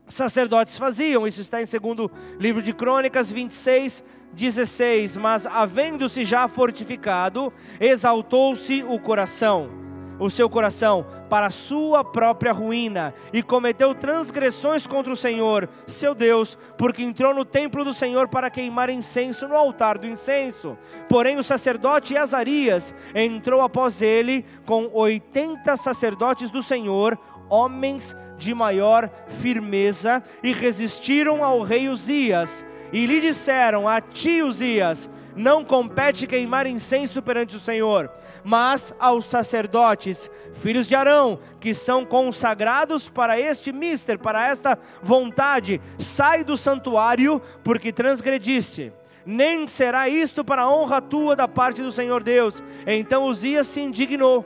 sacerdotes 0.06 0.76
faziam. 0.76 1.26
Isso 1.26 1.40
está 1.40 1.61
em 1.61 1.66
segundo 1.66 2.11
livro 2.38 2.62
de 2.62 2.72
Crônicas 2.72 3.30
26, 3.30 4.02
16. 4.32 5.16
Mas 5.16 5.46
havendo-se 5.46 6.24
já 6.24 6.48
fortificado, 6.48 7.52
exaltou-se 7.80 8.82
o 8.82 8.98
coração 8.98 9.80
o 10.20 10.28
seu 10.28 10.48
coração 10.50 11.06
para 11.30 11.46
a 11.46 11.50
sua 11.50 12.04
própria 12.04 12.52
ruína 12.52 13.14
e 13.32 13.42
cometeu 13.42 13.94
transgressões 13.94 14.86
contra 14.86 15.12
o 15.12 15.16
Senhor, 15.16 15.68
seu 15.86 16.14
Deus, 16.14 16.58
porque 16.76 17.02
entrou 17.02 17.34
no 17.34 17.44
templo 17.44 17.82
do 17.82 17.94
Senhor 17.94 18.28
para 18.28 18.50
queimar 18.50 18.90
incenso 18.90 19.48
no 19.48 19.56
altar 19.56 19.96
do 19.96 20.06
incenso. 20.06 20.76
Porém, 21.08 21.38
o 21.38 21.42
sacerdote 21.42 22.16
Azarias 22.16 22.94
entrou 23.14 23.62
após 23.62 24.02
ele 24.02 24.44
com 24.66 24.90
oitenta 24.92 25.76
sacerdotes 25.76 26.50
do 26.50 26.62
Senhor, 26.62 27.18
homens 27.48 28.14
de 28.36 28.54
maior 28.54 29.10
firmeza, 29.40 30.22
e 30.42 30.52
resistiram 30.52 31.42
ao 31.42 31.62
rei 31.62 31.88
Uzias. 31.88 32.64
E 32.93 33.07
lhe 33.07 33.20
disseram 33.20 33.88
a 33.88 34.01
ti, 34.01 34.43
Uzias: 34.43 35.11
Não 35.36 35.64
compete 35.64 36.26
queimar 36.26 36.66
incenso 36.66 37.22
perante 37.22 37.57
o 37.57 37.61
Senhor 37.61 38.11
mas 38.45 38.95
aos 38.99 39.24
sacerdotes, 39.26 40.30
filhos 40.55 40.88
de 40.88 40.95
Arão, 40.95 41.38
que 41.59 41.74
são 41.74 42.05
consagrados 42.05 43.09
para 43.09 43.38
este 43.38 43.72
mister, 43.72 44.18
para 44.18 44.47
esta 44.47 44.78
vontade, 45.03 45.80
sai 45.99 46.45
do 46.45 46.57
santuário, 46.57 47.41
porque 47.62 47.93
transgrediste. 47.93 48.93
Nem 49.24 49.66
será 49.66 50.09
isto 50.09 50.45
para 50.45 50.62
a 50.62 50.70
honra 50.70 51.01
tua 51.01 51.36
da 51.36 51.47
parte 51.47 51.82
do 51.82 51.93
Senhor 51.93 52.22
Deus. 52.22 52.62
Então 52.86 53.26
Uzias 53.26 53.66
se 53.66 53.80
indignou. 53.80 54.45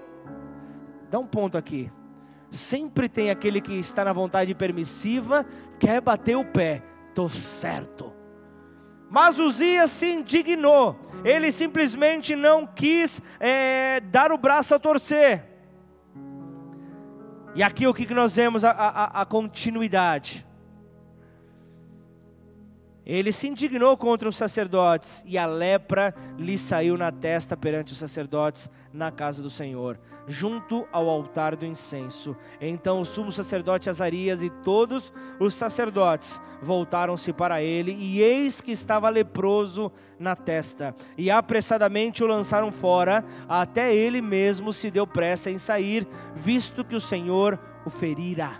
Dá 1.10 1.18
um 1.18 1.26
ponto 1.26 1.56
aqui. 1.56 1.90
Sempre 2.50 3.08
tem 3.08 3.30
aquele 3.30 3.60
que 3.60 3.74
está 3.74 4.04
na 4.04 4.12
vontade 4.12 4.54
permissiva, 4.54 5.46
quer 5.78 6.00
bater 6.00 6.36
o 6.36 6.44
pé. 6.44 6.82
Estou 7.08 7.28
certo 7.28 8.13
mas 9.14 9.38
Uzias 9.38 9.92
se 9.92 10.06
indignou, 10.12 10.98
ele 11.24 11.52
simplesmente 11.52 12.34
não 12.34 12.66
quis 12.66 13.22
é, 13.38 14.00
dar 14.00 14.32
o 14.32 14.36
braço 14.36 14.74
a 14.74 14.78
torcer. 14.80 15.44
E 17.54 17.62
aqui 17.62 17.86
o 17.86 17.94
que 17.94 18.12
nós 18.12 18.34
vemos? 18.34 18.64
a, 18.64 18.72
a, 18.72 19.22
a 19.22 19.24
continuidade. 19.24 20.44
Ele 23.06 23.32
se 23.32 23.48
indignou 23.48 23.96
contra 23.96 24.28
os 24.28 24.36
sacerdotes 24.36 25.22
e 25.26 25.36
a 25.36 25.44
lepra 25.44 26.14
lhe 26.38 26.56
saiu 26.56 26.96
na 26.96 27.12
testa 27.12 27.54
perante 27.54 27.92
os 27.92 27.98
sacerdotes 27.98 28.70
na 28.92 29.10
casa 29.10 29.42
do 29.42 29.50
Senhor, 29.50 29.98
junto 30.26 30.86
ao 30.90 31.08
altar 31.08 31.54
do 31.54 31.66
incenso. 31.66 32.34
Então 32.58 33.00
o 33.00 33.04
sumo 33.04 33.30
sacerdote 33.30 33.90
Azarias 33.90 34.40
e 34.40 34.48
todos 34.48 35.12
os 35.38 35.52
sacerdotes 35.52 36.40
voltaram-se 36.62 37.30
para 37.32 37.62
ele, 37.62 37.92
e 37.92 38.22
eis 38.22 38.62
que 38.62 38.72
estava 38.72 39.10
leproso 39.10 39.92
na 40.18 40.34
testa, 40.34 40.94
e 41.18 41.30
apressadamente 41.30 42.24
o 42.24 42.26
lançaram 42.26 42.72
fora, 42.72 43.22
até 43.46 43.94
ele 43.94 44.22
mesmo 44.22 44.72
se 44.72 44.90
deu 44.90 45.06
pressa 45.06 45.50
em 45.50 45.58
sair, 45.58 46.08
visto 46.34 46.84
que 46.84 46.94
o 46.96 47.00
Senhor 47.00 47.58
o 47.84 47.90
ferira. 47.90 48.50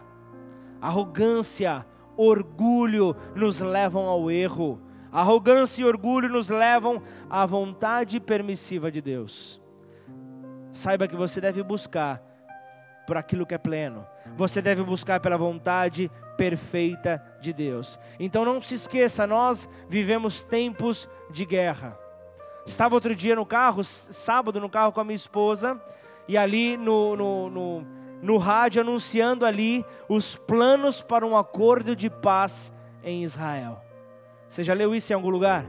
Arrogância, 0.83 1.87
orgulho 2.17 3.17
nos 3.35 3.61
levam 3.61 4.07
ao 4.07 4.31
erro. 4.31 4.81
Arrogância 5.11 5.83
e 5.83 5.85
orgulho 5.85 6.29
nos 6.29 6.49
levam 6.49 7.03
à 7.31 7.47
vontade 7.47 8.19
permissiva 8.19 8.91
de 8.91 9.01
Deus. 9.01 9.61
Saiba 10.73 11.07
que 11.07 11.15
você 11.15 11.41
deve 11.41 11.63
buscar 11.63 12.21
por 13.07 13.17
aquilo 13.17 13.47
que 13.47 13.55
é 13.55 13.59
pleno. 13.59 14.05
Você 14.37 14.61
deve 14.61 14.83
buscar 14.83 15.21
pela 15.21 15.37
vontade 15.37 16.11
perfeita 16.37 17.23
de 17.41 17.53
Deus. 17.53 17.99
Então 18.19 18.45
não 18.45 18.61
se 18.61 18.75
esqueça, 18.75 19.27
nós 19.27 19.69
vivemos 19.89 20.43
tempos 20.43 21.09
de 21.31 21.45
guerra. 21.45 21.97
Estava 22.67 22.95
outro 22.95 23.15
dia 23.15 23.37
no 23.37 23.47
carro, 23.47 23.85
sábado 23.85 24.61
no 24.61 24.71
carro 24.71 24.91
com 24.91 25.01
a 25.01 25.05
minha 25.05 25.15
esposa, 25.15 25.81
e 26.27 26.37
ali 26.37 26.77
no, 26.77 27.15
no, 27.15 27.51
no 27.51 27.87
no 28.23 28.37
rádio 28.39 28.81
anunciando 28.81 29.45
ali 29.45 29.85
os 30.09 30.37
planos 30.37 31.03
para 31.03 31.27
um 31.27 31.37
acordo 31.37 31.95
de 31.95 32.09
paz 32.09 32.73
em 33.03 33.23
Israel. 33.23 33.83
Você 34.49 34.63
já 34.63 34.75
leu 34.75 34.95
isso 34.95 35.13
em 35.13 35.17
algum 35.17 35.31
lugar? 35.31 35.67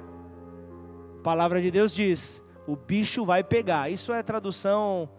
A 1.19 1.23
palavra 1.23 1.61
de 1.61 1.71
Deus 1.71 1.93
diz: 1.93 2.41
o 2.67 2.75
bicho 2.75 3.25
vai 3.25 3.43
pegar. 3.43 3.89
Isso 3.89 4.13
é 4.13 4.23
tradução 4.23 5.09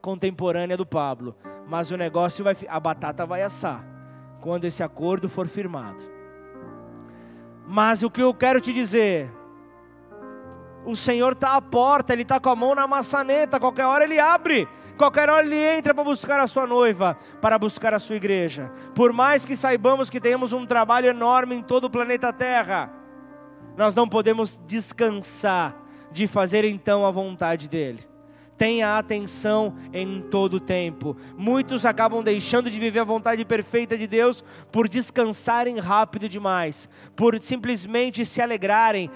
contemporânea 0.00 0.76
do 0.76 0.86
Pablo. 0.86 1.34
Mas 1.66 1.90
o 1.90 1.96
negócio 1.96 2.44
vai, 2.44 2.56
a 2.68 2.78
batata 2.78 3.26
vai 3.26 3.42
assar 3.42 3.84
quando 4.40 4.64
esse 4.64 4.82
acordo 4.82 5.28
for 5.28 5.48
firmado. 5.48 6.04
Mas 7.66 8.02
o 8.02 8.10
que 8.10 8.22
eu 8.22 8.32
quero 8.32 8.60
te 8.60 8.72
dizer, 8.72 9.30
o 10.86 10.96
Senhor 10.96 11.32
está 11.32 11.56
à 11.56 11.60
porta, 11.60 12.12
Ele 12.12 12.22
está 12.22 12.40
com 12.40 12.48
a 12.48 12.56
mão 12.56 12.74
na 12.74 12.86
maçaneta, 12.86 13.60
qualquer 13.60 13.84
hora 13.84 14.04
Ele 14.04 14.18
abre. 14.18 14.66
Qualquer 14.96 15.28
hora 15.28 15.44
ele 15.44 15.58
entra 15.58 15.92
para 15.92 16.02
buscar 16.02 16.40
a 16.40 16.46
sua 16.46 16.66
noiva, 16.66 17.18
para 17.42 17.58
buscar 17.58 17.92
a 17.92 17.98
sua 17.98 18.16
igreja. 18.16 18.72
Por 18.94 19.12
mais 19.12 19.44
que 19.44 19.54
saibamos 19.54 20.08
que 20.08 20.18
temos 20.18 20.54
um 20.54 20.64
trabalho 20.64 21.08
enorme 21.08 21.54
em 21.54 21.62
todo 21.62 21.84
o 21.84 21.90
planeta 21.90 22.32
Terra, 22.32 22.90
nós 23.76 23.94
não 23.94 24.08
podemos 24.08 24.58
descansar 24.66 25.76
de 26.10 26.26
fazer 26.26 26.64
então 26.64 27.04
a 27.04 27.10
vontade 27.10 27.68
dEle. 27.68 28.00
Tenha 28.56 28.96
atenção 28.96 29.76
em 29.92 30.20
todo 30.20 30.54
o 30.54 30.60
tempo. 30.60 31.16
Muitos 31.36 31.84
acabam 31.84 32.22
deixando 32.22 32.70
de 32.70 32.78
viver 32.78 33.00
a 33.00 33.04
vontade 33.04 33.44
perfeita 33.44 33.98
de 33.98 34.06
Deus 34.06 34.42
por 34.72 34.88
descansarem 34.88 35.78
rápido 35.78 36.28
demais, 36.28 36.88
por 37.14 37.38
simplesmente 37.40 38.24
se 38.24 38.40
alegrarem, 38.40 39.10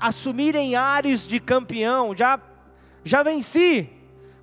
assumirem 0.00 0.74
ares 0.74 1.26
de 1.26 1.38
campeão. 1.38 2.16
Já, 2.16 2.40
já 3.04 3.22
venci, 3.22 3.88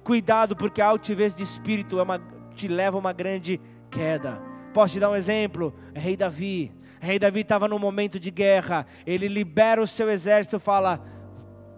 Cuidado, 0.08 0.56
porque 0.56 0.82
a 0.82 0.86
altivez 0.86 1.36
de 1.36 1.44
espírito 1.44 2.00
é 2.00 2.04
uma, 2.04 2.18
te 2.56 2.66
leva 2.70 2.96
a 2.96 3.00
uma 3.02 3.12
grande 3.12 3.60
queda. 3.92 4.42
Posso 4.74 4.94
te 4.94 5.02
dar 5.02 5.10
um 5.10 5.16
exemplo? 5.18 5.76
Rei 5.94 6.16
Davi. 6.16 6.72
Rei 7.02 7.20
Davi 7.20 7.42
estava 7.42 7.68
num 7.68 7.78
momento 7.78 8.18
de 8.18 8.32
guerra. 8.32 8.88
Ele 9.06 9.28
libera 9.28 9.82
o 9.82 9.86
seu 9.86 10.10
exército 10.10 10.62
fala: 10.62 11.06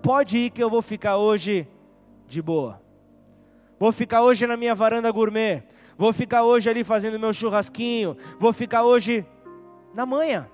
Pode 0.04 0.38
ir 0.38 0.52
que 0.52 0.62
eu 0.62 0.70
vou 0.70 0.84
ficar 0.84 1.18
hoje 1.18 1.68
de 2.30 2.42
boa. 2.42 2.82
Vou 3.80 3.92
ficar 3.92 4.22
hoje 4.22 4.46
na 4.46 4.56
minha 4.56 4.76
varanda 4.76 5.12
gourmet. 5.12 5.64
Vou 5.98 6.14
ficar 6.14 6.44
hoje 6.44 6.70
ali 6.70 6.84
fazendo 6.84 7.20
meu 7.20 7.34
churrasquinho. 7.34 8.16
Vou 8.40 8.54
ficar 8.54 8.84
hoje 8.84 9.26
na 9.94 10.06
manhã. 10.06 10.48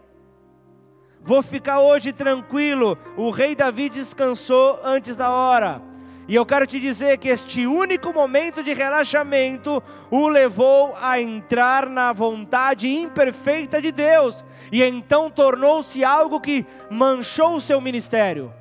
Vou 1.21 1.41
ficar 1.41 1.79
hoje 1.79 2.13
tranquilo. 2.13 2.97
O 3.17 3.29
rei 3.29 3.55
Davi 3.55 3.89
descansou 3.89 4.79
antes 4.83 5.17
da 5.17 5.29
hora. 5.29 5.81
E 6.27 6.33
eu 6.33 6.45
quero 6.45 6.65
te 6.65 6.79
dizer 6.79 7.19
que 7.19 7.27
este 7.29 7.67
único 7.67 8.11
momento 8.11 8.63
de 8.63 8.73
relaxamento 8.73 9.81
o 10.09 10.27
levou 10.27 10.95
a 10.99 11.21
entrar 11.21 11.87
na 11.87 12.11
vontade 12.13 12.87
imperfeita 12.87 13.79
de 13.79 13.91
Deus, 13.91 14.43
e 14.71 14.81
então 14.81 15.29
tornou-se 15.29 16.03
algo 16.03 16.41
que 16.41 16.65
manchou 16.89 17.55
o 17.55 17.61
seu 17.61 17.79
ministério, 17.79 18.51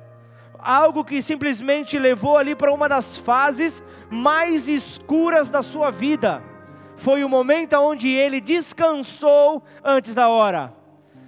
algo 0.65 1.05
que 1.05 1.21
simplesmente 1.21 1.99
levou 1.99 2.37
ali 2.37 2.55
para 2.55 2.73
uma 2.73 2.89
das 2.89 3.17
fases 3.17 3.83
mais 4.09 4.67
escuras 4.67 5.49
da 5.49 5.61
sua 5.61 5.91
vida. 5.91 6.43
Foi 6.97 7.23
o 7.23 7.29
momento 7.29 7.73
onde 7.75 8.09
ele 8.09 8.41
descansou 8.41 9.63
antes 9.83 10.15
da 10.15 10.27
hora. 10.27 10.73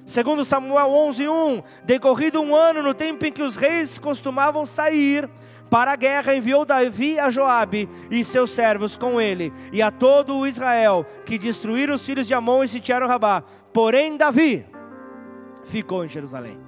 Segundo 0.06 0.44
Samuel 0.44 0.88
11:1, 0.88 1.64
decorrido 1.84 2.42
um 2.42 2.56
ano 2.56 2.82
no 2.82 2.94
tempo 2.94 3.26
em 3.26 3.32
que 3.32 3.42
os 3.42 3.56
reis 3.56 4.00
costumavam 4.00 4.66
sair 4.66 5.30
Para 5.70 5.92
a 5.92 5.96
guerra 5.96 6.34
enviou 6.34 6.66
Davi 6.66 7.20
a 7.20 7.30
Joabe 7.30 7.90
e 8.10 8.24
seus 8.24 8.52
servos 8.52 8.96
com 8.96 9.20
ele, 9.20 9.52
e 9.72 9.82
a 9.82 9.92
todo 9.92 10.38
o 10.38 10.48
Israel, 10.48 11.06
que 11.26 11.38
destruíram 11.38 11.94
os 11.94 12.06
filhos 12.06 12.26
de 12.26 12.34
Amon 12.34 12.64
e 12.64 12.70
sitiaram 12.70 13.08
Rabá. 13.08 13.44
Porém, 13.74 14.16
Davi 14.16 14.66
ficou 15.66 16.06
em 16.06 16.08
Jerusalém. 16.08 16.67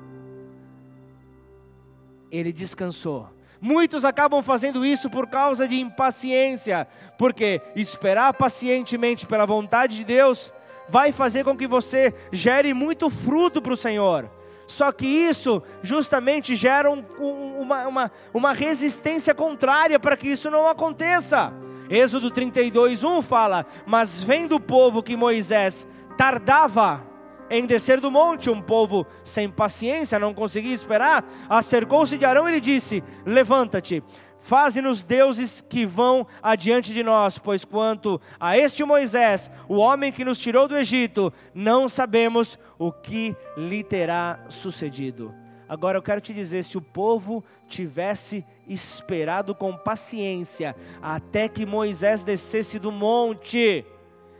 Ele 2.32 2.52
descansou. 2.52 3.30
Muitos 3.62 4.06
acabam 4.06 4.42
fazendo 4.42 4.86
isso 4.86 5.10
por 5.10 5.28
causa 5.28 5.68
de 5.68 5.80
impaciência, 5.80 6.88
porque 7.18 7.62
esperar 7.76 8.34
pacientemente 8.34 9.26
pela 9.26 9.46
vontade 9.46 9.98
de 9.98 10.06
Deus 10.06 10.54
vai 10.88 11.12
fazer 11.12 11.44
com 11.44 11.58
que 11.58 11.68
você 11.68 12.14
gere 12.32 12.74
muito 12.74 13.10
fruto 13.10 13.62
para 13.62 13.74
o 13.74 13.78
Senhor. 13.78 14.30
Só 14.66 14.92
que 14.92 15.06
isso 15.06 15.62
justamente 15.82 16.56
gera 16.56 16.92
um, 16.92 17.04
um, 17.20 17.62
uma, 17.62 17.88
uma, 17.88 18.12
uma 18.34 18.54
resistência 18.54 19.34
contrária 19.34 20.00
para 20.00 20.16
que 20.16 20.28
isso 20.28 20.50
não 20.50 20.68
aconteça. 20.68 21.52
Êxodo 21.90 22.30
32, 22.30 23.04
1 23.04 23.22
fala: 23.24 23.66
Mas 23.86 24.22
vendo 24.22 24.56
o 24.56 24.60
povo 24.60 25.02
que 25.02 25.18
Moisés 25.18 25.88
tardava 26.16 27.09
em 27.50 27.66
descer 27.66 28.00
do 28.00 28.12
monte, 28.12 28.50
um 28.50 28.62
povo 28.62 29.06
sem 29.24 29.50
paciência, 29.50 30.20
não 30.20 30.34
conseguia 30.34 30.74
esperar, 30.74 31.24
acercou-se 31.50 32.18
de 32.18 32.26
Arão 32.26 32.48
e 32.48 32.54
lhe 32.54 32.60
disse: 32.60 33.04
Levanta-te, 33.26 34.04
Faze-nos 34.40 35.04
deuses 35.04 35.62
que 35.62 35.86
vão 35.86 36.26
adiante 36.42 36.94
de 36.94 37.04
nós, 37.04 37.38
pois 37.38 37.66
quanto 37.66 38.20
a 38.40 38.58
este 38.58 38.86
Moisés, 38.86 39.52
o 39.68 39.76
homem 39.76 40.14
que 40.14 40.24
nos 40.24 40.40
tirou 40.40 40.66
do 40.66 40.78
Egito, 40.78 41.32
não 41.54 41.90
sabemos 41.90 42.58
o 42.78 42.90
que 42.90 43.36
lhe 43.58 43.84
terá 43.84 44.40
sucedido. 44.48 45.36
Agora 45.68 45.98
eu 45.98 46.02
quero 46.02 46.22
te 46.22 46.34
dizer: 46.34 46.64
se 46.64 46.78
o 46.78 46.82
povo 46.82 47.44
tivesse 47.68 48.44
esperado 48.68 49.54
com 49.54 49.76
paciência 49.76 50.76
até 51.02 51.48
que 51.48 51.66
Moisés 51.66 52.24
descesse 52.24 52.80
do 52.80 52.92
monte, 52.92 53.86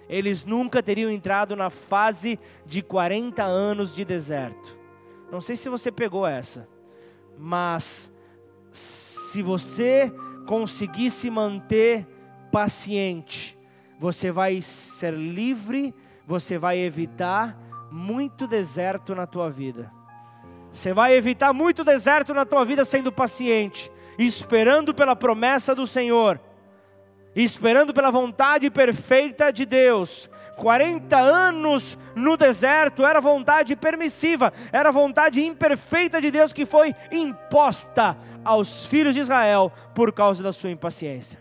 eles 0.10 0.44
nunca 0.44 0.82
teriam 0.82 1.12
entrado 1.12 1.56
na 1.56 1.70
fase 1.70 2.40
de 2.66 2.82
40 2.82 3.44
anos 3.44 3.94
de 3.94 4.04
deserto. 4.04 4.76
Não 5.32 5.40
sei 5.40 5.56
se 5.56 5.70
você 5.70 5.92
pegou 5.92 6.26
essa, 6.26 6.68
mas 7.38 8.12
se 8.72 9.44
você 9.44 10.12
conseguir 10.48 11.12
se 11.12 11.30
manter 11.30 12.08
paciente, 12.52 13.58
você 14.00 14.32
vai 14.32 14.62
ser 14.62 15.14
livre, 15.14 15.94
você 16.26 16.58
vai 16.58 16.80
evitar 16.80 17.56
muito 17.92 18.48
deserto 18.48 19.14
na 19.14 19.28
tua 19.28 19.50
vida. 19.52 19.92
Você 20.72 20.94
vai 20.94 21.14
evitar 21.16 21.54
muito 21.54 21.84
deserto 21.84 22.34
na 22.34 22.46
tua 22.46 22.66
vida 22.66 22.84
sendo 22.86 23.12
paciente, 23.12 23.92
esperando 24.18 24.94
pela 24.94 25.16
promessa 25.16 25.76
do 25.76 25.86
Senhor, 25.86 26.40
esperando 27.44 27.94
pela 27.94 28.12
vontade 28.12 28.70
perfeita 28.70 29.52
de 29.52 29.66
Deus, 29.66 30.30
40 30.58 31.18
anos 31.18 31.98
no 32.16 32.36
deserto 32.36 33.06
era 33.06 33.22
vontade 33.22 33.76
permissiva, 33.76 34.52
era 34.72 34.92
vontade 34.92 35.42
imperfeita 35.42 36.20
de 36.20 36.30
Deus 36.30 36.52
que 36.52 36.66
foi 36.66 36.94
imposta 37.12 38.18
aos 38.44 38.86
filhos 38.86 39.16
de 39.16 39.22
Israel 39.22 39.72
por 39.96 40.12
causa 40.12 40.44
da 40.44 40.52
sua 40.52 40.70
impaciência. 40.70 41.40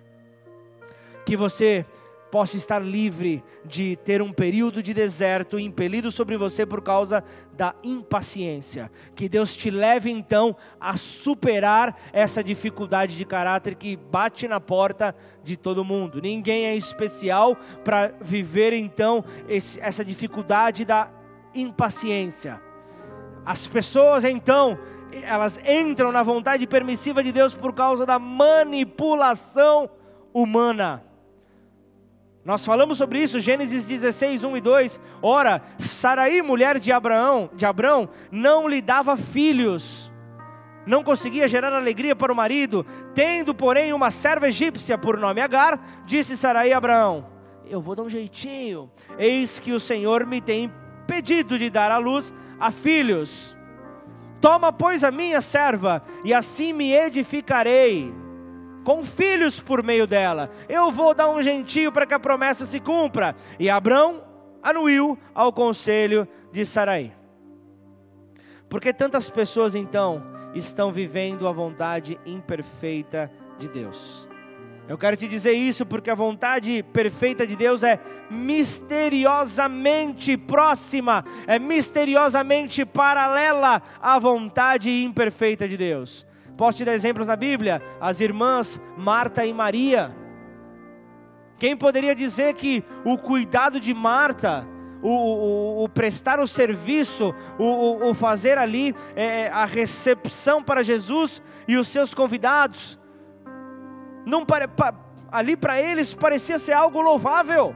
Que 1.26 1.36
você 1.36 1.84
possa 2.30 2.56
estar 2.56 2.78
livre 2.78 3.42
de 3.64 3.96
ter 3.96 4.20
um 4.22 4.32
período 4.32 4.82
de 4.82 4.92
deserto 4.92 5.58
impelido 5.58 6.10
sobre 6.10 6.36
você 6.36 6.64
por 6.66 6.82
causa 6.82 7.24
da 7.56 7.74
impaciência. 7.82 8.90
Que 9.14 9.28
Deus 9.28 9.56
te 9.56 9.70
leve 9.70 10.10
então 10.10 10.56
a 10.80 10.96
superar 10.96 11.96
essa 12.12 12.42
dificuldade 12.42 13.16
de 13.16 13.24
caráter 13.24 13.74
que 13.74 13.96
bate 13.96 14.46
na 14.46 14.60
porta 14.60 15.14
de 15.42 15.56
todo 15.56 15.84
mundo. 15.84 16.20
Ninguém 16.20 16.66
é 16.66 16.76
especial 16.76 17.56
para 17.84 18.12
viver 18.20 18.72
então 18.72 19.24
esse, 19.48 19.80
essa 19.80 20.04
dificuldade 20.04 20.84
da 20.84 21.10
impaciência. 21.54 22.60
As 23.44 23.66
pessoas 23.66 24.24
então 24.24 24.78
elas 25.10 25.58
entram 25.66 26.12
na 26.12 26.22
vontade 26.22 26.66
permissiva 26.66 27.22
de 27.22 27.32
Deus 27.32 27.54
por 27.54 27.72
causa 27.72 28.04
da 28.04 28.18
manipulação 28.18 29.88
humana. 30.32 31.07
Nós 32.44 32.64
falamos 32.64 32.98
sobre 32.98 33.20
isso, 33.20 33.40
Gênesis 33.40 33.86
16, 33.86 34.44
1 34.44 34.56
e 34.56 34.60
2. 34.60 35.00
Ora, 35.20 35.62
Saraí, 35.78 36.40
mulher 36.40 36.78
de 36.78 36.90
Abraão, 36.90 37.50
de 37.54 37.66
Abrão, 37.66 38.08
não 38.30 38.68
lhe 38.68 38.80
dava 38.80 39.16
filhos, 39.16 40.10
não 40.86 41.04
conseguia 41.04 41.46
gerar 41.46 41.72
alegria 41.72 42.16
para 42.16 42.32
o 42.32 42.36
marido, 42.36 42.86
tendo, 43.14 43.54
porém, 43.54 43.92
uma 43.92 44.10
serva 44.10 44.48
egípcia 44.48 44.96
por 44.96 45.18
nome 45.18 45.40
Agar, 45.40 46.02
disse 46.06 46.36
Saraí 46.36 46.72
a 46.72 46.78
Abraão: 46.78 47.26
Eu 47.68 47.80
vou 47.80 47.94
dar 47.94 48.04
um 48.04 48.10
jeitinho, 48.10 48.90
eis 49.18 49.58
que 49.60 49.72
o 49.72 49.80
Senhor 49.80 50.24
me 50.24 50.40
tem 50.40 50.72
pedido 51.06 51.58
de 51.58 51.68
dar 51.68 51.90
à 51.90 51.98
luz 51.98 52.32
a 52.58 52.70
filhos. 52.70 53.56
Toma, 54.40 54.72
pois, 54.72 55.02
a 55.02 55.10
minha 55.10 55.40
serva, 55.40 56.02
e 56.24 56.32
assim 56.32 56.72
me 56.72 56.92
edificarei 56.92 58.14
com 58.84 59.04
filhos 59.04 59.60
por 59.60 59.82
meio 59.82 60.06
dela. 60.06 60.50
Eu 60.68 60.90
vou 60.90 61.14
dar 61.14 61.30
um 61.30 61.42
gentio 61.42 61.92
para 61.92 62.06
que 62.06 62.14
a 62.14 62.18
promessa 62.18 62.64
se 62.64 62.80
cumpra. 62.80 63.34
E 63.58 63.68
Abrão 63.68 64.24
anuiu 64.62 65.18
ao 65.34 65.52
conselho 65.52 66.26
de 66.52 66.64
Saraí. 66.64 67.12
Porque 68.68 68.92
tantas 68.92 69.30
pessoas 69.30 69.74
então 69.74 70.22
estão 70.54 70.92
vivendo 70.92 71.48
a 71.48 71.52
vontade 71.52 72.18
imperfeita 72.26 73.30
de 73.58 73.68
Deus. 73.68 74.28
Eu 74.88 74.96
quero 74.96 75.18
te 75.18 75.28
dizer 75.28 75.52
isso 75.52 75.84
porque 75.84 76.08
a 76.08 76.14
vontade 76.14 76.82
perfeita 76.82 77.46
de 77.46 77.54
Deus 77.54 77.82
é 77.82 78.00
misteriosamente 78.30 80.38
próxima, 80.38 81.22
é 81.46 81.58
misteriosamente 81.58 82.86
paralela 82.86 83.82
à 84.00 84.18
vontade 84.18 84.90
imperfeita 85.04 85.68
de 85.68 85.76
Deus. 85.76 86.26
Posso 86.58 86.78
te 86.78 86.84
dar 86.84 86.92
exemplos 86.92 87.28
na 87.28 87.36
Bíblia? 87.36 87.80
As 88.00 88.20
irmãs 88.20 88.80
Marta 88.96 89.46
e 89.46 89.54
Maria. 89.54 90.12
Quem 91.56 91.76
poderia 91.76 92.16
dizer 92.16 92.52
que 92.54 92.82
o 93.04 93.16
cuidado 93.16 93.78
de 93.78 93.94
Marta, 93.94 94.66
o, 95.00 95.08
o, 95.08 95.84
o 95.84 95.88
prestar 95.88 96.40
o 96.40 96.48
serviço, 96.48 97.32
o, 97.60 98.10
o 98.10 98.12
fazer 98.12 98.58
ali 98.58 98.92
é, 99.14 99.42
é, 99.42 99.50
a 99.50 99.64
recepção 99.64 100.60
para 100.60 100.82
Jesus 100.82 101.40
e 101.68 101.76
os 101.76 101.86
seus 101.86 102.12
convidados, 102.12 102.98
não 104.26 104.44
pare, 104.44 104.66
pa, 104.66 104.92
ali 105.30 105.56
para 105.56 105.80
eles 105.80 106.12
parecia 106.12 106.58
ser 106.58 106.72
algo 106.72 107.00
louvável, 107.00 107.72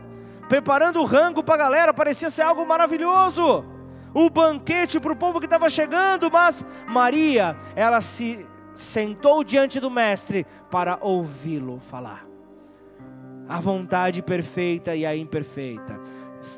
preparando 0.48 1.00
o 1.00 1.04
rango 1.04 1.40
para 1.40 1.54
a 1.54 1.58
galera, 1.58 1.94
parecia 1.94 2.30
ser 2.30 2.42
algo 2.42 2.66
maravilhoso, 2.66 3.64
o 4.12 4.28
banquete 4.28 4.98
para 4.98 5.12
o 5.12 5.16
povo 5.16 5.38
que 5.38 5.46
estava 5.46 5.70
chegando, 5.70 6.28
mas 6.32 6.64
Maria, 6.88 7.56
ela 7.76 8.00
se 8.00 8.44
sentou 8.74 9.44
diante 9.44 9.78
do 9.80 9.90
Mestre 9.90 10.46
para 10.70 10.98
ouvi-lo 11.00 11.80
falar. 11.90 12.26
A 13.48 13.60
vontade 13.60 14.22
perfeita 14.22 14.94
e 14.94 15.04
a 15.04 15.16
imperfeita. 15.16 16.00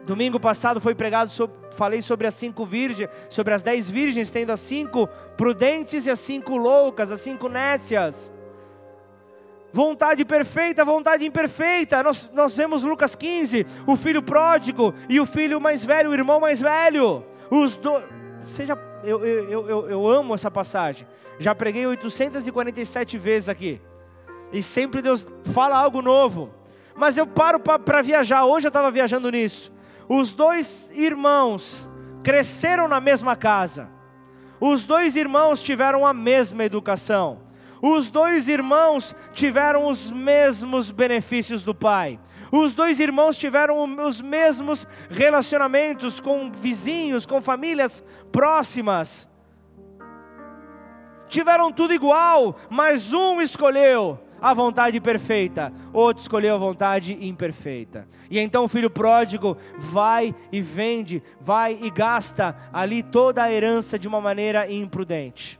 Domingo 0.04 0.40
passado 0.40 0.80
foi 0.80 0.94
pregado, 0.94 1.30
sobre, 1.30 1.56
falei 1.72 2.00
sobre 2.00 2.26
as 2.26 2.34
cinco 2.34 2.64
virgens, 2.64 3.08
sobre 3.28 3.52
as 3.52 3.62
dez 3.62 3.88
virgens, 3.88 4.30
tendo 4.30 4.50
as 4.50 4.60
cinco 4.60 5.06
prudentes 5.36 6.06
e 6.06 6.10
as 6.10 6.20
cinco 6.20 6.56
loucas, 6.56 7.10
as 7.12 7.20
cinco 7.20 7.48
nécias. 7.48 8.32
Vontade 9.72 10.24
perfeita, 10.24 10.84
vontade 10.84 11.26
imperfeita. 11.26 12.02
Nós, 12.02 12.30
nós 12.32 12.56
vemos 12.56 12.82
Lucas 12.82 13.16
15, 13.16 13.66
o 13.86 13.96
filho 13.96 14.22
pródigo 14.22 14.94
e 15.08 15.20
o 15.20 15.26
filho 15.26 15.60
mais 15.60 15.84
velho, 15.84 16.10
o 16.10 16.14
irmão 16.14 16.38
mais 16.38 16.60
velho. 16.60 17.24
Os 17.50 17.76
dois. 17.76 18.23
Seja 18.46 18.78
eu, 19.02 19.24
eu, 19.24 19.68
eu, 19.68 19.90
eu 19.90 20.08
amo 20.08 20.34
essa 20.34 20.50
passagem. 20.50 21.06
Já 21.38 21.54
preguei 21.54 21.86
847 21.86 23.18
vezes 23.18 23.48
aqui. 23.48 23.80
E 24.52 24.62
sempre 24.62 25.02
Deus 25.02 25.26
fala 25.52 25.76
algo 25.76 26.00
novo. 26.00 26.50
Mas 26.94 27.16
eu 27.16 27.26
paro 27.26 27.58
para 27.60 28.02
viajar. 28.02 28.44
Hoje 28.44 28.66
eu 28.66 28.70
estava 28.70 28.90
viajando 28.90 29.30
nisso. 29.30 29.72
Os 30.08 30.32
dois 30.32 30.90
irmãos 30.94 31.88
cresceram 32.22 32.86
na 32.86 33.00
mesma 33.00 33.34
casa. 33.34 33.88
Os 34.60 34.84
dois 34.84 35.16
irmãos 35.16 35.62
tiveram 35.62 36.06
a 36.06 36.14
mesma 36.14 36.64
educação. 36.64 37.40
Os 37.82 38.08
dois 38.08 38.48
irmãos 38.48 39.14
tiveram 39.32 39.86
os 39.88 40.10
mesmos 40.10 40.90
benefícios 40.90 41.64
do 41.64 41.74
pai. 41.74 42.18
Os 42.56 42.72
dois 42.72 43.00
irmãos 43.00 43.36
tiveram 43.36 43.98
os 44.06 44.22
mesmos 44.22 44.86
relacionamentos 45.10 46.20
com 46.20 46.52
vizinhos, 46.52 47.26
com 47.26 47.42
famílias 47.42 48.00
próximas. 48.30 49.28
Tiveram 51.26 51.72
tudo 51.72 51.92
igual, 51.92 52.54
mas 52.70 53.12
um 53.12 53.42
escolheu 53.42 54.20
a 54.40 54.54
vontade 54.54 55.00
perfeita, 55.00 55.72
outro 55.92 56.22
escolheu 56.22 56.54
a 56.54 56.58
vontade 56.58 57.18
imperfeita. 57.26 58.06
E 58.30 58.38
então 58.38 58.66
o 58.66 58.68
filho 58.68 58.88
pródigo 58.88 59.56
vai 59.76 60.32
e 60.52 60.62
vende, 60.62 61.24
vai 61.40 61.76
e 61.82 61.90
gasta 61.90 62.56
ali 62.72 63.02
toda 63.02 63.42
a 63.42 63.52
herança 63.52 63.98
de 63.98 64.06
uma 64.06 64.20
maneira 64.20 64.70
imprudente. 64.70 65.58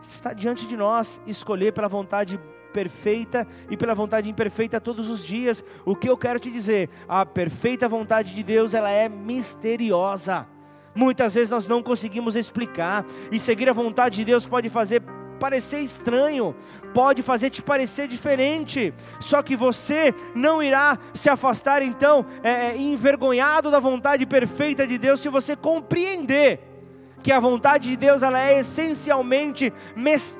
está 0.00 0.32
diante 0.32 0.66
de 0.66 0.78
nós 0.78 1.20
escolher 1.26 1.74
pela 1.74 1.88
vontade 1.88 2.40
perfeita 2.72 3.46
e 3.70 3.76
pela 3.76 3.94
vontade 3.94 4.30
imperfeita 4.30 4.80
todos 4.80 5.10
os 5.10 5.24
dias. 5.24 5.64
O 5.84 5.94
que 5.94 6.08
eu 6.08 6.16
quero 6.16 6.40
te 6.40 6.50
dizer, 6.50 6.88
a 7.08 7.24
perfeita 7.24 7.88
vontade 7.88 8.34
de 8.34 8.42
Deus, 8.42 8.74
ela 8.74 8.90
é 8.90 9.08
misteriosa. 9.08 10.46
Muitas 10.94 11.34
vezes 11.34 11.50
nós 11.50 11.66
não 11.66 11.82
conseguimos 11.82 12.36
explicar, 12.36 13.04
e 13.30 13.38
seguir 13.38 13.68
a 13.68 13.72
vontade 13.72 14.16
de 14.16 14.24
Deus 14.24 14.46
pode 14.46 14.68
fazer 14.68 15.02
parecer 15.40 15.80
estranho, 15.80 16.54
pode 16.94 17.20
fazer 17.20 17.50
te 17.50 17.60
parecer 17.60 18.06
diferente, 18.06 18.94
só 19.18 19.42
que 19.42 19.56
você 19.56 20.14
não 20.36 20.62
irá 20.62 20.96
se 21.12 21.28
afastar 21.28 21.82
então 21.82 22.24
é, 22.44 22.50
é 22.50 22.76
envergonhado 22.76 23.68
da 23.68 23.80
vontade 23.80 24.24
perfeita 24.24 24.86
de 24.86 24.98
Deus 24.98 25.18
se 25.18 25.28
você 25.28 25.56
compreender 25.56 26.71
que 27.22 27.30
a 27.30 27.40
vontade 27.40 27.90
de 27.90 27.96
Deus 27.96 28.22
ela 28.22 28.40
é 28.40 28.58
essencialmente 28.58 29.72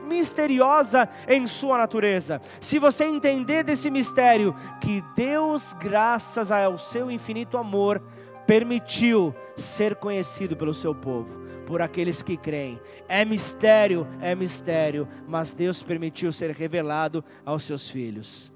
misteriosa 0.08 1.08
em 1.28 1.46
sua 1.46 1.78
natureza. 1.78 2.40
Se 2.60 2.78
você 2.78 3.04
entender 3.04 3.62
desse 3.62 3.90
mistério 3.90 4.54
que 4.80 5.02
Deus, 5.14 5.74
graças 5.74 6.50
ao 6.50 6.78
seu 6.78 7.10
infinito 7.10 7.56
amor, 7.56 8.02
permitiu 8.46 9.34
ser 9.56 9.94
conhecido 9.96 10.56
pelo 10.56 10.74
seu 10.74 10.94
povo, 10.94 11.38
por 11.66 11.80
aqueles 11.80 12.22
que 12.22 12.36
creem. 12.36 12.80
É 13.08 13.24
mistério, 13.24 14.06
é 14.20 14.34
mistério, 14.34 15.08
mas 15.26 15.52
Deus 15.52 15.82
permitiu 15.82 16.32
ser 16.32 16.50
revelado 16.50 17.24
aos 17.44 17.62
seus 17.62 17.88
filhos. 17.88 18.52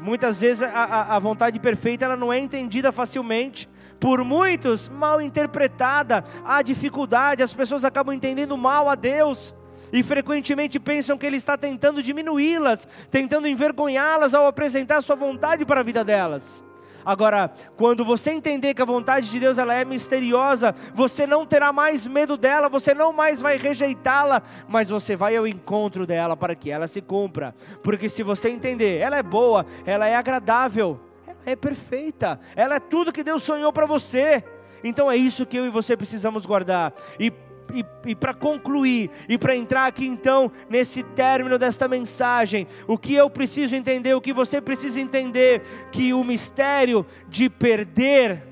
Muitas 0.00 0.42
vezes 0.42 0.62
a, 0.62 0.68
a, 0.68 1.16
a 1.16 1.18
vontade 1.18 1.58
perfeita 1.58 2.04
ela 2.04 2.16
não 2.16 2.32
é 2.32 2.38
entendida 2.38 2.92
facilmente, 2.92 3.68
por 4.00 4.22
muitos 4.24 4.88
mal 4.88 5.20
interpretada, 5.20 6.24
há 6.44 6.62
dificuldade, 6.62 7.42
as 7.42 7.54
pessoas 7.54 7.84
acabam 7.84 8.14
entendendo 8.14 8.56
mal 8.56 8.88
a 8.88 8.94
Deus 8.94 9.54
e 9.92 10.02
frequentemente 10.02 10.78
pensam 10.78 11.16
que 11.16 11.26
Ele 11.26 11.36
está 11.36 11.56
tentando 11.56 12.02
diminuí-las, 12.02 12.86
tentando 13.10 13.48
envergonhá-las 13.48 14.34
ao 14.34 14.46
apresentar 14.46 15.00
sua 15.02 15.16
vontade 15.16 15.64
para 15.64 15.80
a 15.80 15.84
vida 15.84 16.04
delas. 16.04 16.64
Agora, 17.06 17.52
quando 17.76 18.04
você 18.04 18.32
entender 18.32 18.74
que 18.74 18.82
a 18.82 18.84
vontade 18.84 19.30
de 19.30 19.38
Deus 19.38 19.58
ela 19.58 19.72
é 19.72 19.84
misteriosa, 19.84 20.74
você 20.92 21.24
não 21.24 21.46
terá 21.46 21.72
mais 21.72 22.04
medo 22.04 22.36
dela, 22.36 22.68
você 22.68 22.92
não 22.92 23.12
mais 23.12 23.40
vai 23.40 23.56
rejeitá-la, 23.56 24.42
mas 24.66 24.88
você 24.88 25.14
vai 25.14 25.36
ao 25.36 25.46
encontro 25.46 26.04
dela 26.04 26.36
para 26.36 26.56
que 26.56 26.68
ela 26.68 26.88
se 26.88 27.00
cumpra. 27.00 27.54
Porque 27.80 28.08
se 28.08 28.24
você 28.24 28.48
entender, 28.48 28.98
ela 28.98 29.16
é 29.16 29.22
boa, 29.22 29.64
ela 29.84 30.08
é 30.08 30.16
agradável, 30.16 30.98
é 31.46 31.54
perfeita, 31.56 32.38
ela 32.56 32.74
é 32.74 32.80
tudo 32.80 33.12
que 33.12 33.22
Deus 33.22 33.42
sonhou 33.44 33.72
para 33.72 33.86
você. 33.86 34.44
Então 34.82 35.10
é 35.10 35.16
isso 35.16 35.46
que 35.46 35.56
eu 35.56 35.64
e 35.64 35.70
você 35.70 35.96
precisamos 35.96 36.44
guardar. 36.44 36.92
E, 37.18 37.32
e, 37.72 37.84
e 38.04 38.14
para 38.14 38.34
concluir, 38.34 39.10
e 39.28 39.38
para 39.38 39.56
entrar 39.56 39.86
aqui 39.86 40.06
então 40.06 40.50
nesse 40.68 41.02
término 41.02 41.58
desta 41.58 41.88
mensagem, 41.88 42.66
o 42.86 42.98
que 42.98 43.14
eu 43.14 43.30
preciso 43.30 43.74
entender, 43.74 44.14
o 44.14 44.20
que 44.20 44.32
você 44.32 44.60
precisa 44.60 45.00
entender, 45.00 45.62
que 45.90 46.12
o 46.12 46.24
mistério 46.24 47.06
de 47.28 47.48
perder 47.48 48.42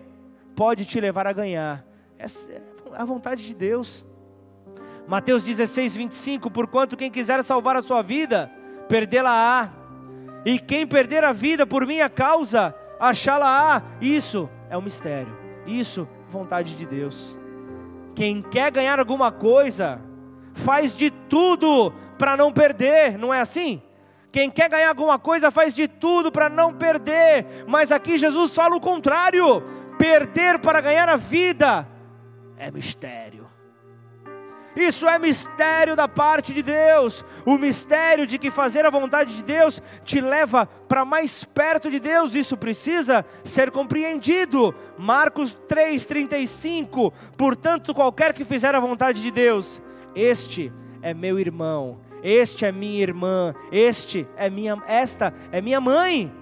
pode 0.55 0.87
te 0.87 1.01
levar 1.01 1.27
a 1.27 1.33
ganhar. 1.33 1.85
Essa 2.17 2.53
é 2.53 2.63
a 2.93 3.05
vontade 3.05 3.45
de 3.45 3.55
Deus. 3.55 4.05
Mateus 5.07 5.45
16, 5.45 5.95
25: 5.95 6.51
Porquanto 6.51 6.97
quem 6.97 7.11
quiser 7.11 7.43
salvar 7.43 7.77
a 7.77 7.83
sua 7.83 8.03
vida, 8.03 8.51
perdê-la-á. 8.89 9.73
E 10.47 10.59
quem 10.59 10.87
perder 10.87 11.25
a 11.25 11.33
vida 11.33 11.67
por 11.67 11.87
minha 11.87 12.09
causa, 12.09 12.75
achá-la-á. 13.05 13.83
Isso 14.01 14.49
é 14.71 14.77
um 14.77 14.83
mistério. 14.83 15.37
Isso 15.67 16.09
é 16.29 16.33
vontade 16.33 16.75
de 16.77 16.87
Deus. 16.87 17.37
Quem 18.15 18.41
quer 18.43 18.71
ganhar 18.71 18.99
alguma 18.99 19.33
coisa, 19.33 20.01
faz 20.53 20.97
de 20.97 21.11
tudo 21.11 21.93
para 22.19 22.37
não 22.37 22.53
perder, 22.53 23.19
não 23.19 23.33
é 23.35 23.41
assim? 23.41 23.83
Quem 24.31 24.51
quer 24.51 24.69
ganhar 24.69 24.89
alguma 24.89 25.19
coisa 25.19 25.51
faz 25.51 25.75
de 25.75 25.87
tudo 25.87 26.33
para 26.33 26.49
não 26.49 26.75
perder, 26.75 27.47
mas 27.69 27.93
aqui 27.93 28.17
Jesus 28.17 28.55
fala 28.55 28.75
o 28.75 28.81
contrário: 28.81 29.63
perder 29.97 30.59
para 30.59 30.81
ganhar 30.81 31.09
a 31.09 31.17
vida 31.17 31.87
é 32.57 32.71
mistério. 32.71 33.24
Isso 34.77 35.09
é 35.09 35.19
mistério 35.19 35.95
da 35.95 36.09
parte 36.09 36.53
de 36.53 36.63
Deus. 36.63 37.25
O 37.47 37.57
mistério 37.57 38.27
de 38.27 38.39
que 38.39 38.51
fazer 38.51 38.85
a 38.85 38.91
vontade 38.91 39.37
de 39.37 39.43
Deus 39.43 39.81
te 40.05 40.21
leva 40.21 40.67
para 40.67 41.05
mais 41.05 41.45
perto 41.45 41.91
de 41.91 42.01
Deus. 42.01 42.35
Isso 42.35 42.57
precisa 42.57 43.25
ser 43.45 43.71
compreendido. 43.71 44.75
Marcos 44.99 45.57
3:35. 45.69 47.13
Portanto, 47.37 47.95
qualquer 47.95 48.33
que 48.33 48.45
fizer 48.45 48.75
a 48.75 48.81
vontade 48.81 49.23
de 49.23 49.31
Deus, 49.31 49.83
este 50.15 50.73
é 51.03 51.15
meu 51.15 51.39
irmão, 51.39 52.01
este 52.23 52.65
é 52.65 52.73
minha 52.73 53.01
irmã, 53.03 53.55
este 53.71 54.27
é 54.37 54.51
minha 54.51 54.83
esta 54.87 55.33
é 55.53 55.61
minha 55.61 55.81
mãe. 55.81 56.33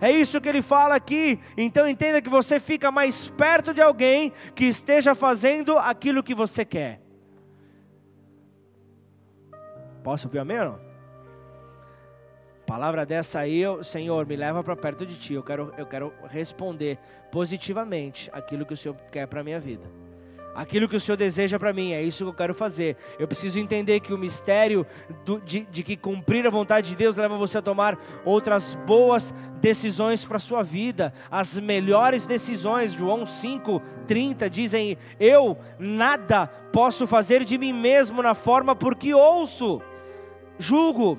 É 0.00 0.10
isso 0.10 0.40
que 0.40 0.48
ele 0.48 0.60
fala 0.60 0.94
aqui. 0.94 1.40
Então 1.56 1.86
entenda 1.86 2.20
que 2.20 2.28
você 2.28 2.60
fica 2.60 2.90
mais 2.90 3.28
perto 3.28 3.72
de 3.72 3.80
alguém 3.80 4.32
que 4.54 4.64
esteja 4.66 5.14
fazendo 5.14 5.78
aquilo 5.78 6.22
que 6.22 6.34
você 6.34 6.64
quer. 6.64 7.05
Posso 10.06 10.28
ouvir 10.28 10.38
amém? 10.38 10.56
Palavra 12.64 13.04
dessa 13.04 13.40
aí, 13.40 13.58
eu, 13.58 13.82
Senhor, 13.82 14.24
me 14.24 14.36
leva 14.36 14.62
para 14.62 14.76
perto 14.76 15.04
de 15.04 15.16
Ti. 15.16 15.34
Eu 15.34 15.42
quero, 15.42 15.74
eu 15.76 15.84
quero 15.84 16.12
responder 16.28 16.96
positivamente 17.32 18.30
aquilo 18.32 18.64
que 18.64 18.72
o 18.72 18.76
Senhor 18.76 18.96
quer 19.10 19.26
para 19.26 19.40
a 19.40 19.42
minha 19.42 19.58
vida. 19.58 19.82
Aquilo 20.54 20.88
que 20.88 20.94
o 20.94 21.00
Senhor 21.00 21.16
deseja 21.16 21.58
para 21.58 21.72
mim, 21.72 21.90
é 21.92 22.00
isso 22.04 22.22
que 22.22 22.30
eu 22.30 22.34
quero 22.34 22.54
fazer. 22.54 22.96
Eu 23.18 23.26
preciso 23.26 23.58
entender 23.58 23.98
que 23.98 24.14
o 24.14 24.16
mistério 24.16 24.86
do, 25.24 25.40
de, 25.40 25.66
de, 25.66 25.82
que 25.82 25.96
cumprir 25.96 26.46
a 26.46 26.50
vontade 26.50 26.90
de 26.90 26.94
Deus 26.96 27.16
leva 27.16 27.36
você 27.36 27.58
a 27.58 27.62
tomar 27.62 27.98
outras 28.24 28.76
boas 28.86 29.34
decisões 29.60 30.24
para 30.24 30.36
a 30.36 30.38
sua 30.38 30.62
vida, 30.62 31.12
as 31.28 31.58
melhores 31.58 32.26
decisões. 32.26 32.92
João 32.92 33.26
5, 33.26 33.82
30 34.06 34.48
dizem: 34.48 34.96
Eu 35.18 35.58
nada 35.80 36.46
posso 36.46 37.08
fazer 37.08 37.44
de 37.44 37.58
mim 37.58 37.72
mesmo 37.72 38.22
na 38.22 38.36
forma 38.36 38.72
porque 38.76 39.12
ouço 39.12 39.82
julgo, 40.58 41.18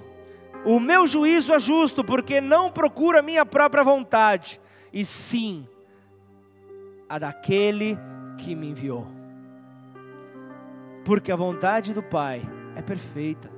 o 0.66 0.80
meu 0.80 1.08
juízo 1.08 1.54
é 1.54 1.60
justo, 1.60 2.04
porque 2.04 2.42
não 2.42 2.72
procura 2.72 3.20
a 3.20 3.24
minha 3.24 3.46
própria 3.46 3.84
vontade, 3.84 4.60
e 4.92 5.06
sim 5.06 5.68
a 7.08 7.18
daquele 7.20 7.98
que 8.38 8.56
me 8.56 8.70
enviou. 8.70 9.08
Porque 11.06 11.32
a 11.32 11.36
vontade 11.36 11.94
do 11.94 12.04
Pai 12.04 12.42
é 12.76 12.82
perfeita. 12.82 13.50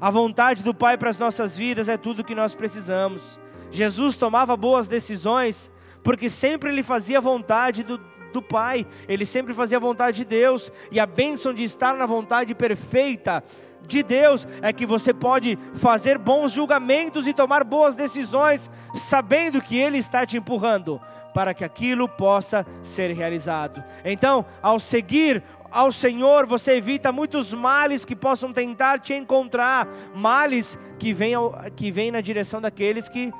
A 0.00 0.10
vontade 0.10 0.62
do 0.62 0.74
Pai 0.74 0.98
para 0.98 1.10
as 1.10 1.18
nossas 1.18 1.56
vidas 1.56 1.88
é 1.88 1.96
tudo 1.96 2.24
que 2.24 2.34
nós 2.34 2.54
precisamos. 2.54 3.40
Jesus 3.70 4.16
tomava 4.16 4.56
boas 4.56 4.88
decisões 4.88 5.70
porque 6.02 6.28
sempre 6.28 6.70
ele 6.70 6.82
fazia 6.82 7.18
a 7.18 7.20
vontade 7.20 7.82
do, 7.82 7.98
do 8.32 8.42
Pai, 8.42 8.86
ele 9.08 9.24
sempre 9.24 9.54
fazia 9.54 9.78
a 9.78 9.80
vontade 9.80 10.18
de 10.18 10.24
Deus, 10.26 10.70
e 10.92 11.00
a 11.00 11.06
bênção 11.06 11.54
de 11.54 11.64
estar 11.64 11.94
na 11.96 12.04
vontade 12.04 12.54
perfeita 12.54 13.42
de 13.86 14.02
Deus 14.02 14.46
é 14.62 14.72
que 14.72 14.86
você 14.86 15.12
pode 15.12 15.58
fazer 15.74 16.18
bons 16.18 16.52
julgamentos 16.52 17.26
e 17.26 17.32
tomar 17.34 17.64
boas 17.64 17.94
decisões, 17.94 18.70
sabendo 18.94 19.60
que 19.60 19.76
Ele 19.76 19.98
está 19.98 20.26
te 20.26 20.36
empurrando 20.36 21.00
para 21.34 21.52
que 21.52 21.64
aquilo 21.64 22.08
possa 22.08 22.64
ser 22.82 23.10
realizado. 23.12 23.82
Então, 24.04 24.44
ao 24.62 24.78
seguir 24.78 25.42
ao 25.70 25.90
Senhor, 25.90 26.46
você 26.46 26.76
evita 26.76 27.10
muitos 27.10 27.52
males 27.52 28.04
que 28.04 28.14
possam 28.14 28.52
tentar 28.52 29.00
te 29.00 29.12
encontrar, 29.12 29.88
males 30.14 30.78
que 31.00 31.12
vêm, 31.12 31.34
que 31.74 31.90
vêm 31.90 32.12
na 32.12 32.20
direção 32.20 32.60
daqueles 32.60 33.08
que 33.08 33.32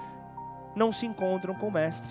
não 0.75 0.93
se 0.93 1.07
encontram 1.07 1.55
com 1.55 1.69
o 1.69 1.73
Mestre. 1.73 2.11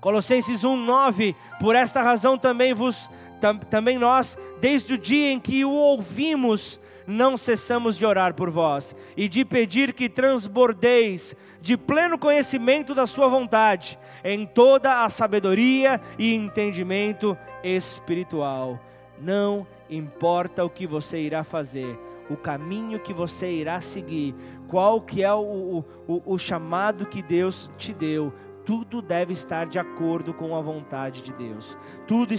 Colossenses 0.00 0.62
1:9 0.62 1.34
Por 1.58 1.74
esta 1.74 2.00
razão 2.00 2.38
também 2.38 2.72
vos 2.72 3.10
tam, 3.40 3.58
também 3.58 3.98
nós, 3.98 4.38
desde 4.60 4.94
o 4.94 4.98
dia 4.98 5.32
em 5.32 5.40
que 5.40 5.64
o 5.64 5.72
ouvimos, 5.72 6.80
não 7.06 7.36
cessamos 7.36 7.96
de 7.96 8.06
orar 8.06 8.34
por 8.34 8.50
vós 8.50 8.94
e 9.16 9.28
de 9.28 9.44
pedir 9.44 9.92
que 9.92 10.08
transbordeis 10.08 11.34
de 11.60 11.76
pleno 11.76 12.18
conhecimento 12.18 12.94
da 12.94 13.06
Sua 13.06 13.28
vontade, 13.28 13.98
em 14.24 14.46
toda 14.46 15.04
a 15.04 15.08
sabedoria 15.08 16.00
e 16.18 16.34
entendimento 16.34 17.36
espiritual. 17.62 18.80
Não 19.20 19.66
importa 19.88 20.64
o 20.64 20.70
que 20.70 20.86
você 20.86 21.18
irá 21.20 21.44
fazer, 21.44 21.98
o 22.28 22.36
caminho 22.36 22.98
que 22.98 23.12
você 23.12 23.50
irá 23.50 23.80
seguir, 23.80 24.34
qual 24.68 25.00
que 25.00 25.22
é 25.22 25.32
o, 25.32 25.84
o, 26.08 26.22
o 26.24 26.38
chamado 26.38 27.06
que 27.06 27.22
Deus 27.22 27.70
te 27.76 27.92
deu, 27.92 28.32
tudo 28.64 29.02
deve 29.02 29.32
estar 29.32 29.66
de 29.66 29.78
acordo 29.78 30.32
com 30.32 30.56
a 30.56 30.60
vontade 30.60 31.22
de 31.22 31.32
Deus, 31.32 31.76
tudo 32.06 32.34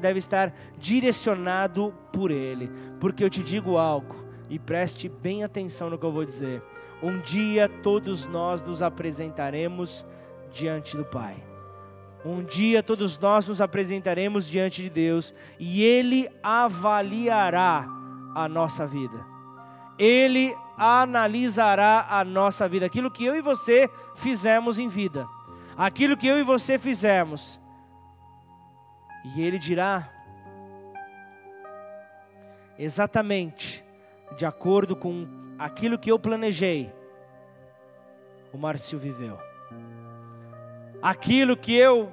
deve, 0.00 0.18
estar 0.18 0.54
direcionado 0.78 1.94
por 2.12 2.30
Ele, 2.30 2.70
porque 2.98 3.22
eu 3.22 3.30
te 3.30 3.42
digo 3.42 3.76
algo, 3.76 4.16
e 4.48 4.58
preste 4.58 5.08
bem 5.08 5.44
atenção 5.44 5.90
no 5.90 5.98
que 5.98 6.04
eu 6.04 6.12
vou 6.12 6.24
dizer: 6.24 6.62
um 7.02 7.20
dia 7.20 7.68
todos 7.82 8.26
nós 8.26 8.62
nos 8.62 8.82
apresentaremos 8.82 10.06
diante 10.50 10.96
do 10.96 11.04
Pai. 11.04 11.36
Um 12.24 12.42
dia 12.42 12.82
todos 12.82 13.18
nós 13.18 13.46
nos 13.46 13.60
apresentaremos 13.60 14.48
diante 14.48 14.82
de 14.82 14.90
Deus 14.90 15.32
e 15.60 15.84
Ele 15.84 16.28
avaliará 16.42 17.86
a 18.34 18.48
nossa 18.48 18.84
vida. 18.86 19.24
Ele 19.98 20.56
analisará 20.76 22.06
a 22.10 22.24
nossa 22.24 22.68
vida, 22.68 22.84
aquilo 22.86 23.10
que 23.10 23.24
eu 23.24 23.34
e 23.34 23.40
você 23.40 23.88
fizemos 24.14 24.78
em 24.78 24.88
vida, 24.88 25.26
aquilo 25.76 26.16
que 26.16 26.26
eu 26.26 26.38
e 26.38 26.42
você 26.42 26.78
fizemos, 26.78 27.60
e 29.24 29.42
Ele 29.42 29.58
dirá 29.58 30.10
exatamente 32.78 33.84
de 34.36 34.46
acordo 34.46 34.94
com 34.96 35.26
aquilo 35.58 35.98
que 35.98 36.10
eu 36.10 36.18
planejei, 36.18 36.92
o 38.52 38.58
Márcio 38.58 38.98
viveu. 38.98 39.38
Aquilo 41.02 41.56
que 41.56 41.74
eu, 41.74 42.10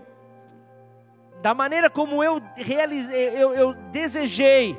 da 1.41 1.53
maneira 1.53 1.89
como 1.89 2.23
eu 2.23 2.41
realizei, 2.55 3.29
eu, 3.29 3.53
eu 3.53 3.73
desejei, 3.91 4.77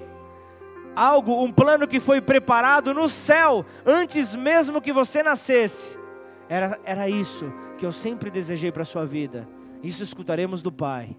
algo, 0.95 1.43
um 1.43 1.53
plano 1.53 1.89
que 1.89 1.99
foi 1.99 2.21
preparado 2.21 2.95
no 2.95 3.09
céu, 3.09 3.65
antes 3.85 4.37
mesmo 4.37 4.81
que 4.81 4.93
você 4.93 5.23
nascesse. 5.23 5.99
Era, 6.49 6.79
era 6.85 7.09
isso 7.09 7.53
que 7.79 7.87
eu 7.87 7.93
sempre 7.93 8.31
desejei 8.31 8.71
para 8.71 8.83
a 8.83 8.87
sua 8.87 9.07
vida. 9.07 9.49
Isso 9.83 10.03
escutaremos 10.03 10.63
do 10.63 10.71
Pai. 10.71 11.17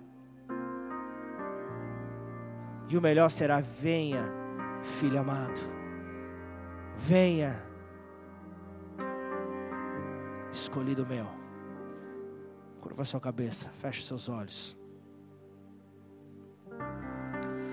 E 2.87 2.97
o 2.97 3.01
melhor 3.01 3.29
será: 3.29 3.61
venha, 3.61 4.23
filho 4.99 5.19
amado, 5.19 5.59
venha, 6.97 7.63
escolhido 10.51 11.05
meu. 11.05 11.27
Curva 12.81 13.03
sua 13.03 13.19
cabeça, 13.19 13.69
feche 13.79 14.03
seus 14.03 14.29
olhos. 14.29 14.77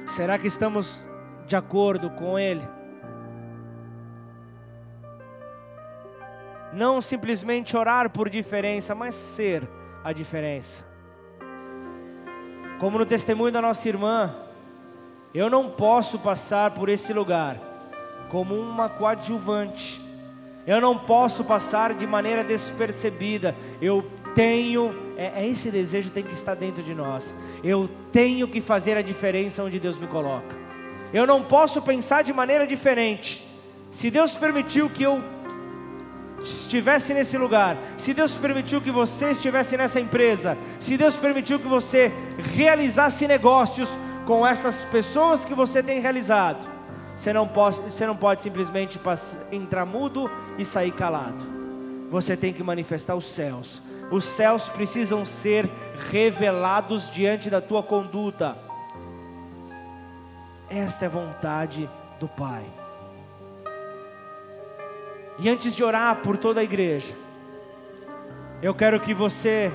Será 0.07 0.39
que 0.39 0.47
estamos 0.47 1.05
de 1.47 1.57
acordo 1.57 2.11
com 2.11 2.39
Ele. 2.39 2.67
Não 6.73 7.03
simplesmente 7.03 7.77
orar 7.77 8.11
por 8.11 8.31
diferença, 8.31 8.95
mas 8.95 9.15
ser 9.15 9.69
a 10.03 10.13
diferença. 10.13 10.85
Como 12.81 12.99
no 12.99 13.07
testemunho 13.07 13.53
da 13.53 13.63
nossa 13.63 13.89
irmã, 13.89 14.35
eu 15.35 15.49
não 15.49 15.71
posso 15.71 16.19
passar 16.19 16.73
por 16.73 16.89
esse 16.89 17.13
lugar 17.13 17.57
como 18.29 18.55
uma 18.55 18.89
coadjuvante. 18.89 20.01
Eu 20.67 20.81
não 20.81 20.99
posso 20.99 21.45
passar 21.45 21.95
de 21.95 22.07
maneira 22.07 22.43
despercebida. 22.43 23.55
Eu 23.81 24.05
tenho, 24.35 24.95
é, 25.17 25.43
é 25.43 25.49
esse 25.49 25.71
desejo 25.71 26.11
tem 26.11 26.23
que 26.23 26.33
estar 26.33 26.55
dentro 26.55 26.83
de 26.83 26.95
nós. 26.95 27.35
Eu 27.63 27.89
tenho 28.11 28.49
que 28.49 28.61
fazer 28.61 28.97
a 28.97 29.03
diferença 29.03 29.63
onde 29.63 29.79
Deus 29.79 29.99
me 29.99 30.07
coloca. 30.07 30.57
Eu 31.13 31.27
não 31.27 31.43
posso 31.43 31.83
pensar 31.83 32.23
de 32.23 32.33
maneira 32.33 32.67
diferente. 32.67 33.47
Se 33.91 34.11
Deus 34.11 34.33
permitiu 34.33 34.89
que 34.89 35.03
eu 35.03 35.23
estivesse 36.43 37.15
nesse 37.15 37.39
lugar, 37.39 37.77
se 37.97 38.13
Deus 38.13 38.33
permitiu 38.33 38.81
que 38.81 38.91
você 38.91 39.31
estivesse 39.31 39.77
nessa 39.77 40.01
empresa, 40.01 40.57
se 40.81 40.97
Deus 40.97 41.15
permitiu 41.15 41.59
que 41.59 41.69
você 41.69 42.13
realizasse 42.55 43.27
negócios 43.27 43.89
com 44.27 44.47
essas 44.47 44.83
pessoas 44.85 45.45
que 45.45 45.55
você 45.55 45.83
tem 45.83 46.01
realizado, 46.01 46.67
você 47.17 47.33
não 47.33 47.47
pode, 47.47 47.81
você 47.83 48.07
não 48.07 48.17
pode 48.17 48.43
simplesmente 48.43 49.01
entrar 49.51 49.85
mudo 49.85 50.31
e 50.59 50.65
sair 50.65 50.93
calado. 50.93 51.45
Você 52.11 52.37
tem 52.37 52.53
que 52.53 52.63
manifestar 52.63 53.15
os 53.15 53.25
céus. 53.25 53.83
Os 54.11 54.25
céus 54.25 54.69
precisam 54.69 55.25
ser 55.25 55.69
revelados 56.11 57.09
diante 57.11 57.49
da 57.49 57.61
tua 57.61 57.83
conduta. 57.83 58.57
Esta 60.69 61.05
é 61.05 61.09
a 61.09 61.11
vontade 61.11 61.89
do 62.19 62.29
Pai. 62.29 62.82
E 65.39 65.49
antes 65.49 65.75
de 65.75 65.83
orar 65.83 66.17
por 66.17 66.37
toda 66.37 66.61
a 66.61 66.65
igreja, 66.65 67.15
eu 68.63 68.75
quero 68.75 69.01
que 69.01 69.13
você, 69.13 69.73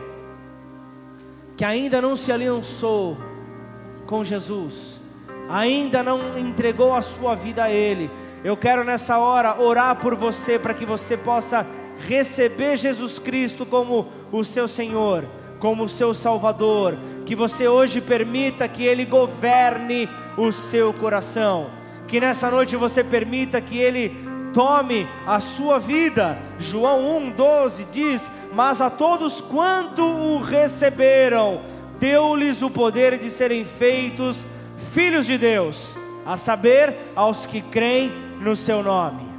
que 1.55 1.65
ainda 1.65 2.01
não 2.01 2.15
se 2.15 2.31
aliançou 2.31 3.17
com 4.05 4.23
Jesus, 4.23 5.01
ainda 5.49 6.03
não 6.03 6.37
entregou 6.37 6.93
a 6.93 7.01
sua 7.01 7.35
vida 7.35 7.63
a 7.63 7.71
Ele, 7.71 8.09
eu 8.43 8.55
quero 8.55 8.83
nessa 8.83 9.17
hora 9.17 9.59
orar 9.59 9.95
por 9.97 10.15
você 10.15 10.59
para 10.59 10.73
que 10.73 10.85
você 10.85 11.17
possa 11.17 11.65
receber 12.07 12.77
Jesus 12.77 13.19
Cristo 13.19 13.65
como 13.65 14.07
o 14.31 14.43
seu 14.43 14.67
Senhor, 14.67 15.25
como 15.59 15.83
o 15.83 15.89
seu 15.89 16.13
Salvador, 16.13 16.97
que 17.25 17.35
você 17.35 17.67
hoje 17.67 17.99
permita 17.99 18.67
que 18.67 18.83
Ele 18.83 19.05
governe 19.05 20.07
o 20.37 20.51
seu 20.51 20.93
coração. 20.93 21.71
Que 22.07 22.19
nessa 22.19 22.49
noite 22.49 22.75
você 22.75 23.03
permita 23.03 23.59
que 23.59 23.77
Ele 23.77 24.26
tome 24.57 25.07
a 25.23 25.39
sua 25.39 25.77
vida. 25.77 26.35
João 26.57 27.21
1,12 27.31 27.85
diz: 27.91 28.31
Mas 28.51 28.81
a 28.81 28.89
todos 28.89 29.39
quanto 29.39 30.01
o 30.01 30.41
receberam, 30.41 31.61
deu-lhes 31.99 32.63
o 32.63 32.69
poder 32.69 33.19
de 33.19 33.29
serem 33.29 33.63
feitos 33.63 34.47
filhos 34.91 35.27
de 35.27 35.37
Deus, 35.37 35.95
a 36.25 36.37
saber, 36.37 36.95
aos 37.15 37.45
que 37.45 37.61
creem 37.61 38.11
no 38.41 38.55
seu 38.55 38.81
nome. 38.81 39.29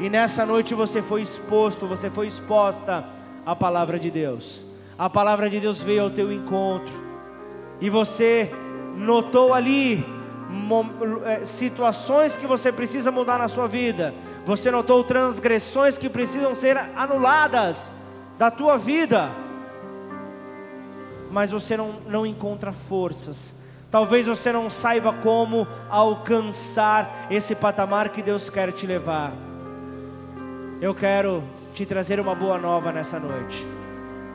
E 0.00 0.10
nessa 0.10 0.44
noite 0.44 0.74
você 0.74 1.00
foi 1.00 1.22
exposto, 1.22 1.86
você 1.86 2.10
foi 2.10 2.26
exposta 2.26 3.04
à 3.46 3.54
palavra 3.54 4.00
de 4.00 4.10
Deus. 4.10 4.66
A 4.98 5.08
palavra 5.08 5.48
de 5.48 5.60
Deus 5.60 5.78
veio 5.78 6.02
ao 6.02 6.10
teu 6.10 6.32
encontro. 6.32 6.92
E 7.80 7.88
você 7.88 8.50
notou 8.96 9.54
ali 9.54 10.04
situações 11.44 12.36
que 12.36 12.46
você 12.46 12.70
precisa 12.70 13.10
mudar 13.10 13.38
na 13.38 13.48
sua 13.48 13.66
vida. 13.66 14.14
Você 14.44 14.70
notou 14.70 15.02
transgressões 15.04 15.98
que 15.98 16.08
precisam 16.08 16.54
ser 16.54 16.76
anuladas 16.76 17.90
da 18.38 18.50
tua 18.50 18.76
vida. 18.76 19.30
Mas 21.30 21.50
você 21.50 21.76
não, 21.76 21.96
não 22.06 22.24
encontra 22.24 22.72
forças. 22.72 23.54
Talvez 23.90 24.26
você 24.26 24.52
não 24.52 24.68
saiba 24.68 25.12
como 25.12 25.66
alcançar 25.88 27.28
esse 27.30 27.54
patamar 27.54 28.10
que 28.10 28.22
Deus 28.22 28.50
quer 28.50 28.72
te 28.72 28.86
levar. 28.86 29.32
Eu 30.80 30.94
quero 30.94 31.42
te 31.72 31.86
trazer 31.86 32.20
uma 32.20 32.34
boa 32.34 32.58
nova 32.58 32.92
nessa 32.92 33.18
noite. 33.18 33.66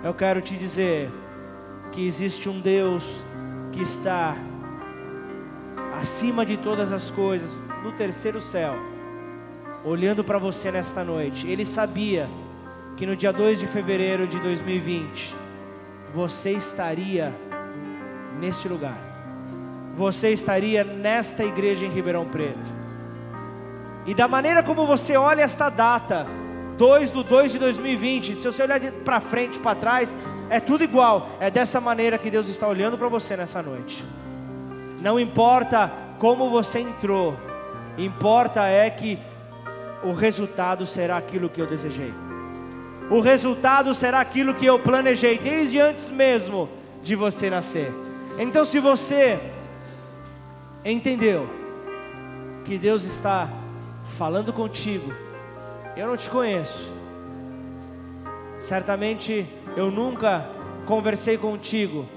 Eu 0.04 0.14
quero 0.14 0.42
te 0.42 0.58
dizer 0.58 1.12
que 1.92 2.06
existe 2.06 2.50
um 2.50 2.60
Deus 2.60 3.22
que 3.72 3.82
está 3.82 4.36
acima 5.94 6.46
de 6.46 6.58
todas 6.58 6.92
as 6.92 7.12
coisas, 7.12 7.58
no 7.84 7.92
terceiro 7.92 8.40
céu, 8.40 8.76
olhando 9.84 10.24
para 10.24 10.38
você 10.38 10.72
nesta 10.72 11.04
noite. 11.04 11.48
Ele 11.48 11.66
sabia 11.66 12.30
que 12.96 13.06
no 13.06 13.16
dia 13.16 13.32
2 13.32 13.60
de 13.60 13.68
fevereiro 13.68 14.28
de 14.28 14.40
2020, 14.40 15.36
você 16.14 16.52
estaria 16.52 17.34
neste 18.40 18.68
lugar, 18.68 18.98
você 19.96 20.30
estaria 20.30 20.84
nesta 20.84 21.44
igreja 21.44 21.86
em 21.86 21.90
Ribeirão 21.90 22.26
Preto. 22.26 22.82
E 24.06 24.14
da 24.14 24.28
maneira 24.28 24.64
como 24.64 24.86
você 24.86 25.16
olha 25.16 25.42
esta 25.44 25.70
data, 25.70 26.26
2 26.78 27.12
do 27.12 27.24
2 27.24 27.52
de 27.52 27.60
2020, 27.60 28.36
se 28.36 28.44
você 28.44 28.64
olhar 28.64 28.80
para 29.06 29.20
frente, 29.20 29.60
para 29.60 29.76
trás, 29.76 30.16
é 30.50 30.60
tudo 30.60 30.84
igual. 30.84 31.30
É 31.40 31.52
dessa 31.52 31.80
maneira 31.80 32.18
que 32.18 32.32
Deus 32.32 32.48
está 32.48 32.68
olhando 32.68 32.98
para 32.98 33.08
você 33.08 33.38
nessa 33.38 33.62
noite. 33.62 34.04
Não 35.02 35.20
importa 35.20 35.92
como 36.20 36.50
você 36.52 36.80
entrou, 36.80 37.36
importa 37.98 38.68
é 38.68 38.88
que 38.90 39.18
o 40.04 40.14
resultado 40.14 40.86
será 40.86 41.18
aquilo 41.18 41.50
que 41.50 41.60
eu 41.60 41.66
desejei. 41.66 42.14
O 43.10 43.20
resultado 43.20 43.94
será 43.96 44.20
aquilo 44.20 44.54
que 44.54 44.66
eu 44.66 44.78
planejei 44.80 45.40
desde 45.40 45.80
antes 45.80 46.10
mesmo 46.12 46.70
de 47.02 47.16
você 47.16 47.50
nascer. 47.50 47.92
Então, 48.38 48.64
se 48.64 48.80
você 48.80 49.40
entendeu 50.86 51.50
que 52.64 52.78
Deus 52.78 53.04
está 53.04 53.50
falando 54.18 54.54
contigo, 54.54 55.12
eu 55.98 56.08
não 56.08 56.16
te 56.16 56.30
conheço, 56.30 56.92
certamente 58.60 59.48
eu 59.76 59.90
nunca 59.90 60.48
conversei 60.86 61.38
contigo 61.38 62.08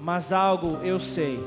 mas 0.00 0.32
algo 0.32 0.78
eu 0.82 0.98
sei: 1.00 1.38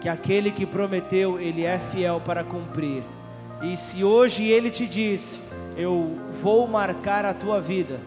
que 0.00 0.08
aquele 0.08 0.50
que 0.50 0.64
prometeu, 0.64 1.38
ele 1.38 1.64
é 1.64 1.78
fiel 1.78 2.20
para 2.24 2.42
cumprir. 2.42 3.02
E 3.62 3.76
se 3.76 4.02
hoje 4.02 4.44
ele 4.44 4.70
te 4.70 4.86
diz, 4.86 5.38
eu 5.76 6.18
vou 6.40 6.66
marcar 6.66 7.24
a 7.26 7.34
tua 7.34 7.60
vida, 7.60 8.00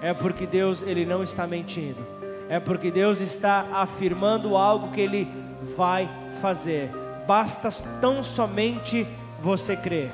é 0.00 0.14
porque 0.14 0.46
Deus 0.46 0.82
ele 0.82 1.04
não 1.04 1.22
está 1.22 1.46
mentindo. 1.46 2.12
É 2.48 2.58
porque 2.58 2.90
Deus 2.90 3.20
está 3.20 3.66
afirmando 3.72 4.56
algo 4.56 4.90
que 4.90 5.00
ele 5.00 5.28
vai 5.76 6.08
fazer. 6.40 6.90
Basta 7.26 7.70
tão 8.00 8.22
somente 8.22 9.06
você 9.40 9.76
crer. 9.76 10.10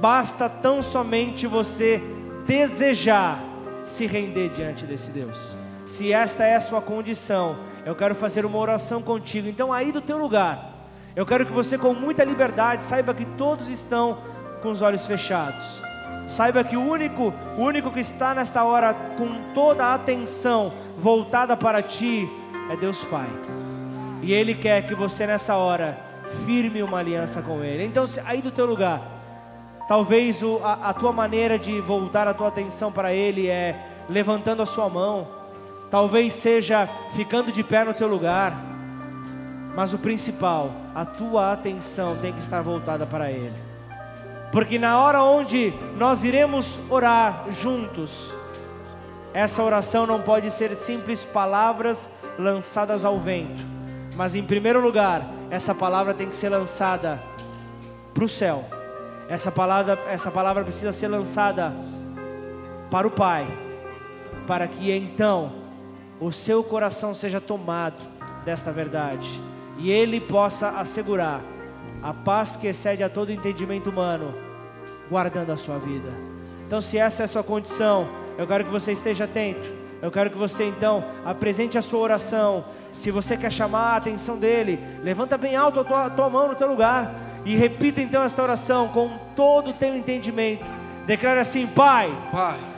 Basta 0.00 0.48
tão 0.48 0.82
somente 0.82 1.46
você 1.46 2.00
desejar 2.46 3.42
se 3.84 4.06
render 4.06 4.50
diante 4.50 4.86
desse 4.86 5.10
Deus. 5.10 5.56
Se 5.86 6.12
esta 6.12 6.44
é 6.44 6.56
a 6.56 6.60
sua 6.60 6.82
condição, 6.82 7.56
eu 7.84 7.94
quero 7.94 8.14
fazer 8.14 8.44
uma 8.44 8.58
oração 8.58 9.00
contigo. 9.00 9.48
Então, 9.48 9.72
aí 9.72 9.92
do 9.92 10.02
teu 10.02 10.18
lugar, 10.18 10.74
Eu 11.16 11.24
quero 11.24 11.46
que 11.46 11.52
você, 11.52 11.78
com 11.78 11.94
muita 11.94 12.22
liberdade, 12.22 12.84
saiba 12.84 13.14
que 13.14 13.24
todos 13.24 13.70
estão 13.70 14.18
com 14.60 14.70
os 14.70 14.82
olhos 14.82 15.06
fechados. 15.06 15.80
Saiba 16.26 16.62
que 16.62 16.76
o 16.76 16.82
único, 16.82 17.32
o 17.56 17.62
único 17.62 17.90
que 17.90 18.00
está 18.00 18.34
nesta 18.34 18.62
hora 18.64 18.94
com 19.16 19.54
toda 19.54 19.86
a 19.86 19.94
atenção 19.94 20.70
voltada 20.98 21.56
para 21.56 21.80
ti 21.80 22.28
é 22.70 22.76
Deus 22.76 23.02
Pai. 23.04 23.28
E 24.22 24.30
Ele 24.30 24.54
quer 24.54 24.84
que 24.84 24.94
você 24.94 25.26
nessa 25.26 25.56
hora 25.56 25.98
firme 26.44 26.82
uma 26.82 26.98
aliança 26.98 27.40
com 27.40 27.64
Ele. 27.64 27.86
Então, 27.86 28.04
aí 28.26 28.42
do 28.42 28.50
teu 28.50 28.66
lugar, 28.66 29.00
talvez 29.88 30.42
a, 30.62 30.90
a 30.90 30.92
tua 30.92 31.12
maneira 31.12 31.58
de 31.58 31.80
voltar 31.80 32.28
a 32.28 32.34
tua 32.34 32.48
atenção 32.48 32.92
para 32.92 33.14
Ele 33.14 33.48
é 33.48 34.04
levantando 34.10 34.60
a 34.60 34.66
sua 34.66 34.90
mão, 34.90 35.26
talvez 35.90 36.34
seja 36.34 36.88
ficando 37.14 37.52
de 37.52 37.62
pé 37.62 37.84
no 37.84 37.94
teu 37.94 38.08
lugar, 38.08 38.52
mas 39.74 39.92
o 39.92 39.98
principal, 39.98 40.70
a 40.94 41.04
tua 41.04 41.52
atenção 41.52 42.16
tem 42.16 42.32
que 42.32 42.40
estar 42.40 42.62
voltada 42.62 43.06
para 43.06 43.30
Ele. 43.30 43.54
Porque 44.50 44.78
na 44.78 44.98
hora 44.98 45.22
onde 45.22 45.72
nós 45.96 46.24
iremos 46.24 46.80
orar 46.88 47.44
juntos, 47.50 48.34
essa 49.34 49.62
oração 49.62 50.06
não 50.06 50.22
pode 50.22 50.50
ser 50.50 50.74
simples 50.76 51.24
palavras 51.24 52.08
lançadas 52.38 53.04
ao 53.04 53.18
vento, 53.18 53.62
mas 54.16 54.34
em 54.34 54.42
primeiro 54.42 54.80
lugar, 54.80 55.26
essa 55.50 55.74
palavra 55.74 56.14
tem 56.14 56.28
que 56.28 56.36
ser 56.36 56.48
lançada 56.48 57.22
para 58.14 58.24
o 58.24 58.28
céu. 58.28 58.64
Essa 59.28 59.52
palavra, 59.52 59.98
essa 60.08 60.30
palavra 60.30 60.64
precisa 60.64 60.92
ser 60.92 61.08
lançada 61.08 61.74
para 62.90 63.06
o 63.06 63.10
Pai, 63.10 63.46
para 64.46 64.66
que 64.66 64.90
então 64.90 65.65
o 66.20 66.32
seu 66.32 66.62
coração 66.64 67.14
seja 67.14 67.40
tomado 67.40 67.96
desta 68.44 68.72
verdade 68.72 69.28
e 69.78 69.90
ele 69.90 70.20
possa 70.20 70.70
assegurar 70.70 71.42
a 72.02 72.14
paz 72.14 72.56
que 72.56 72.66
excede 72.66 73.02
a 73.02 73.08
todo 73.08 73.32
entendimento 73.32 73.90
humano, 73.90 74.34
guardando 75.10 75.50
a 75.50 75.56
sua 75.56 75.78
vida. 75.78 76.08
Então, 76.66 76.80
se 76.80 76.98
essa 76.98 77.22
é 77.22 77.24
a 77.24 77.28
sua 77.28 77.42
condição, 77.42 78.08
eu 78.38 78.46
quero 78.46 78.64
que 78.64 78.70
você 78.70 78.92
esteja 78.92 79.24
atento. 79.24 79.68
Eu 80.02 80.10
quero 80.10 80.30
que 80.30 80.36
você 80.36 80.64
então 80.64 81.02
apresente 81.24 81.78
a 81.78 81.82
sua 81.82 82.00
oração. 82.00 82.64
Se 82.92 83.10
você 83.10 83.36
quer 83.36 83.50
chamar 83.50 83.92
a 83.92 83.96
atenção 83.96 84.36
dele, 84.36 84.78
levanta 85.02 85.38
bem 85.38 85.56
alto 85.56 85.80
a 85.80 85.84
tua, 85.84 86.06
a 86.06 86.10
tua 86.10 86.30
mão 86.30 86.48
no 86.48 86.54
teu 86.54 86.68
lugar 86.68 87.14
e 87.44 87.56
repita 87.56 88.00
então 88.00 88.22
esta 88.22 88.42
oração 88.42 88.88
com 88.88 89.18
todo 89.34 89.70
o 89.70 89.72
teu 89.72 89.96
entendimento. 89.96 90.64
Declara 91.06 91.40
assim: 91.40 91.66
Pai. 91.66 92.10
Pai 92.30 92.75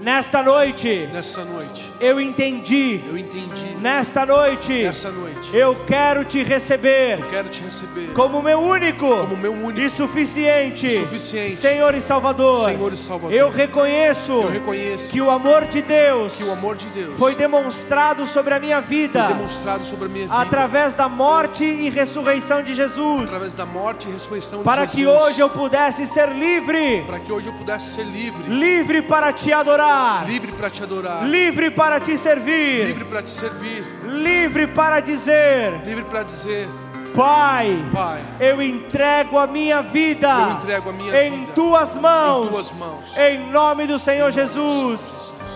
Nesta 0.00 0.42
noite, 0.42 1.10
nessa 1.12 1.44
noite, 1.44 1.92
eu 2.00 2.18
entendi. 2.18 3.04
Eu 3.06 3.18
entendi. 3.18 3.76
Nesta 3.78 4.24
noite, 4.24 4.72
nessa 4.82 5.10
noite, 5.10 5.54
eu 5.54 5.76
quero 5.86 6.24
te 6.24 6.42
receber. 6.42 7.18
Eu 7.20 7.28
quero 7.28 7.50
te 7.50 7.62
receber 7.62 8.10
como 8.14 8.40
meu 8.40 8.60
único, 8.60 9.06
como 9.06 9.36
meu 9.36 9.52
único 9.52 9.86
e 9.86 9.90
suficiente, 9.90 10.86
e 10.86 11.00
suficiente 11.00 11.52
Senhor 11.52 11.94
e 11.94 12.00
Salvador. 12.00 12.64
Senhor 12.64 12.92
e 12.94 12.96
Salvador. 12.96 13.36
Eu 13.36 13.50
reconheço, 13.50 14.32
eu 14.32 14.48
reconheço 14.48 15.10
que 15.10 15.20
o 15.20 15.28
amor 15.28 15.66
de 15.66 15.82
Deus, 15.82 16.34
que 16.34 16.44
o 16.44 16.52
amor 16.52 16.76
de 16.76 16.86
Deus 16.86 17.18
foi 17.18 17.34
demonstrado 17.34 18.26
sobre 18.26 18.54
a 18.54 18.58
minha 18.58 18.80
vida, 18.80 19.26
foi 19.26 19.34
demonstrado 19.34 19.84
sobre 19.84 20.06
a 20.06 20.08
minha 20.08 20.26
vida, 20.26 20.38
através 20.38 20.94
da 20.94 21.10
morte 21.10 21.62
e 21.62 21.90
ressurreição 21.90 22.62
de 22.62 22.72
Jesus, 22.72 23.24
através 23.24 23.52
da 23.52 23.66
morte 23.66 24.08
e 24.08 24.12
ressurreição 24.12 24.62
para 24.62 24.86
de 24.86 24.96
Jesus, 24.96 25.14
para 25.14 25.20
que 25.20 25.24
hoje 25.24 25.40
eu 25.40 25.50
pudesse 25.50 26.06
ser 26.06 26.30
livre, 26.30 27.02
para 27.06 27.20
que 27.20 27.30
hoje 27.30 27.48
eu 27.48 27.52
pudesse 27.52 27.96
ser 27.96 28.04
livre, 28.04 28.48
livre 28.48 29.02
para 29.02 29.30
te 29.30 29.52
adorar 29.52 29.89
adorar, 29.90 30.26
livre 30.26 30.52
para 30.52 30.70
te 30.70 30.82
adorar, 30.82 31.28
livre 31.28 31.70
para 31.70 32.00
te 32.00 32.16
servir, 32.16 32.86
livre 32.86 33.04
para 33.04 33.22
te 33.22 33.30
servir, 33.30 33.84
livre 34.04 34.66
para 34.68 35.00
dizer, 35.00 35.82
livre 35.84 36.04
para 36.04 36.22
dizer, 36.22 36.68
Pai, 37.14 37.84
Pai, 37.92 38.22
eu 38.38 38.62
entrego 38.62 39.36
a 39.36 39.46
minha 39.46 39.82
vida, 39.82 40.28
eu 40.28 40.56
entrego 40.56 40.90
a 40.90 40.92
minha 40.92 41.24
em 41.24 41.40
vida 41.40 41.52
tuas 41.52 41.96
mãos, 41.96 42.46
em 42.46 42.50
tuas 42.50 42.78
mãos, 42.78 43.16
em 43.16 43.50
nome 43.50 43.86
do 43.86 43.98
Senhor 43.98 44.30
Jesus. 44.30 45.00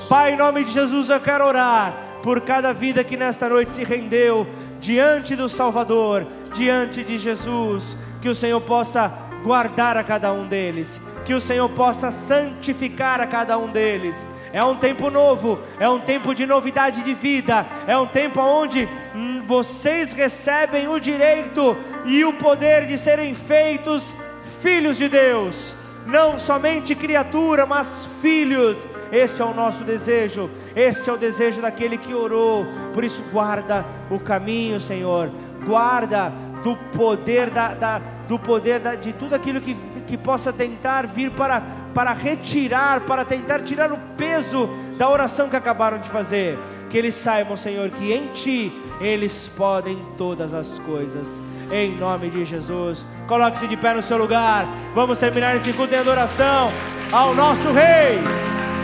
Pai, 0.08 0.34
em 0.34 0.36
nome 0.36 0.64
de 0.64 0.72
Jesus 0.72 1.08
eu 1.08 1.20
quero 1.20 1.46
orar 1.46 1.94
por 2.22 2.40
cada 2.40 2.72
vida 2.72 3.04
que 3.04 3.16
nesta 3.16 3.48
noite 3.48 3.70
se 3.70 3.84
rendeu 3.84 4.46
diante 4.80 5.34
do 5.34 5.48
Salvador, 5.48 6.26
diante 6.54 7.02
de 7.02 7.16
Jesus, 7.16 7.96
que 8.20 8.28
o 8.28 8.34
Senhor 8.34 8.60
possa 8.60 9.08
guardar 9.44 9.94
a 9.98 10.02
cada 10.02 10.32
um 10.32 10.46
deles 10.46 10.98
que 11.26 11.34
o 11.34 11.40
Senhor 11.40 11.68
possa 11.68 12.10
santificar 12.10 13.20
a 13.20 13.26
cada 13.26 13.58
um 13.58 13.68
deles. 13.68 14.16
É 14.52 14.64
um 14.64 14.76
tempo 14.76 15.10
novo, 15.10 15.60
é 15.78 15.88
um 15.88 16.00
tempo 16.00 16.34
de 16.34 16.46
novidade 16.46 17.02
de 17.02 17.12
vida, 17.12 17.66
é 17.86 17.96
um 17.98 18.06
tempo 18.06 18.40
onde 18.40 18.88
hum, 19.14 19.42
vocês 19.44 20.12
recebem 20.12 20.88
o 20.88 20.98
direito 20.98 21.76
e 22.06 22.24
o 22.24 22.32
poder 22.32 22.86
de 22.86 22.96
serem 22.96 23.34
feitos 23.34 24.14
filhos 24.62 24.96
de 24.96 25.08
Deus, 25.08 25.74
não 26.06 26.38
somente 26.38 26.94
criatura, 26.94 27.66
mas 27.66 28.08
filhos. 28.22 28.86
Este 29.10 29.42
é 29.42 29.44
o 29.44 29.52
nosso 29.52 29.84
desejo, 29.84 30.48
este 30.74 31.10
é 31.10 31.12
o 31.12 31.18
desejo 31.18 31.60
daquele 31.60 31.98
que 31.98 32.14
orou. 32.14 32.64
Por 32.94 33.04
isso, 33.04 33.22
guarda 33.32 33.84
o 34.08 34.20
caminho, 34.20 34.80
Senhor, 34.80 35.30
guarda 35.66 36.32
do 36.62 36.76
poder 36.96 37.50
da, 37.50 37.74
da 37.74 38.00
do 38.28 38.38
poder 38.38 38.80
de 38.98 39.12
tudo 39.12 39.34
aquilo 39.34 39.60
que 39.60 39.76
que 40.06 40.16
possa 40.16 40.52
tentar 40.52 41.06
vir 41.06 41.30
para, 41.30 41.62
para 41.94 42.12
retirar, 42.12 43.00
para 43.00 43.24
tentar 43.24 43.60
tirar 43.62 43.92
o 43.92 43.98
peso 44.16 44.68
da 44.96 45.08
oração 45.08 45.48
que 45.48 45.56
acabaram 45.56 45.98
de 45.98 46.08
fazer. 46.08 46.58
Que 46.90 46.98
eles 46.98 47.14
saibam, 47.14 47.56
Senhor, 47.56 47.90
que 47.90 48.12
em 48.12 48.28
Ti 48.28 48.72
eles 49.00 49.50
podem 49.56 49.98
todas 50.16 50.54
as 50.54 50.78
coisas. 50.80 51.42
Em 51.72 51.96
nome 51.96 52.30
de 52.30 52.44
Jesus, 52.44 53.06
coloque-se 53.26 53.66
de 53.66 53.76
pé 53.76 53.94
no 53.94 54.02
seu 54.02 54.18
lugar. 54.18 54.66
Vamos 54.94 55.18
terminar 55.18 55.56
esse 55.56 55.72
culto 55.72 55.94
em 55.94 55.98
adoração 55.98 56.70
ao 57.10 57.34
nosso 57.34 57.72
Rei, 57.72 58.18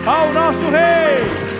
ao 0.06 0.32
nosso 0.32 0.64
Rei. 0.70 1.59